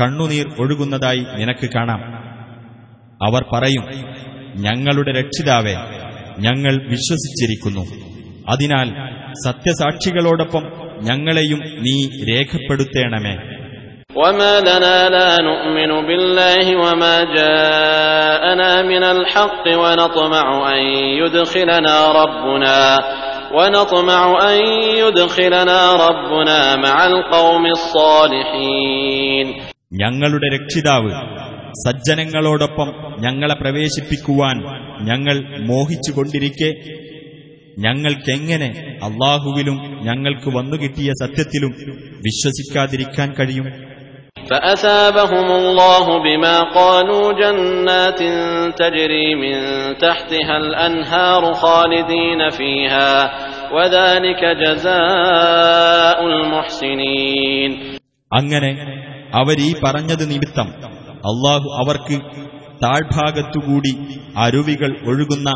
[0.00, 2.00] കണ്ണുനീർ ഒഴുകുന്നതായി നിനക്ക് കാണാം
[3.20, 3.84] അവർ പറയും
[4.66, 5.76] ഞങ്ങളുടെ രക്ഷിതാവെ
[6.46, 7.84] ഞങ്ങൾ വിശ്വസിച്ചിരിക്കുന്നു
[8.52, 8.88] അതിനാൽ
[9.46, 10.64] സത്യസാക്ഷികളോടൊപ്പം
[11.08, 11.96] ഞങ്ങളെയും നീ
[12.28, 13.34] രേഖപ്പെടുത്തേണമേ
[14.16, 20.82] وما لنا لا نؤمن بالله وما جاءنا من الحق ونطمع أن
[21.22, 22.78] يدخلنا ربنا
[23.52, 24.20] ونطمع
[24.50, 24.58] أن
[25.02, 29.46] يدخلنا ربنا مع القوم الصالحين
[30.00, 31.10] ഞങ്ങളുടെ രക്ഷിതാവ്
[31.84, 32.88] സജ്ജനങ്ങളോടൊപ്പം
[33.24, 34.56] ഞങ്ങളെ പ്രവേശിപ്പിക്കുവാൻ
[35.08, 35.36] ഞങ്ങൾ
[35.70, 36.70] മോഹിച്ചുകൊണ്ടിരിക്കെ
[37.84, 38.68] ഞങ്ങൾക്കെങ്ങനെ
[39.08, 39.76] അള്ളാഹുവിലും
[40.06, 41.72] ഞങ്ങൾക്ക് വന്നുകിട്ടിയ സത്യത്തിലും
[42.26, 43.66] വിശ്വസിക്കാതിരിക്കാൻ കഴിയും
[44.46, 48.20] فأثابهم الله بما قالوا جنات
[48.76, 49.56] تجري من
[49.98, 53.12] تحتها الأنهار خالدين فيها
[53.72, 57.70] وذلك جزاء المحسنين
[58.32, 58.70] അങ്ങനെ
[59.32, 60.68] അവരീ പറഞ്ഞത് നിമിത്തം
[61.24, 62.16] അള്ളാഹു അവർക്ക്
[62.82, 63.92] താഴ്ഭാഗത്തുകൂടി
[64.36, 65.48] അരുവികൾ ഒഴുകുന്ന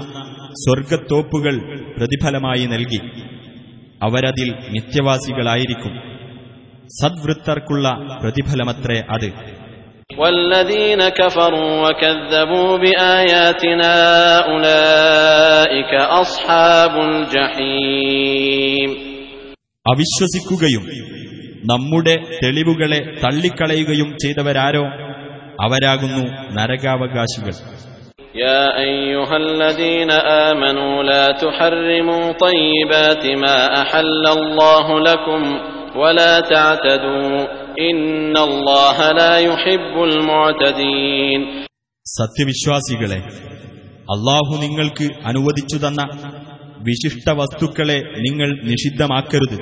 [0.62, 1.54] സ്വർഗത്തോപ്പുകൾ
[1.96, 3.00] പ്രതിഫലമായി നൽകി
[4.02, 5.92] അവരതിൽ നിത്യവാസികളായിരിക്കും
[7.00, 7.86] സദ്വൃത്തർക്കുള്ള
[8.22, 9.28] പ്രതിഫലമത്രേ അത്
[10.12, 13.94] والذين كفروا وكذبوا بآياتنا
[14.48, 15.92] أولئك
[16.22, 18.90] أصحاب الجحيم
[19.86, 20.84] അവിശ്വസിക്കുകയും
[21.64, 24.84] നമ്മുടെ തെളിവുകളെ തള്ളിക്കളയുകയും ചെയ്തവരാരോ
[25.64, 26.24] അവരാകുന്നു
[26.56, 27.54] നരകാവകാശികൾ
[28.36, 30.10] يا أيها الذين
[30.48, 35.40] آمنوا لا تحرموا طيبات ما أحل الله لكم
[35.96, 37.32] ولا تعتدوا
[37.82, 41.40] إن الله لا يحب المعتدين
[42.06, 43.18] സത്യവിശ്വാസികളെ
[44.14, 46.00] അള്ളാഹു നിങ്ങൾക്ക് അനുവദിച്ചു തന്ന
[46.88, 49.58] വിശിഷ്ട വസ്തുക്കളെ നിങ്ങൾ നിഷിദ്ധമാക്കരുത്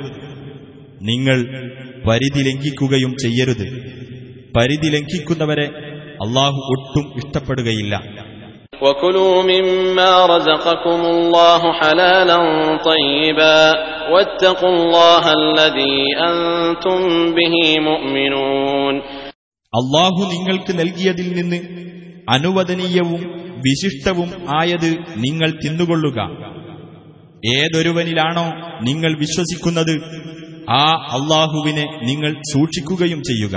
[1.10, 1.38] നിങ്ങൾ
[2.06, 3.66] പരിധി ലംഘിക്കുകയും ചെയ്യരുത്
[4.56, 5.66] പരിധി ലംഘിക്കുന്നവരെ
[6.24, 7.94] അള്ളാഹു ഒട്ടും ഇഷ്ടപ്പെടുകയില്ല
[8.82, 12.38] وكلوا مما رزقكم الله حلالا
[12.84, 13.60] طيبا
[14.12, 17.00] واتقوا الله الذي أنتم
[17.32, 18.94] به مؤمنون
[19.72, 21.58] അള്ളാഹു നിങ്ങൾക്ക് നൽകിയതിൽ നിന്ന്
[22.28, 23.20] അനുവദനീയവും
[23.64, 24.28] വിശിഷ്ടവും
[24.58, 24.90] ആയത്
[25.24, 26.18] നിങ്ങൾ തിന്നുകൊള്ളുക
[27.52, 28.46] ഏതൊരുവനിലാണോ
[28.88, 29.94] നിങ്ങൾ വിശ്വസിക്കുന്നത്
[30.74, 30.84] ആ
[31.16, 33.56] അള്ളാഹുവിനെ നിങ്ങൾ സൂക്ഷിക്കുകയും ചെയ്യുക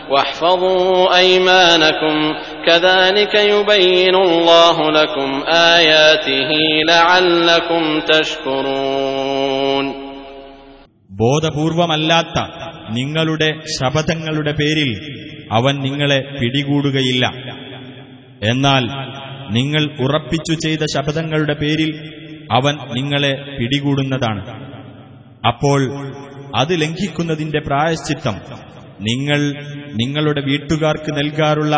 [0.10, 2.16] واحفظوا أيمانكم
[2.66, 5.28] كذلك يبين الله لكم
[5.72, 6.50] آياته
[6.86, 9.86] لعلكم تشكرون
[11.20, 12.38] ബോധപൂർവമല്ലാത്ത
[12.90, 14.90] നിങ്ങളുടെ ശപഥങ്ങളുടെ പേരിൽ
[15.52, 17.24] അവൻ നിങ്ങളെ പിടികൂടുകയില്ല
[18.44, 18.84] എന്നാൽ
[19.56, 21.90] നിങ്ങൾ ഉറപ്പിച്ചു ചെയ്ത ശപഥങ്ങളുടെ പേരിൽ
[22.52, 24.42] അവൻ നിങ്ങളെ പിടികൂടുന്നതാണ്
[25.44, 25.80] അപ്പോൾ
[26.60, 28.36] അത് ലംഘിക്കുന്നതിന്റെ പ്രായശ്ചിത്തം
[29.01, 29.41] നിങ്ങൾ
[29.93, 31.75] നിങ്ങളുടെ വീട്ടുകാർക്ക് നൽകാറുള്ള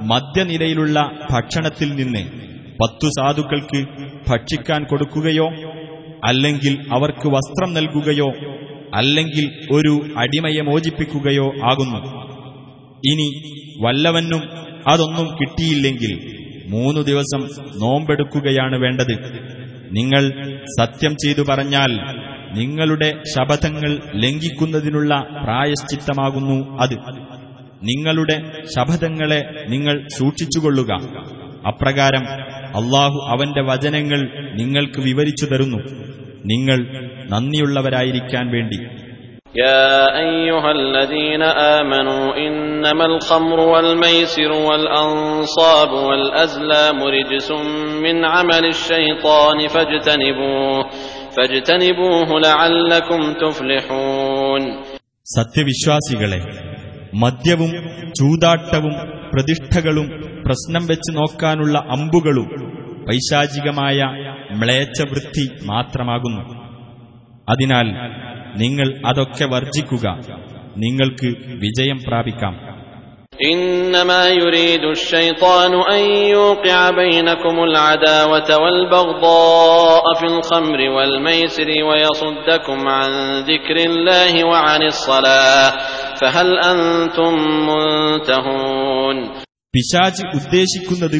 [0.00, 2.22] മധ്യനിലയിലുള്ള ഭക്ഷണത്തിൽ നിന്ന്
[2.82, 3.80] പത്തു സാധുക്കൾക്ക്
[4.28, 5.46] ഭക്ഷിക്കാൻ കൊടുക്കുകയോ
[6.28, 8.28] അല്ലെങ്കിൽ അവർക്ക് വസ്ത്രം നൽകുകയോ
[8.94, 12.00] അല്ലെങ്കിൽ ഒരു അടിമയെ മോചിപ്പിക്കുകയോ ആകുന്നു.
[13.04, 13.28] ഇനി
[13.82, 14.42] വല്ലവനും
[14.86, 16.12] അതൊന്നും കിട്ടിയില്ലെങ്കിൽ
[16.68, 17.40] മൂന്നു ദിവസം
[17.80, 19.14] നോമ്പെടുക്കുകയാണ് വേണ്ടത്.
[19.92, 20.22] നിങ്ങൾ
[20.80, 21.92] സത്യം ചെയ്തു പറഞ്ഞാൽ
[22.57, 23.91] നിങ്ങളുടെ ശപഥങ്ങൾ
[24.23, 25.13] ലംഘിക്കുന്നതിനുള്ള
[25.43, 26.95] പ്രായശ്ചിത്തമാകുന്നു അത്
[27.89, 28.37] നിങ്ങളുടെ
[28.75, 29.41] ശപഥങ്ങളെ
[29.73, 30.91] നിങ്ങൾ സൂക്ഷിച്ചുകൊള്ളുക
[31.71, 32.23] അപ്രകാരം
[32.79, 34.21] അള്ളാഹു അവന്റെ വചനങ്ങൾ
[34.55, 35.81] നിങ്ങൾക്ക് വിവരിച്ചു തരുന്നു
[36.53, 36.79] നിങ്ങൾ
[37.33, 38.79] നന്ദിയുള്ളവരായിരിക്കാൻ വേണ്ടി
[39.55, 39.87] يا
[40.19, 41.43] أيها الذين
[41.77, 47.49] آمنوا إنما الخمر والميسر والأنصاب والأزلام رجس
[47.97, 51.20] من عمل الشيطان فاجتنبوه فاجتنبوه لعلكم تفلحون
[55.24, 56.40] സത്യവിശ്വാസികളെ
[57.14, 57.70] മദ്യവും
[58.10, 58.94] ചൂതാട്ടവും
[59.32, 60.06] പ്രതിഷ്ഠകളും
[60.44, 62.72] പ്രശ്നം വെച്ച് നോക്കാനുള്ള അമ്പുകളും
[63.08, 64.00] പൈശാചികമായ
[64.52, 66.42] മ്ലേച്ഛവൃത്തി മാത്രമാകുന്നു.
[67.48, 67.86] അതിനാൽ
[68.58, 70.18] നിങ്ങൾ അതൊക്കെ വർജിക്കുക
[70.76, 72.71] നിങ്ങൾക്ക് വിജയം പ്രാപിക്കാം.
[73.45, 83.11] إنما يريد الشيطان أن يوقع بينكم العداوة والبغضاء في الخمر والميسر ويصدكم عن
[83.41, 85.71] ذكر الله وعن الصلاة
[86.21, 87.33] فهل أنتم
[87.69, 89.17] منتهون
[89.73, 91.17] പിശാജ് ഉദ്ദേശിക്കുന്നത്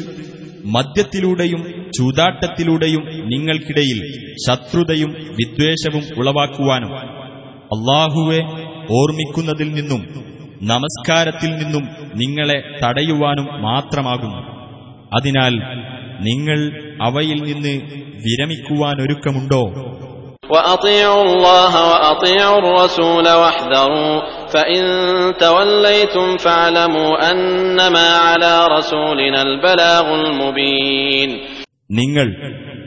[0.76, 1.62] മദ്യത്തിലൂടെയും
[1.98, 3.04] ചൂതാട്ടത്തിലൂടെയും
[3.34, 4.00] നിങ്ങൾക്കിടയിൽ
[4.46, 6.92] ശത്രുതയും വിദ്വേഷവും ഉളവാക്കുവാനും
[7.76, 8.40] അള്ളാഹുവെ
[8.98, 10.02] ഓർമ്മിക്കുന്നതിൽ നിന്നും
[10.68, 11.84] നമസ്കാരത്തിൽ നിന്നും
[12.16, 14.42] നിങ്ങളെ തടയുവാനും മാത്രമാകുന്നു
[15.16, 15.54] അതിനാൽ
[16.28, 16.60] നിങ്ങൾ
[17.08, 17.76] അവയിൽ നിന്ന്
[18.26, 19.64] വിരമിക്കുവാനൊരുക്കമുണ്ടോ
[20.50, 24.14] وأطيعوا الله وأطيعوا الرسول واحذروا
[24.54, 24.84] فإن
[25.40, 31.30] توليتم فاعلموا أنما على رسولنا البلاغ المبين
[32.00, 32.28] നിങ്ങൾ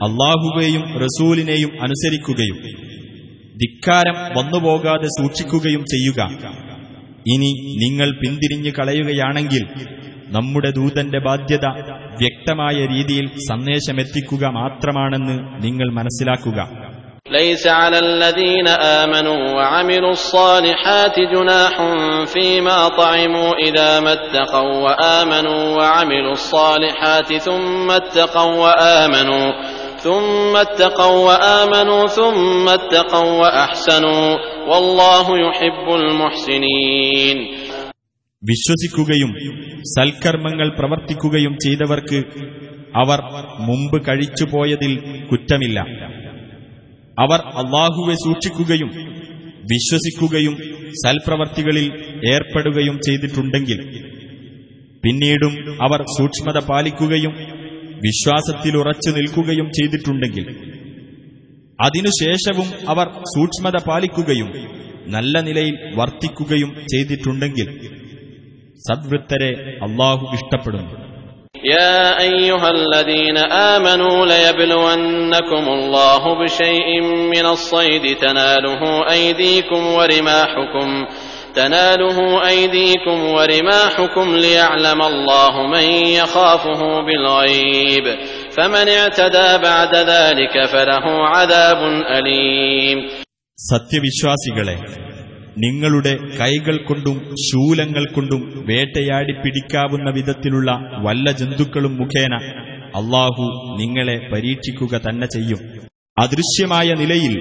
[0.07, 2.59] അള്ളാഹുവേയും റസൂലിനെയും അനുസരിക്കുകയും
[3.57, 6.21] ധിക്കാരം വന്നുപോകാതെ സൂക്ഷിക്കുകയും ചെയ്യുക
[7.27, 7.51] ഇനി
[7.83, 9.65] നിങ്ങൾ പിന്തിരിഞ്ഞു കളയുകയാണെങ്കിൽ
[10.37, 11.67] നമ്മുടെ ദൂതന്റെ ബാധ്യത
[12.21, 15.37] വ്യക്തമായ രീതിയിൽ സന്ദേശമെത്തിക്കുക മാത്രമാണെന്ന്
[15.67, 16.61] നിങ്ങൾ മനസ്സിലാക്കുക
[17.41, 18.69] ليس على الذين
[19.03, 21.75] آمنوا وعملوا الصالحات جناح
[22.27, 29.47] فيما طعموا إذا ما اتقوا وآمنوا وعملوا الصالحات ثم اتقوا وآمنوا
[30.05, 34.27] ثم اتقوا وآمنوا ثم اتقوا وأحسنوا
[34.69, 37.39] والله يحب المحسنين
[38.43, 39.31] വിശ്വസിക്കുകയും
[39.95, 42.19] സൽക്കർമ്മങ്ങൾ പ്രവർത്തിക്കുകയും ചെയ്തവർക്ക്
[43.01, 43.19] അവർ
[43.67, 44.93] മുമ്പ് കഴിച്ചുപോയതിൽ
[45.31, 45.79] കുറ്റമില്ല
[47.19, 48.91] അവർ അള്ളാഹുവെ സൂക്ഷിക്കുകയും
[49.71, 50.55] വിശ്വസിക്കുകയും
[51.03, 51.87] സൽപ്രവർത്തികളിൽ
[52.33, 53.79] ഏർപ്പെടുകയും ചെയ്തിട്ടുണ്ടെങ്കിൽ
[55.05, 55.53] പിന്നീടും
[55.87, 57.35] അവർ സൂക്ഷ്മത പാലിക്കുകയും
[58.05, 60.45] വിശ്വാസത്തിൽ ഉറച്ചു നിൽക്കുകയും ചെയ്തിട്ടുണ്ടെങ്കിൽ
[61.79, 64.49] അതിനുശേഷവും അവർ സൂക്ഷ്മത പാലിക്കുകയും
[65.15, 67.69] നല്ല നിലയിൽ വർത്തിക്കുകയും ചെയ്തിട്ടുണ്ടെങ്കിൽ
[68.81, 69.53] സദ്വൃത്തരെ
[69.87, 70.95] അള്ളാഹു ഇഷ്ടപ്പെടുന്നു
[71.71, 73.39] يا أيها الذين
[73.71, 76.89] آمنوا ليبلونكم الله بشيء
[77.35, 80.89] من الصيد تناله أيديكم ورماحكم
[81.55, 88.05] تناله أيديكم ورماحكم ليعلم الله من يخافه بالغيب
[88.51, 92.99] فمن اعتدى بعد ذلك فله عذاب أليم
[93.59, 94.77] സത്യവിശ്വാസികളെ
[95.57, 100.71] നിങ്ങളുടെ കൈകൾ കൊണ്ടും ശൂലങ്ങൾ കൊണ്ടും വേട്ടയാടി പിടിക്കാവുന്ന വിധത്തിലുള്ള
[101.07, 102.35] വല്ല ജന്തുക്കളും മുഖേന
[103.01, 103.45] അള്ളാഹു
[103.81, 105.61] നിങ്ങളെ പരീക്ഷിക്കുക തന്നെ ചെയ്യും
[106.17, 107.35] അദൃശ്യമായ നിലയിൽ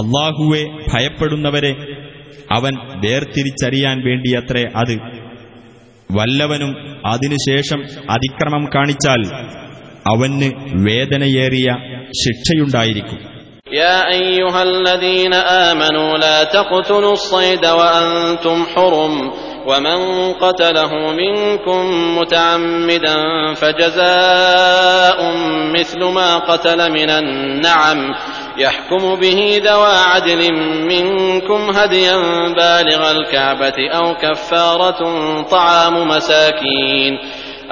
[0.00, 1.72] അള്ളാഹുവെ ഭയപ്പെടുന്നവരെ
[2.56, 4.94] അവൻ വേർതിരിച്ചറിയാൻ വേണ്ടിയത്രേ അത്
[6.10, 6.72] വല്ലവനും
[7.04, 7.80] അതിനുശേഷം
[8.14, 9.22] അതിക്രമം കാണിച്ചാൽ
[10.10, 10.50] അവന്
[10.86, 11.68] വേദനയേറിയ
[12.22, 13.20] ശിക്ഷയുണ്ടായിരിക്കും
[13.74, 15.34] يا أيها الذين
[15.68, 19.14] آمنوا لا تقتلوا الصيد وأنتم حرم
[19.66, 19.98] ومن
[20.34, 21.82] قتله منكم
[22.18, 23.16] متعمدا
[23.56, 25.18] فجزاء
[25.70, 28.00] مثل ما قتل من النعم
[28.58, 30.52] يحكم به ذوى عدل
[30.88, 32.16] منكم هديا
[32.48, 35.00] بالغ الكعبة أو كفارة
[35.42, 37.18] طعام مساكين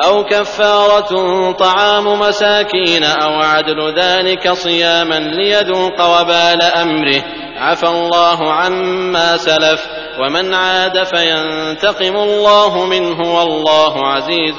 [0.05, 7.23] أو كفارة طعام مساكين أو عدل ذلك صياما ليذوق وبال أمره
[7.57, 9.81] عفى الله عما سلف
[10.21, 14.59] ومن عاد فينتقم الله منه والله عزيز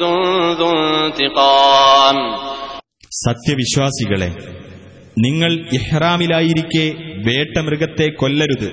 [0.60, 2.18] ذو انتقام
[3.26, 4.30] സത്യവിശ്വാസികളെ
[5.21, 6.87] നിങ്ങൾ ഇഹ്റാമിലായിരിക്കെ
[7.27, 8.69] വേട്ടമൃഗത്തെ കൊല്ലരുത്.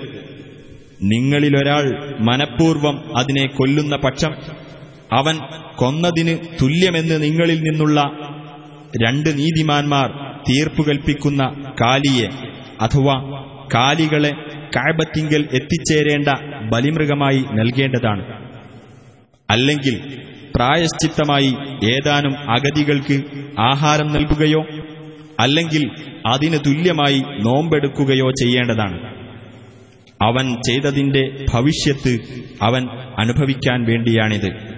[1.01, 1.85] നിങ്ങളിലൊരാൾ
[2.19, 4.35] മനഃപൂർവം അതിനെ കൊല്ലുന്ന പക്ഷം
[5.11, 5.35] അവൻ
[5.75, 8.01] കൊന്നതിന് തുല്യമെന്ന് നിങ്ങളിൽ നിന്നുള്ള
[9.03, 10.09] രണ്ട് നീതിമാന്മാർ
[10.49, 11.43] തീർപ്പുകൽപ്പിക്കുന്ന
[11.81, 12.27] കാലിയെ
[12.81, 13.15] അഥവാ
[13.73, 14.31] കാലികളെ
[14.75, 16.27] കാഴ്ബത്തിങ്കൽ എത്തിച്ചേരേണ്ട
[16.69, 18.23] ബലിമൃഗമായി നൽകേണ്ടതാണ്.
[19.49, 19.95] അല്ലെങ്കിൽ
[20.55, 21.51] പ്രായശ്ചിത്തമായി
[21.91, 23.17] ഏതാനും അഗതികൾക്ക്
[23.59, 24.61] ആഹാരം നൽകുകയോ
[25.39, 25.91] അല്ലെങ്കിൽ
[26.27, 29.17] അതിന് തുല്യമായി നോമ്പെടുക്കുകയോ ചെയ്യേണ്ടതാണ്.
[30.21, 32.19] അവൻ ചെയ്തതിന്റെ ഭവിഷ്യത്ത്
[32.61, 32.87] അവൻ
[33.17, 34.77] അനുഭവിക്കാൻ വേണ്ടിയാണിത്.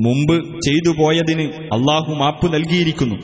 [0.00, 3.14] മുമ്പ് ചെയ്തു പോയതിന് അള്ളാഹു മാപ്പ് നൽകിയിരിക്കുന്നു.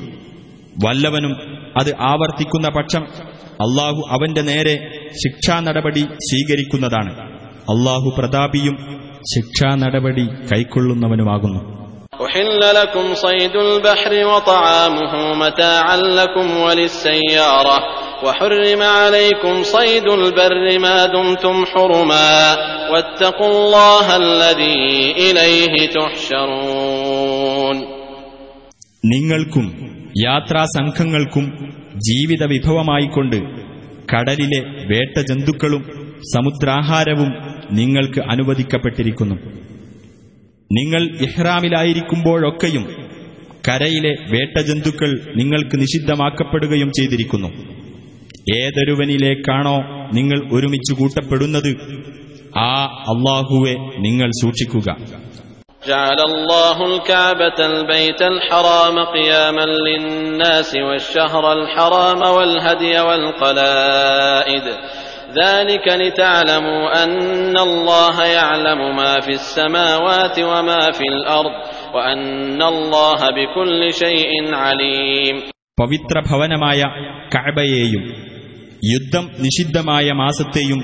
[0.84, 1.32] വല്ലവനും
[1.76, 3.02] അത് ആവർത്തിക്കുന്ന പക്ഷം
[3.40, 4.76] അള്ളാഹു അവന്റെ നേരെ
[5.12, 7.18] ശിക്ഷാ നടപടി സ്വീകരിക്കുന്നതാണ്.
[7.60, 8.76] അള്ളാഹു പ്രതാപിയും
[9.34, 11.79] ശിക്ഷാ നടപടി കൈക്കൊള്ളുന്നവനുമാകുന്നു.
[12.21, 17.77] أحل لكم صيد البحر وطعامه متاعا لكم وللسيارة
[18.23, 22.29] وحرم عليكم صيد البر ما دمتم حرما
[22.91, 24.81] واتقوا الله الذي
[25.25, 27.77] إليه تحشرون
[29.13, 29.65] നിങ്ങൾക്കും
[30.25, 31.45] യാത്രാസംഘങ്ങൾക്കും
[32.07, 33.37] ജീവിത വിഭവമായിക്കൊണ്ട്
[34.11, 34.59] കടലിലെ
[34.91, 35.83] വേട്ടജന്തുക്കളും
[36.33, 37.29] സമുദ്രാഹാരവും
[37.71, 39.35] നിങ്ങൾക്ക് അനുവദിക്കപ്പെട്ടിരിക്കുന്നു
[40.71, 42.85] നിങ്ങൾ ഇഹ്റാമിലായിരിക്കുമ്പോഴൊക്കെയും
[43.67, 47.49] കരയിലെ വേട്ടജന്തുക്കൾ നിങ്ങൾക്ക് നിഷിദ്ധമാക്കപ്പെടുകയും ചെയ്തിരിക്കുന്നു
[48.55, 49.77] ഏതൊരുവനിലേക്കാണോ
[50.13, 51.71] നിങ്ങൾ ഒരുമിച്ച് കൂട്ടപ്പെടുന്നത്
[52.61, 52.71] ആ
[53.13, 54.89] അള്ളാഹുവെ നിങ്ങൾ സൂക്ഷിക്കുക
[55.85, 64.65] جعل الله الكعبة البيت الحرام قياما للناس والشهر الحرام والهدي والقلائد
[65.35, 67.13] ذلك لتعلموا أن
[67.59, 71.55] الله يعلم ما في السماوات وما في الأرض
[71.95, 75.35] وأن الله بكل شيء عليم
[75.77, 76.79] പവിത്ര ഭവനമായ
[77.33, 78.03] കഅബയെയും
[78.83, 80.81] യുദ്ധം നിഷിദ്ധമായ മാസത്തെയും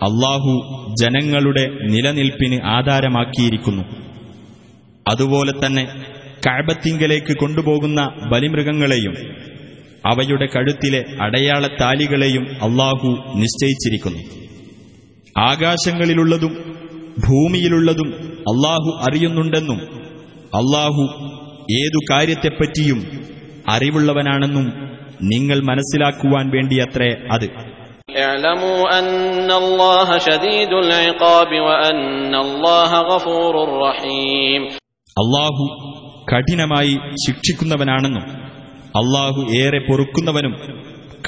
[0.00, 0.54] അള്ളാഹു
[1.02, 3.84] ജനങ്ങളുടെ നിലനിൽപ്പിന് ആധാരമാക്കിയിരിക്കുന്നു
[5.06, 5.84] അതുപോലെ തന്നെ
[6.46, 8.00] കഅബത്തിങ്കലേക്ക് കൊണ്ടുപോകുന്ന
[8.32, 9.14] ബലിമൃഗങ്ങളെയും
[10.05, 14.41] അവയുടെ കഴുത്തിലെ അടയാളത്താലികളെയും അള്ളാഹു നിശ്ചയിച്ചിരിക്കുന്നു.
[15.39, 16.53] ആകാശങ്ങളിലുള്ളതും
[17.29, 19.79] ഭൂമിയിലുള്ളതും അള്ളാഹു അറിയുന്നുണ്ടെന്നും
[20.55, 21.31] അള്ളാഹു
[21.81, 23.25] ഏതു കാര്യത്തെപ്പറ്റിയും
[23.69, 24.91] അറിവുള്ളവനാണെന്നും
[25.23, 27.45] നിങ്ങൾ മനസ്സിലാക്കുവാൻ വേണ്ടിയത്രേ അത്.
[35.19, 35.63] അള്ളാഹു
[36.33, 38.50] കഠിനമായി ശിക്ഷിക്കുന്നവനാണെന്നും
[38.95, 40.55] അള്ളാഹു ഏറെ പൊറുക്കുന്നവനും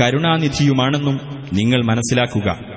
[0.01, 1.19] കരുണാനിധിയുമാണെന്നും
[1.53, 2.73] നിങ്ങൾ മനസ്സിലാക്കുക.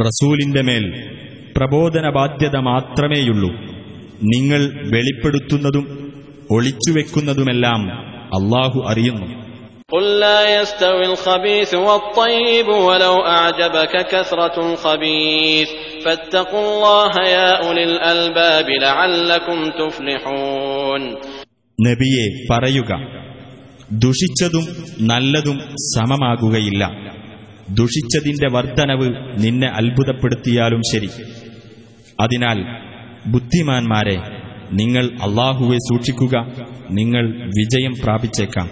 [0.00, 1.14] റസൂലിന്റെ മേൽ
[1.56, 3.50] പ്രബോധന ബാധ്യത മാത്രമേയുള്ളൂ.
[4.22, 6.12] നിങ്ങൾ വെളിപ്പെടുത്തുന്നതും
[6.50, 7.90] ഒളിച്ചുവെക്കുന്നതുമെല്ലാം
[8.26, 9.47] അള്ളാഹു അറിയുന്നു.
[9.89, 15.69] قل لا يستوي الخبيث والطيب ولو أعجبك كثرة الخبيث
[16.05, 21.01] فاتقوا الله يا أولي الألباب لعلكم تفلحون
[21.79, 22.91] നബിയെ പറയുക
[24.03, 24.65] ദുഷിച്ചതും
[25.09, 25.57] നല്ലതും
[25.87, 26.83] സമമാകുകയില്ല
[27.79, 29.07] ദുഷിച്ചതിന്റെ വർധനവ്
[29.43, 31.09] നിന്നെ അത്ഭുതപ്പെടുത്തിയാലും ശരി
[32.19, 32.59] അതിനാൽ
[33.33, 34.17] ബുദ്ധിമാന്മാരെ
[34.79, 36.35] നിങ്ങൾ അള്ളാഹുവെ സൂക്ഷിക്കുക
[36.99, 37.25] നിങ്ങൾ
[37.59, 38.67] വിജയം പ്രാപിച്ചേക്കാം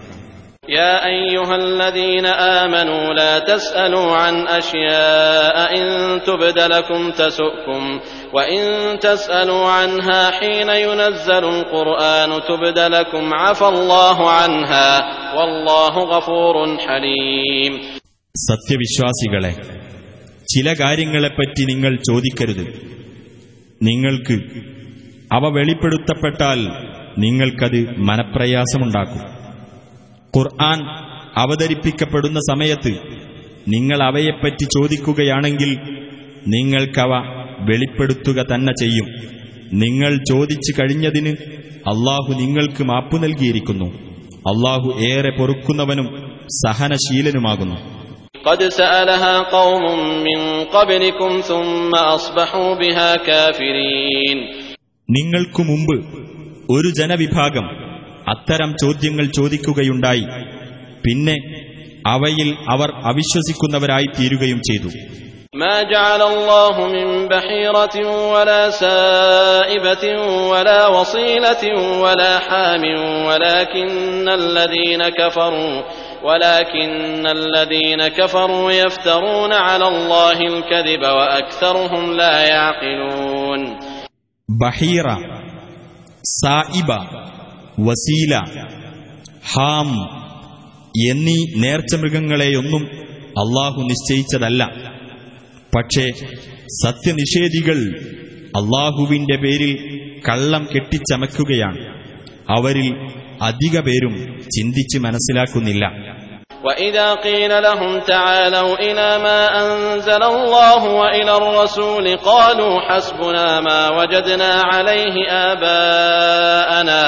[0.71, 2.25] يا أيها الذين
[2.59, 5.85] آمنوا لا تسألوا عن أشياء إن
[6.21, 7.81] تبد لكم تسؤكم
[8.33, 8.61] وإن
[8.99, 14.89] تسألوا عنها حين ينزل القرآن تبد لكم عفى الله عنها
[15.35, 17.73] والله غفور حليم
[18.35, 19.51] സത്യവിശ്വാസികളെ
[20.47, 22.63] ചില കാര്യങ്ങളെപ്പറ്റി നിങ്ങൾ ചോദിക്കരുത്
[23.81, 24.35] നിങ്ങൾക്ക്
[25.31, 26.59] അവ വെളിപ്പെടുത്തപ്പെട്ടാൽ
[27.17, 27.77] നിങ്ങൾക്കത്
[28.09, 29.21] മനപ്രയാസമുണ്ടാക്കും
[30.35, 30.79] ഖുർആൻ
[31.41, 32.93] അവതരിപ്പിക്കപ്പെടുന്ന സമയത്ത്
[33.73, 35.71] നിങ്ങൾ അവയെപ്പറ്റി ചോദിക്കുകയാണെങ്കിൽ
[36.53, 37.11] നിങ്ങൾക്കവ
[37.67, 39.07] വെളിപ്പെടുത്തുക തന്നെ ചെയ്യും
[39.81, 41.33] നിങ്ങൾ ചോദിച്ചു കഴിഞ്ഞതിന്
[41.91, 43.87] അള്ളാഹു നിങ്ങൾക്ക് മാപ്പു നൽകിയിരിക്കുന്നു
[44.51, 46.07] അള്ളാഹു ഏറെ പൊറുക്കുന്നവനും
[46.61, 47.77] സഹനശീലനുമാകുന്നു
[48.43, 49.83] قد سألها قوم
[50.27, 50.39] من
[50.69, 54.37] قبلكم ثم أصبحوا بها كافرين
[55.09, 55.95] നിങ്ങൾക്കു മുമ്പ്
[56.69, 57.65] ഒരു ജനവിഭാഗം
[58.25, 60.25] അത്തരം ചോദ്യങ്ങൾ ചോദിക്കുകയുണ്ടായി
[61.03, 61.37] പിന്നെ
[62.07, 64.91] അവയിൽ അവർ അവിശ്വസിക്കുന്നവരായി തീരുകയും ചെയ്തു
[65.53, 67.95] ما جعل الله من بحيرة
[68.33, 70.05] ولا سائبة
[70.51, 71.63] ولا وصيلة
[72.03, 72.83] ولا حام
[73.27, 75.75] ولكن الذين كفروا
[76.23, 83.61] ولكن الذين كفروا يفترون على الله الكذب وأكثرهم لا يعقلون
[84.49, 85.07] ബഹീറ
[86.39, 86.89] സായിബ
[87.78, 88.36] വസീല
[89.52, 89.88] ഹാം
[91.10, 92.86] എന്നീ നേർച്ചമൃഗങ്ങളെയൊന്നും
[93.16, 94.64] അള്ളാഹു നിശ്ചയിച്ചതല്ല.
[95.76, 96.10] പക്ഷേ
[96.84, 98.00] സത്യനിഷേധികൾ
[98.46, 99.96] അള്ളാഹുവിന്റെ പേരിൽ
[100.28, 101.96] കള്ളം കെട്ടിച്ചമയ്ക്കുകയാണ്.
[102.48, 102.94] അവരിൽ
[103.42, 106.15] അധിക പേരും ചിന്തിച്ച് മനസ്സിലാക്കുന്നില്ല.
[106.63, 115.15] وإذا قيل لهم تعالوا إلى ما أنزل الله وإلى الرسول قالوا حسبنا ما وجدنا عليه
[115.51, 117.03] آباءنا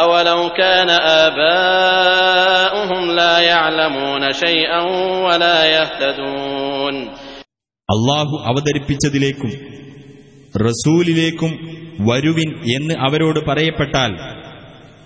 [0.00, 0.90] أولو كان
[1.24, 4.80] آباؤهم لا يعلمون شيئا
[5.26, 6.96] ولا يهتدون
[7.88, 9.50] അള്ളാഹു അവതരിപ്പിച്ചതിലേക്കും
[10.54, 11.50] റസൂലിലേക്കും
[12.00, 14.12] വരുവിൻ എന്ന് അവരോട് പറയപ്പെട്ടാൽ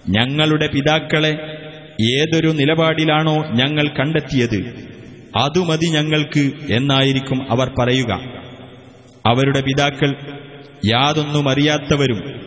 [0.07, 1.33] ഞങ്ങളുടെ പിതാക്കളെ
[2.02, 4.94] ഏതൊരു നിലപാടിലാണോ ഞങ്ങൾ കണ്ടെത്തിയത്
[5.36, 8.12] അതുമതി ഞങ്ങൾക്ക് എന്നായിരിക്കും അവർ പറയുക.
[9.26, 10.16] അവരുടെ പിതാക്കൾ
[10.86, 12.44] യാതൊന്നും അറിയാത്തവരും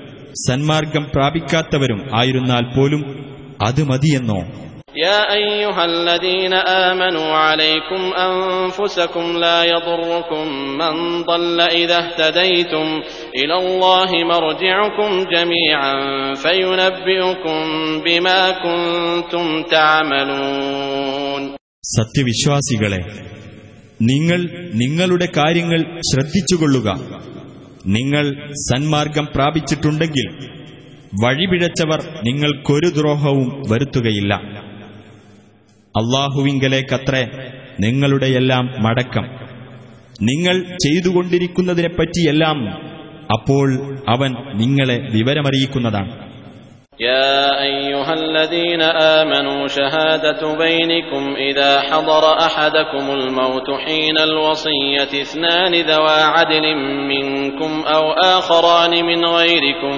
[0.49, 3.27] സന്മാർഗം പ്രാപിക്കാത്തവരും ആയിരുന്നാൽ പോലും
[3.61, 4.66] അത് മതിയെന്നോ?
[4.98, 6.54] يا أيها الذين
[6.88, 10.46] آمنوا عليكم أنفسكم لا يضركم
[10.78, 10.94] من
[11.24, 12.88] ضل إذا اهتديتم
[13.36, 15.96] إلى الله مرجعكم جميعا
[16.36, 17.60] فينبئكم
[18.06, 21.44] بما كنتم تعملون
[21.98, 23.00] സത്യവിശ്വാസികളെ
[24.02, 24.42] നിങ്ങൾ
[24.82, 25.80] നിങ്ങളുടെ കാര്യങ്ങൾ
[26.10, 26.88] ശ്രദ്ധിച്ചുകൊള്ളുക
[27.98, 28.26] നിങ്ങൾ
[28.70, 30.28] സന്മാർഗം പ്രാപിച്ചിട്ടുണ്ടെങ്കിൽ
[31.24, 34.34] വഴിപിഴച്ചവർ നിങ്ങൾക്കൊരു ദ്രോഹവും വരുത്തുകയില്ല
[35.96, 37.24] അള്ളാഹുവിങ്കലേക്കത്രേ
[37.80, 39.26] നിങ്ങളുടെയെല്ലാം മടക്കം
[40.22, 42.58] നിങ്ങൾ ചെയ്തുകൊണ്ടിരിക്കുന്നതിനെപ്പറ്റിയെല്ലാം
[43.30, 43.68] അപ്പോൾ
[44.08, 46.12] അവൻ നിങ്ങളെ വിവരമറിയിക്കുന്നതാണ്
[47.02, 48.82] يا أيها الذين
[49.20, 56.66] آمنوا شهادة بينكم إذا حضر أحدكم الموت حين الوصية اثنان ذوى عدل
[57.08, 58.04] منكم أو
[58.38, 59.98] آخران من غيركم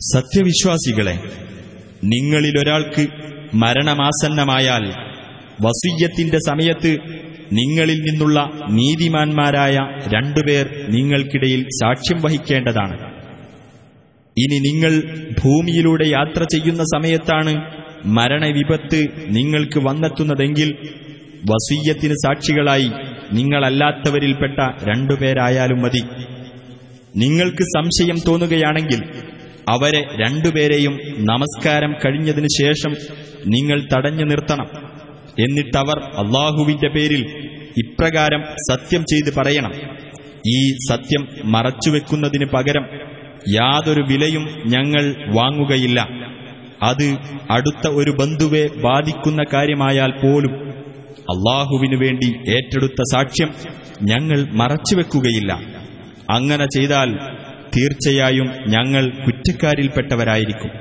[0.00, 1.14] സത്യവിശ്വാസികളെ
[2.04, 3.06] നിങ്ങളിലൊരാൾക്ക്
[3.54, 4.84] മരണമാസന്നമായാൽ
[5.62, 6.98] വസീയത്തിന്റെ സമയത്ത്
[7.52, 9.76] നിങ്ങളിൽ നിന്നുള്ള നീതിമാന്മാരായ
[10.08, 12.96] രണ്ടുപേർ നിങ്ങൾക്കിടയിൽ സാക്ഷ്യം വഹിക്കേണ്ടതാണ്.
[14.36, 14.92] ഇനി നിങ്ങൾ
[15.44, 17.54] ഭൂമിയിലൂടെ യാത്ര ചെയ്യുന്ന സമയത്താണ്
[18.04, 20.72] മരണവിപത്ത് നിങ്ങൾക്ക് വന്നെത്തുന്നതെങ്കിൽ
[21.50, 22.90] വസീയത്തിന് സാക്ഷികളായി
[23.32, 24.58] നിങ്ങളല്ലാത്തവരിൽപ്പെട്ട
[24.88, 26.02] രണ്ടുപേരായാലും മതി.
[27.16, 29.29] നിങ്ങൾക്ക് സംശയം തോന്നുകയാണെങ്കിൽ
[29.68, 32.90] അവരെ രണ്ടുപേരെയും നമസ്കാരം കഴിഞ്ഞതിനു ശേഷം
[33.46, 34.66] നിങ്ങൾ തടഞ്ഞു നിർത്തണം.
[35.38, 37.26] എന്നിട്ടവർ അള്ളാഹുവിന്റെ പേരിൽ
[37.78, 39.72] ഇപ്രകാരം സത്യം ചെയ്ത് പറയണം.
[40.46, 42.86] ഈ സത്യം മറച്ചുവെക്കുന്നതിന് പകരം
[43.54, 46.08] യാതൊരു വിലയും ഞങ്ങൾ വാങ്ങുകയില്ല.
[46.82, 47.16] അത്
[47.50, 50.70] അടുത്ത ഒരു ബന്ധുവെ ബാധിക്കുന്ന കാര്യമായാൽ പോലും
[51.10, 53.54] അള്ളാഹുവിനു വേണ്ടി ഏറ്റെടുത്ത സാക്ഷ്യം
[54.02, 55.52] ഞങ്ങൾ മറച്ചുവെക്കുകയില്ല.
[56.30, 57.14] അങ്ങനെ ചെയ്താൽ
[57.75, 60.73] തീർച്ചയായും ഞങ്ങൾ കുറ്റക്കാരിൽപ്പെട്ടവരായിരിക്കും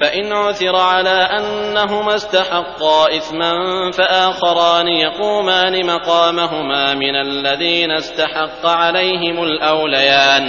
[0.00, 3.52] فإن عثر على أنهما استحقا إثما
[3.90, 10.44] فآخران يقومان مقامهما من الذين استحق عليهم الأوليان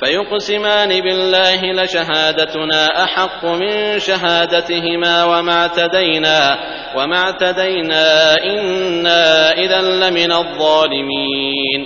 [0.00, 6.58] فيقسمان بالله لشهادتنا أحق من شهادتهما وما اعتدينا
[6.96, 11.80] وما اعتدينا إنا إذا لمن الظالمين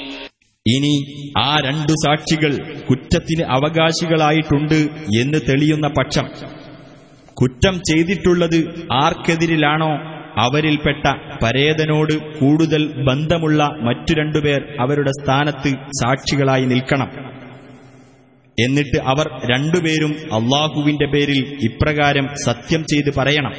[0.68, 0.94] ഇനി
[1.38, 2.52] ആ രണ്ടു സാക്ഷികൾ
[2.90, 4.76] കുറ്റത്തിന് അവകാശികളായിട്ടുണ്ട്
[5.22, 6.28] എന്ന് തെളിയുന്ന പക്ഷം
[7.34, 8.58] കുറ്റം ചെയ്തിട്ടുള്ളത്
[8.94, 9.90] ആർക്കെതിരിലാണോ
[10.42, 11.06] അവരിൽപ്പെട്ട
[11.44, 15.70] പരേതനോട് കൂടുതൽ ബന്ധമുള്ള മറ്റു രണ്ടുപേർ അവരുടെ സ്ഥാനത്ത്
[16.02, 17.10] സാക്ഷികളായി നിൽക്കണം.
[18.58, 23.54] എന്നിട്ട് അവർ രണ്ടുപേരും അള്ളാഹുവിന്റെ പേരിൽ ഇപ്രകാരം സത്യം ചെയ്ത് പറയണം.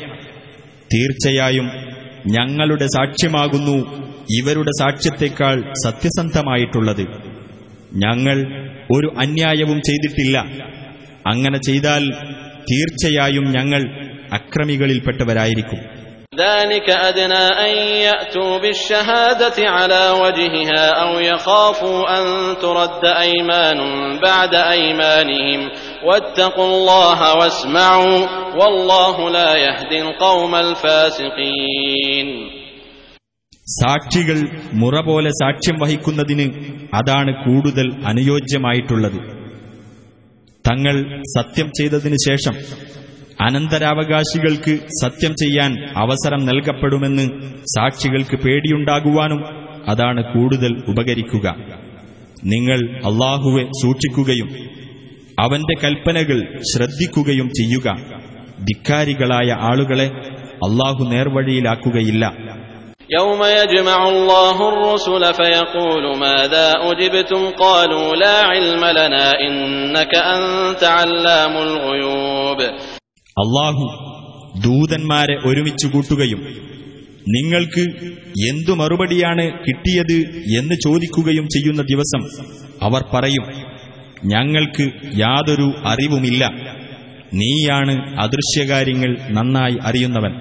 [0.94, 1.68] തീർച്ചയായും
[2.26, 4.06] ഞങ്ങളുടെ സാക്ഷ്യമാകുന്നു.
[4.42, 7.06] ഇവരുടെ സാക്ഷ്യത്തെക്കാൾ സത്യസന്ധമായിട്ടുള്ളത്.
[7.94, 10.38] ഞങ്ങൾ ഒരു അന്യായവും ചെയ്തിട്ടില്ല.
[11.26, 12.10] അങ്ങനെ ചെയ്താൽ
[12.72, 15.95] തീർച്ചയായും ഞങ്ങൾ അക്രമികളിൽപ്പെട്ടവരായിരിക്കും.
[16.37, 22.23] ذلك أدنى أن يأتوا بالشهادة على وجهها أو يخافوا أن
[22.57, 23.77] ترد أيمان
[24.19, 25.61] بعد أيمانهم
[26.05, 28.19] واتقوا الله واسمعوا
[28.55, 32.29] والله لا يهدي القوم الفاسقين
[33.67, 34.37] സാക്ഷികൾ
[34.73, 36.45] മുറ പോലെ സാക്ഷ്യം വഹിക്കുന്നതിന്
[36.97, 39.19] അതാണ് കൂടുതൽ അനുയോജ്യമായിട്ടുള്ളത്
[40.65, 40.95] തങ്ങൾ
[41.35, 42.55] സത്യം ചെയ്തതിനു ശേഷം
[43.45, 47.25] അനന്തരാവകാശികൾക്ക് സത്യം ചെയ്യാൻ അവസരം നൽകപ്പെടുമെന്ന്
[47.75, 49.39] സാക്ഷികൾക്ക് പേടിയുണ്ടാകുവാനും
[49.91, 51.47] അതാണ് കൂടുതൽ ഉപകരിക്കുക
[52.51, 54.49] നിങ്ങൾ അള്ളാഹുവെ സൂക്ഷിക്കുകയും
[55.41, 56.39] അവന്റെ കൽപ്പനകൾ
[56.71, 57.87] ശ്രദ്ധിക്കുകയും ചെയ്യുക
[58.67, 60.07] ധിക്കാരികളായ ആളുകളെ
[60.67, 62.25] അള്ളാഹു നേർവഴിയിലാക്കുകയില്ല
[63.09, 72.59] يوم يجمع الله الرسل فيقول ماذا أجبتم قالوا لا علم لنا إنك أنت علام الغيوب
[73.37, 73.85] അള്ളാഹു
[74.65, 76.41] ദൂതന്മാരെ ഒരുമിച്ച് കൂട്ടുകയും
[77.27, 77.83] നിങ്ങൾക്ക്
[78.49, 80.17] എന്തു മറുപടിയാണ് കിട്ടിയത്
[80.59, 82.21] എന്ന് ചോദിക്കുകയും ചെയ്യുന്ന ദിവസം
[82.81, 83.45] അവർ പറയും
[84.31, 84.85] ഞങ്ങൾക്ക്
[85.21, 86.43] യാതൊരു അറിവുമില്ല
[87.41, 87.93] നീയാണ്
[88.25, 90.33] അദൃശ്യകാര്യങ്ങൾ നന്നായി അറിയുന്നവൻ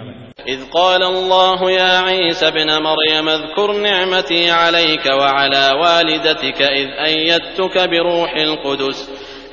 [0.46, 8.30] إذ قال الله يا عيسى ابن مريم اذكر نعمتي عليك وعلى والدتك إذ أيدتك بروح
[8.38, 8.98] القدس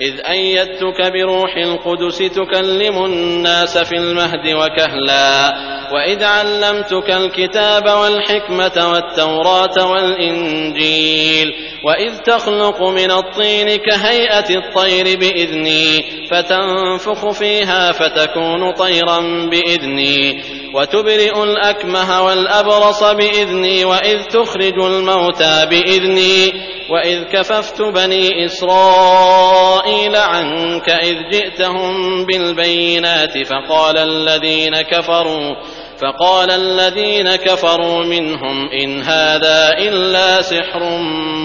[0.03, 5.55] إذ أيدتك بروح القدس تكلم الناس في المهد وكهلا
[5.93, 11.53] وإذ علمتك الكتاب والحكمة والتوراة والإنجيل
[11.85, 19.21] وإذ تخلق من الطين كهيئة الطير بإذني فتنفخ فيها فتكون طيرا
[19.51, 20.43] بإذني
[20.75, 26.53] وتبرئ الأكمه والأبرص بإذني وإذ تخرج الموتى بإذني
[26.92, 31.94] وإذ كففت بني إسرائيل عنك إذ جئتهم
[32.26, 35.50] بالبينات فقال الذين كفروا
[35.98, 40.82] فقال الذين كفروا منهم إن هذا إلا سحر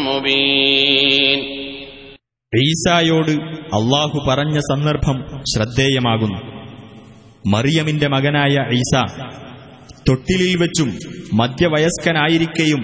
[0.09, 1.39] مبين
[2.53, 3.31] ഈസായോട്
[3.77, 5.19] അള്ളാഹു പറഞ്ഞ സന്ദർഭം
[5.53, 6.41] ശ്രദ്ധേയമാകുന്നു
[7.45, 8.93] മറിയമിന്റെ മകനായ ഈസ
[10.09, 10.91] തൊട്ടിലിൽ വെച്ചും
[11.41, 12.83] മധ്യവയസ്കനായിരിക്കെയും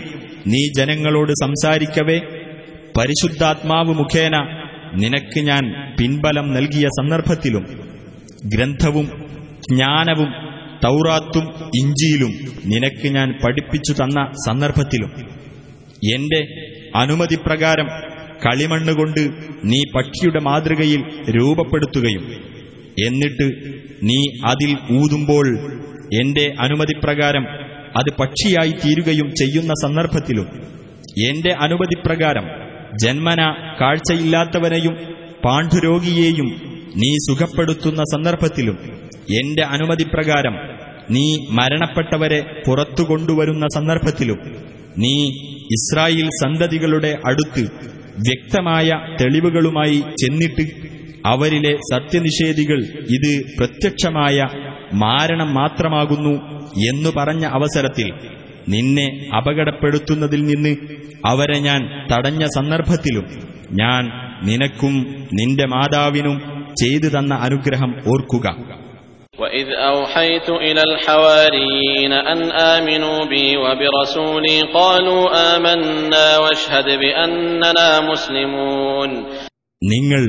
[0.52, 2.18] നീ ജനങ്ങളോട് സംസാരിക്കവേ
[2.97, 4.35] പരിശുദ്ധാത്മാവ് മുഖേന
[4.95, 5.63] നിനക്ക് ഞാൻ
[5.97, 7.63] പിൻബലം നൽകിയ സന്ദർഭത്തിലും
[8.45, 9.07] ഗ്രന്ഥവും
[9.67, 10.29] ജ്ഞാനവും
[10.83, 11.45] തൗറാത്തും
[11.75, 12.31] ഇഞ്ചിയിലും
[12.65, 15.11] നിനക്ക് ഞാൻ പഠിപ്പിച്ചു തന്ന സന്ദർഭത്തിലും
[16.07, 16.41] എന്റെ
[16.95, 17.87] അനുമതിപ്രകാരം
[18.41, 19.21] കളിമണ്ണുകൊണ്ട്
[19.63, 22.23] നീ പക്ഷിയുടെ മാതൃകയിൽ രൂപപ്പെടുത്തുകയും
[22.99, 23.45] എന്നിട്ട്
[24.01, 25.47] നീ അതിൽ ഊതുമ്പോൾ
[26.19, 27.45] എന്റെ അനുമതിപ്രകാരം
[27.97, 30.47] അത് പക്ഷിയായി തീരുകയും ചെയ്യുന്ന സന്ദർഭത്തിലും
[31.23, 32.45] എന്റെ അനുമതിപ്രകാരം
[32.97, 33.41] ജന്മന
[33.79, 34.95] കാഴ്ചയില്ലാത്തവനെയും
[35.43, 36.49] പാണ്ഡുരോഗിയെയും
[36.95, 38.77] നീ സുഖപ്പെടുത്തുന്ന സന്ദർഭത്തിലും
[39.33, 40.55] എന്റെ അനുമതി പ്രകാരം
[41.09, 44.39] നീ മരണപ്പെട്ടവരെ പുറത്തു കൊണ്ടുവരുന്ന സന്ദർഭത്തിലും
[44.97, 45.15] നീ
[45.77, 47.63] ഇസ്രായേൽ സന്തതികളുടെ അടുത്ത്
[48.27, 50.65] വ്യക്തമായ തെളിവുകളുമായി ചെന്നിട്ട്
[51.25, 52.79] അവരിലെ സത്യനിഷേധികൾ
[53.15, 54.37] ഇത് പ്രത്യക്ഷമായ
[55.03, 56.33] മാരണം മാത്രമാകുന്നു
[56.87, 58.07] എന്നു പറഞ്ഞ അവസരത്തിൽ
[58.72, 59.06] നിന്നെ
[59.38, 60.72] അപകടപ്പെടുത്തുന്നതിൽ നിന്ന്
[61.28, 61.80] അവരെ ഞാൻ
[62.10, 63.26] തടഞ്ഞ സന്ദർഭത്തിലും
[63.80, 64.02] ഞാൻ
[64.48, 64.94] നിനക്കും
[65.38, 66.36] നിന്റെ മാതാവിനും
[66.76, 68.46] ചെയ്തു തന്ന അനുഗ്രഹം ഓർക്കുക
[69.38, 72.40] وإذ أوحيت إلى الحواريين أن
[72.74, 79.10] آمنوا بي وبرسولي قالوا آمنا واشهد بأننا مسلمون
[79.82, 80.22] നിങ്ങൾ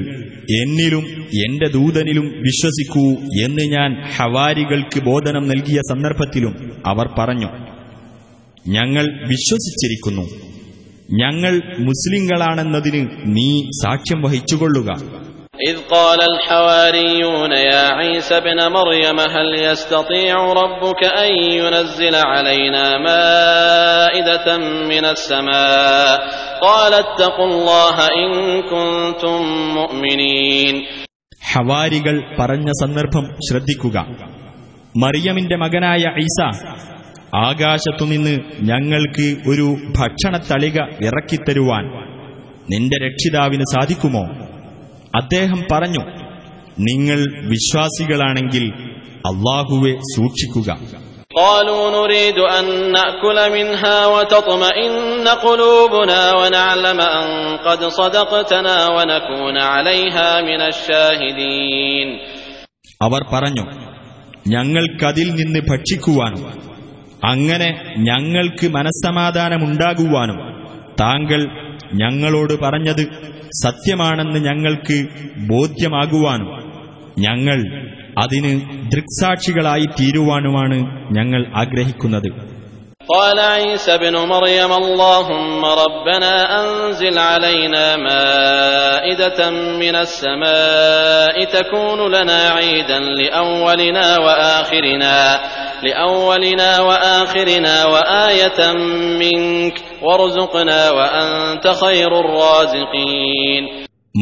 [0.56, 1.04] എന്നിലും
[1.40, 3.06] എന്റെ ദൂതനിലും വിശ്വസിക്കൂ
[3.46, 6.54] എന്ന് ഞാൻ ഹവാരികൾക്ക് ബോധനം നൽകിയ സന്ദർഭത്തിലും
[6.92, 7.50] അവർ പറഞ്ഞു
[8.76, 10.26] ഞങ്ങൾ വിശ്വസിച്ചിരിക്കുന്നു
[11.22, 11.54] ഞങ്ങൾ
[11.90, 13.02] മുസ്ലിങ്ങളാണെന്നതിന്
[13.36, 13.50] നീ
[13.84, 14.90] സാക്ഷ്യം വഹിച്ചുകൊള്ളുക
[15.64, 24.48] إذ قال الحواريون يا عيسى ابن مريم هل يستطيع ربك أن ينزل علينا مائدة
[24.92, 26.12] من السماء
[26.62, 28.30] قال اتقوا الله إن
[28.66, 29.40] كنتم
[29.80, 30.76] مؤمنين
[31.52, 33.98] ഹവാരികൾ പറഞ്ഞ സന്ദർഭം ശ്രദ്ധിക്കുക
[34.96, 36.38] മറിയമിന്റെ മകനായ ഈസ
[37.42, 38.34] ആകാശത്തുനിന്ന്
[38.70, 39.66] ഞങ്ങൾക്ക് ഒരു
[39.98, 41.86] ഭക്ഷണത്തളിക ഇറക്കിത്തരുവാൻ
[42.72, 44.24] നിന്റെ രക്ഷിതാവിന് സാധിക്കുമോ
[45.22, 46.04] അദ്ദേഹം പറഞ്ഞു
[46.88, 47.20] നിങ്ങൾ
[47.54, 48.66] വിശ്വാസികളാണെങ്കിൽ
[49.30, 50.72] അള്ളാഹുവെ സൂക്ഷിക്കുക
[51.38, 54.92] قالوا نريد أن نأكل منها وتطمئن
[55.40, 57.28] قلوبنا ونعلم أن
[57.60, 62.08] قد صدقتنا ونكون عليها من الشاهدين
[63.02, 63.66] അവർ പറഞ്ഞു
[64.54, 66.42] ഞങ്ങൾക്കതിൽ നിന്ന് ഭക്ഷിക്കുവാനും
[67.31, 70.39] അങ്ങനെ ഞങ്ങൾക്ക് മനസ്സമാധാനമുണ്ടാകുവാനും
[71.01, 71.41] താങ്കൾ
[71.93, 73.05] ഞങ്ങളോട് പറഞ്ഞത്
[73.65, 74.97] സത്യമാണെന്ന് ഞങ്ങൾക്ക്
[75.49, 76.51] ബോധ്യമാകുവാനും
[77.19, 77.59] ഞങ്ങൾ
[78.19, 78.53] അതിന്
[78.91, 80.79] ദൃക്സാക്ഷികളായി തീരുവാനുമാണ്
[81.11, 82.29] ഞങ്ങൾ ആഗ്രഹിക്കുന്നത്.
[83.10, 89.40] قال عيسى ابن مريم اللهم ربنا أنزل علينا مائدة
[89.84, 95.18] من السماء تكون لنا عيدا لأولنا وآخرنا
[95.84, 98.60] لأولنا وآخرنا وآية
[99.22, 103.64] منك وارزقنا وأنت خير الرازقين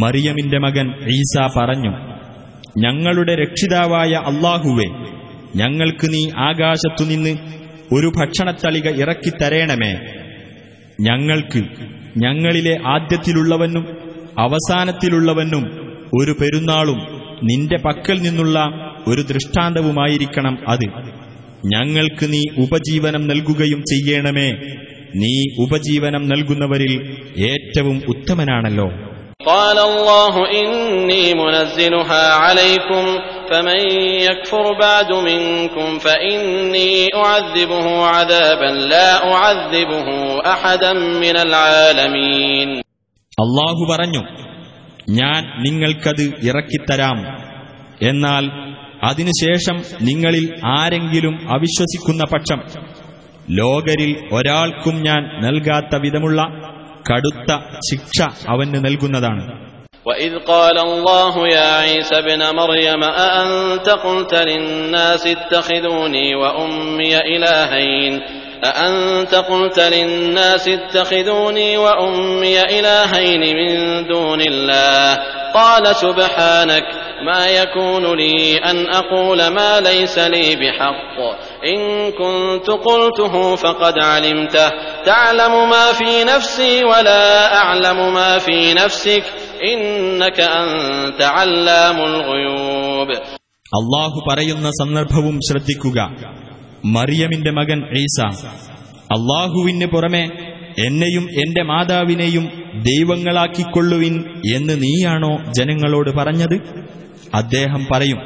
[0.03, 0.87] മറിയമിന്റെ മകൻ
[1.17, 1.91] ഈസ പറഞ്ഞു
[2.83, 4.87] ഞങ്ങളുടെ രക്ഷിതാവായ അള്ളാഹുവെ
[5.55, 7.33] ഞങ്ങൾക്ക് നീ ആകാശത്തുനിന്ന്
[7.92, 9.98] ഒരു ഭക്ഷണത്തളിക ഇറക്കിത്തരേണമേ.
[11.00, 11.64] ഞങ്ങൾക്ക്
[12.16, 13.96] ഞങ്ങളിലെ ആദ്യത്തിലുള്ളവനും
[14.38, 15.64] അവസാനത്തിലുള്ളവനും
[16.20, 16.98] ഒരു പെരുന്നാളും
[17.42, 18.70] നിന്റെ പക്കൽ നിന്നുള്ള
[19.06, 20.84] ഒരു ദൃഷ്ടാന്തവുമായിരിക്കണം അത്.
[21.66, 24.52] ഞങ്ങൾക്ക് നീ ഉപജീവനം നൽകുകയും ചെയ്യണമേ.
[25.16, 29.11] നീ ഉപജീവനം നൽകുന്നവരിൽ ഏറ്റവും ഉത്തമനാണല്ലോ.
[29.43, 33.03] قال الله إني منزلها عليكم
[33.49, 33.79] فمن
[34.21, 40.07] يكفر بعد منكم فإني أعذبه عذابا لا أعذبه
[40.45, 42.69] أحدا من العالمين
[43.37, 44.21] അള്ളാഹു പറഞ്ഞു
[45.13, 47.17] ഞാൻ നിങ്ങൾക്കത് ഇറക്കിത്തരാം
[48.01, 48.43] എന്നാൽ
[49.03, 52.59] അതിനുശേഷം നിങ്ങളിൽ ആരെങ്കിലും അവിശ്വസിക്കുന്ന പക്ഷം
[53.59, 56.39] ലോകരിൽ ഒരാൾക്കും ഞാൻ നൽകാത്ത വിധമുള്ള
[57.09, 57.51] കടുത്ത
[57.89, 58.17] ശിക്ഷ
[58.53, 59.45] അവന് നൽകുന്നതാണ്
[60.05, 68.13] وإذ قال الله يا عيسى ابن مريم أأنت قلت للناس اتخذوني وأمي إلهين
[68.63, 75.17] أأنت قلت للناس اتخذوني وأمي إلهين من دون الله
[75.53, 76.83] قال سبحانك
[77.25, 81.17] ما يكون لي أن أقول ما ليس لي بحق
[81.65, 84.69] إن كنت قلته فقد علمته
[85.05, 89.23] تعلم ما في نفسي ولا أعلم ما في نفسك
[89.63, 93.09] إنك أنت علام الغيوب
[93.79, 95.99] അള്ളാഹു പറയുന്ന സന്ദർഭവും ശ്രദ്ധിക്കുക
[96.84, 98.20] മറിയമിന്റെ മകൻ ഈസ.
[98.94, 100.28] അള്ളാഹുവിന് പുറമെ
[100.86, 102.44] എന്നെയും എന്റെ മാതാവിനെയും
[102.82, 106.60] ദൈവങ്ങളാക്കിക്കൊള്ളുവിൻ എന്ന് നീയാണോ ജനങ്ങളോട് പറഞ്ഞത്?
[107.34, 108.18] അദ്ദേഹം പറയും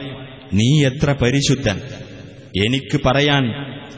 [0.54, 1.80] നീ എത്ര പരിശുദ്ധൻ.
[2.66, 3.44] എനിക്ക് പറയാൻ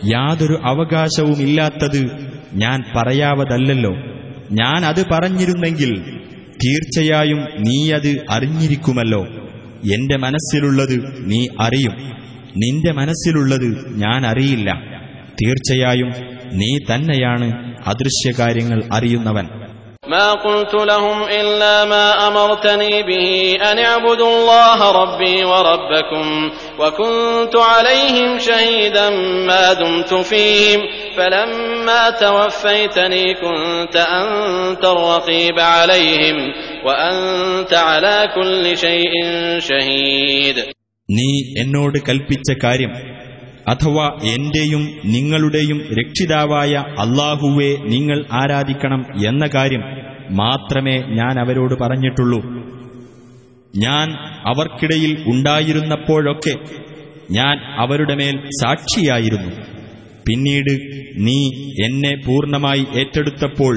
[0.05, 3.90] യാതൊരു അവകാശവുമില്ലാത്തത് ഞാൻ പറയാവതല്ലോ
[4.51, 6.02] ഞാൻ അത് പറഞ്ഞിരുന്നെങ്കിൽ
[6.64, 9.26] തീർച്ചയായും നീ അത് അറിഞ്ഞിരിക്കുമല്ലോ.
[9.94, 12.18] എന്റെ മനസ്സിലുള്ളത് നീ അറിയും.
[12.61, 13.70] നിന്റെ മനസ്സിലുള്ളത്
[14.03, 14.70] ഞാൻ അറിയില്ല
[15.40, 16.10] തീർച്ചയായും
[16.60, 17.49] നീ തന്നെയാണ്
[17.94, 19.48] അദൃശ്യകാര്യങ്ങൾ അറിയുന്നവൻ
[20.07, 23.28] ما قلت لهم إلا ما أمرتني به
[23.61, 29.10] أن اعبدوا الله ربي وربكم وكنت عليهم شهيدا
[29.49, 30.80] ما دمت فيهم
[31.18, 36.38] فلما توفيتني كنت أنت الرقيب عليهم
[36.86, 39.14] وأنت على كل شيء
[39.60, 40.57] شهيد
[41.10, 42.93] നീ എന്നോട് കൽപ്പിച്ച കാര്യം
[43.68, 49.80] അഥവാ എന്റെയും നിങ്ങളുടെയും രക്ഷിതാവായ അള്ളാഹുവെ നിങ്ങൾ ആരാധിക്കണം എന്ന കാര്യം
[50.30, 52.43] മാത്രമേ ഞാൻ അവരോട് പറഞ്ഞിട്ടുള്ളൂ.
[53.76, 54.10] ഞാൻ
[54.47, 56.55] അവർക്കിടയിൽ ഉണ്ടായിരുന്നപ്പോഴൊക്കെ
[57.30, 59.51] ഞാൻ അവരുടെ മേൽ സാക്ഷിയായിരുന്നു.
[60.26, 60.72] പിന്നീട്
[61.16, 61.47] നീ
[61.85, 63.76] എന്നെ പൂർണമായി ഏറ്റെടുത്തപ്പോൾ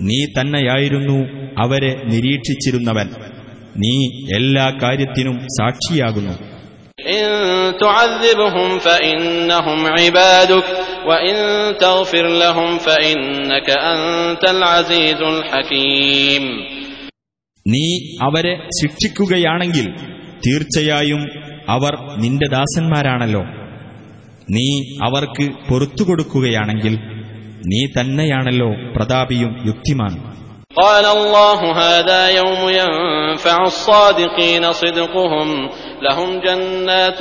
[0.00, 1.18] നീ തന്നെയായിരുന്നു
[1.58, 3.06] അവരെ നിരീക്ഷിച്ചിരുന്നവൻ.
[3.76, 6.57] നീ എല്ലാ കാര്യത്തിനും സാക്ഷിയാകുന്നു.
[7.07, 7.23] إن
[7.77, 10.63] تعذبهم فإنهم عبادك
[11.07, 11.35] وإن
[11.77, 16.43] تغفر لهم فإنك أنت العزيز الحكيم
[17.65, 17.85] നീ
[18.19, 19.85] അവരെ ശിക്ഷിക്കുകയാണെങ്കിൽ
[20.45, 21.21] തീർച്ചയായും
[21.67, 23.43] അവർ നിന്റെ ദാസന്മാരാണല്ലോ
[24.47, 24.65] നീ
[24.99, 26.95] അവർക്ക് പൊറത്തു കൊടുക്കുകയാണെങ്കിൽ
[27.63, 30.23] നീ തന്നെയാണല്ലോ പ്രതാപിയും യുക്തിമാനും
[30.77, 35.69] قال الله هذا يوم ينفع الصادقين صدقهم
[36.01, 37.19] لهم جنات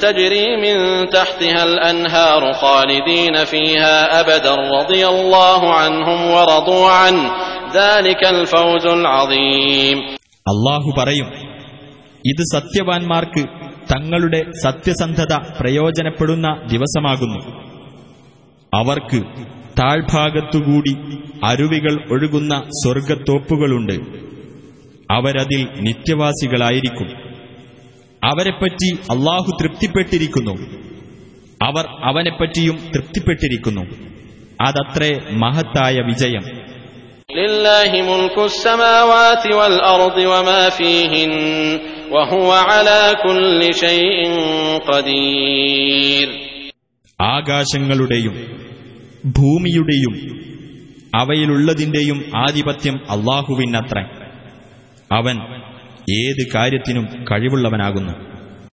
[0.00, 0.76] تجري من
[1.08, 7.24] تحتها الأنهار خالدين فيها أبدا رضي الله عنهم ورضوا عنه
[7.74, 9.98] ذلك الفوز العظيم
[10.46, 11.28] അള്ളാഹു പറയും
[12.24, 13.42] ഇത് സത്യവാൻമാർക്ക്
[13.92, 17.40] തങ്ങളുടെ സത്യസന്ധത പ്രയോജനപ്പെടുന്ന ദിവസമാകുന്നു
[18.72, 19.20] അവർക്ക്
[19.79, 23.93] താഴ്ഭാഗത്തുകൂടി അരുവികൾ ഒഴുകുന്ന സ്വർഗത്തോപ്പുകളുണ്ട്
[25.11, 27.09] അവരതിൽ നിത്യവാസികളായിരിക്കും.
[28.23, 30.51] അവരെപ്പറ്റി അള്ളാഹു തൃപ്തിപ്പെട്ടിരിക്കുന്നു.
[31.61, 33.81] അവർ അവനെപ്പറ്റിയും തൃപ്തിപ്പെട്ടിരിക്കുന്നു.
[34.61, 36.41] അതത്രേ മഹത്തായ വിജയം.
[47.21, 48.68] ആകാശങ്ങളുടെയും
[49.25, 50.39] ഭൂമിയുടെയും
[51.15, 54.05] അവയിലുള്ളതിന്റെയും ആധിപത്യം അള്ളാഹുവിനത്ര.
[55.11, 55.39] അവൻ
[56.11, 58.28] ഏത് കാര്യത്തിനും കഴിവുള്ളവനാകുന്നു.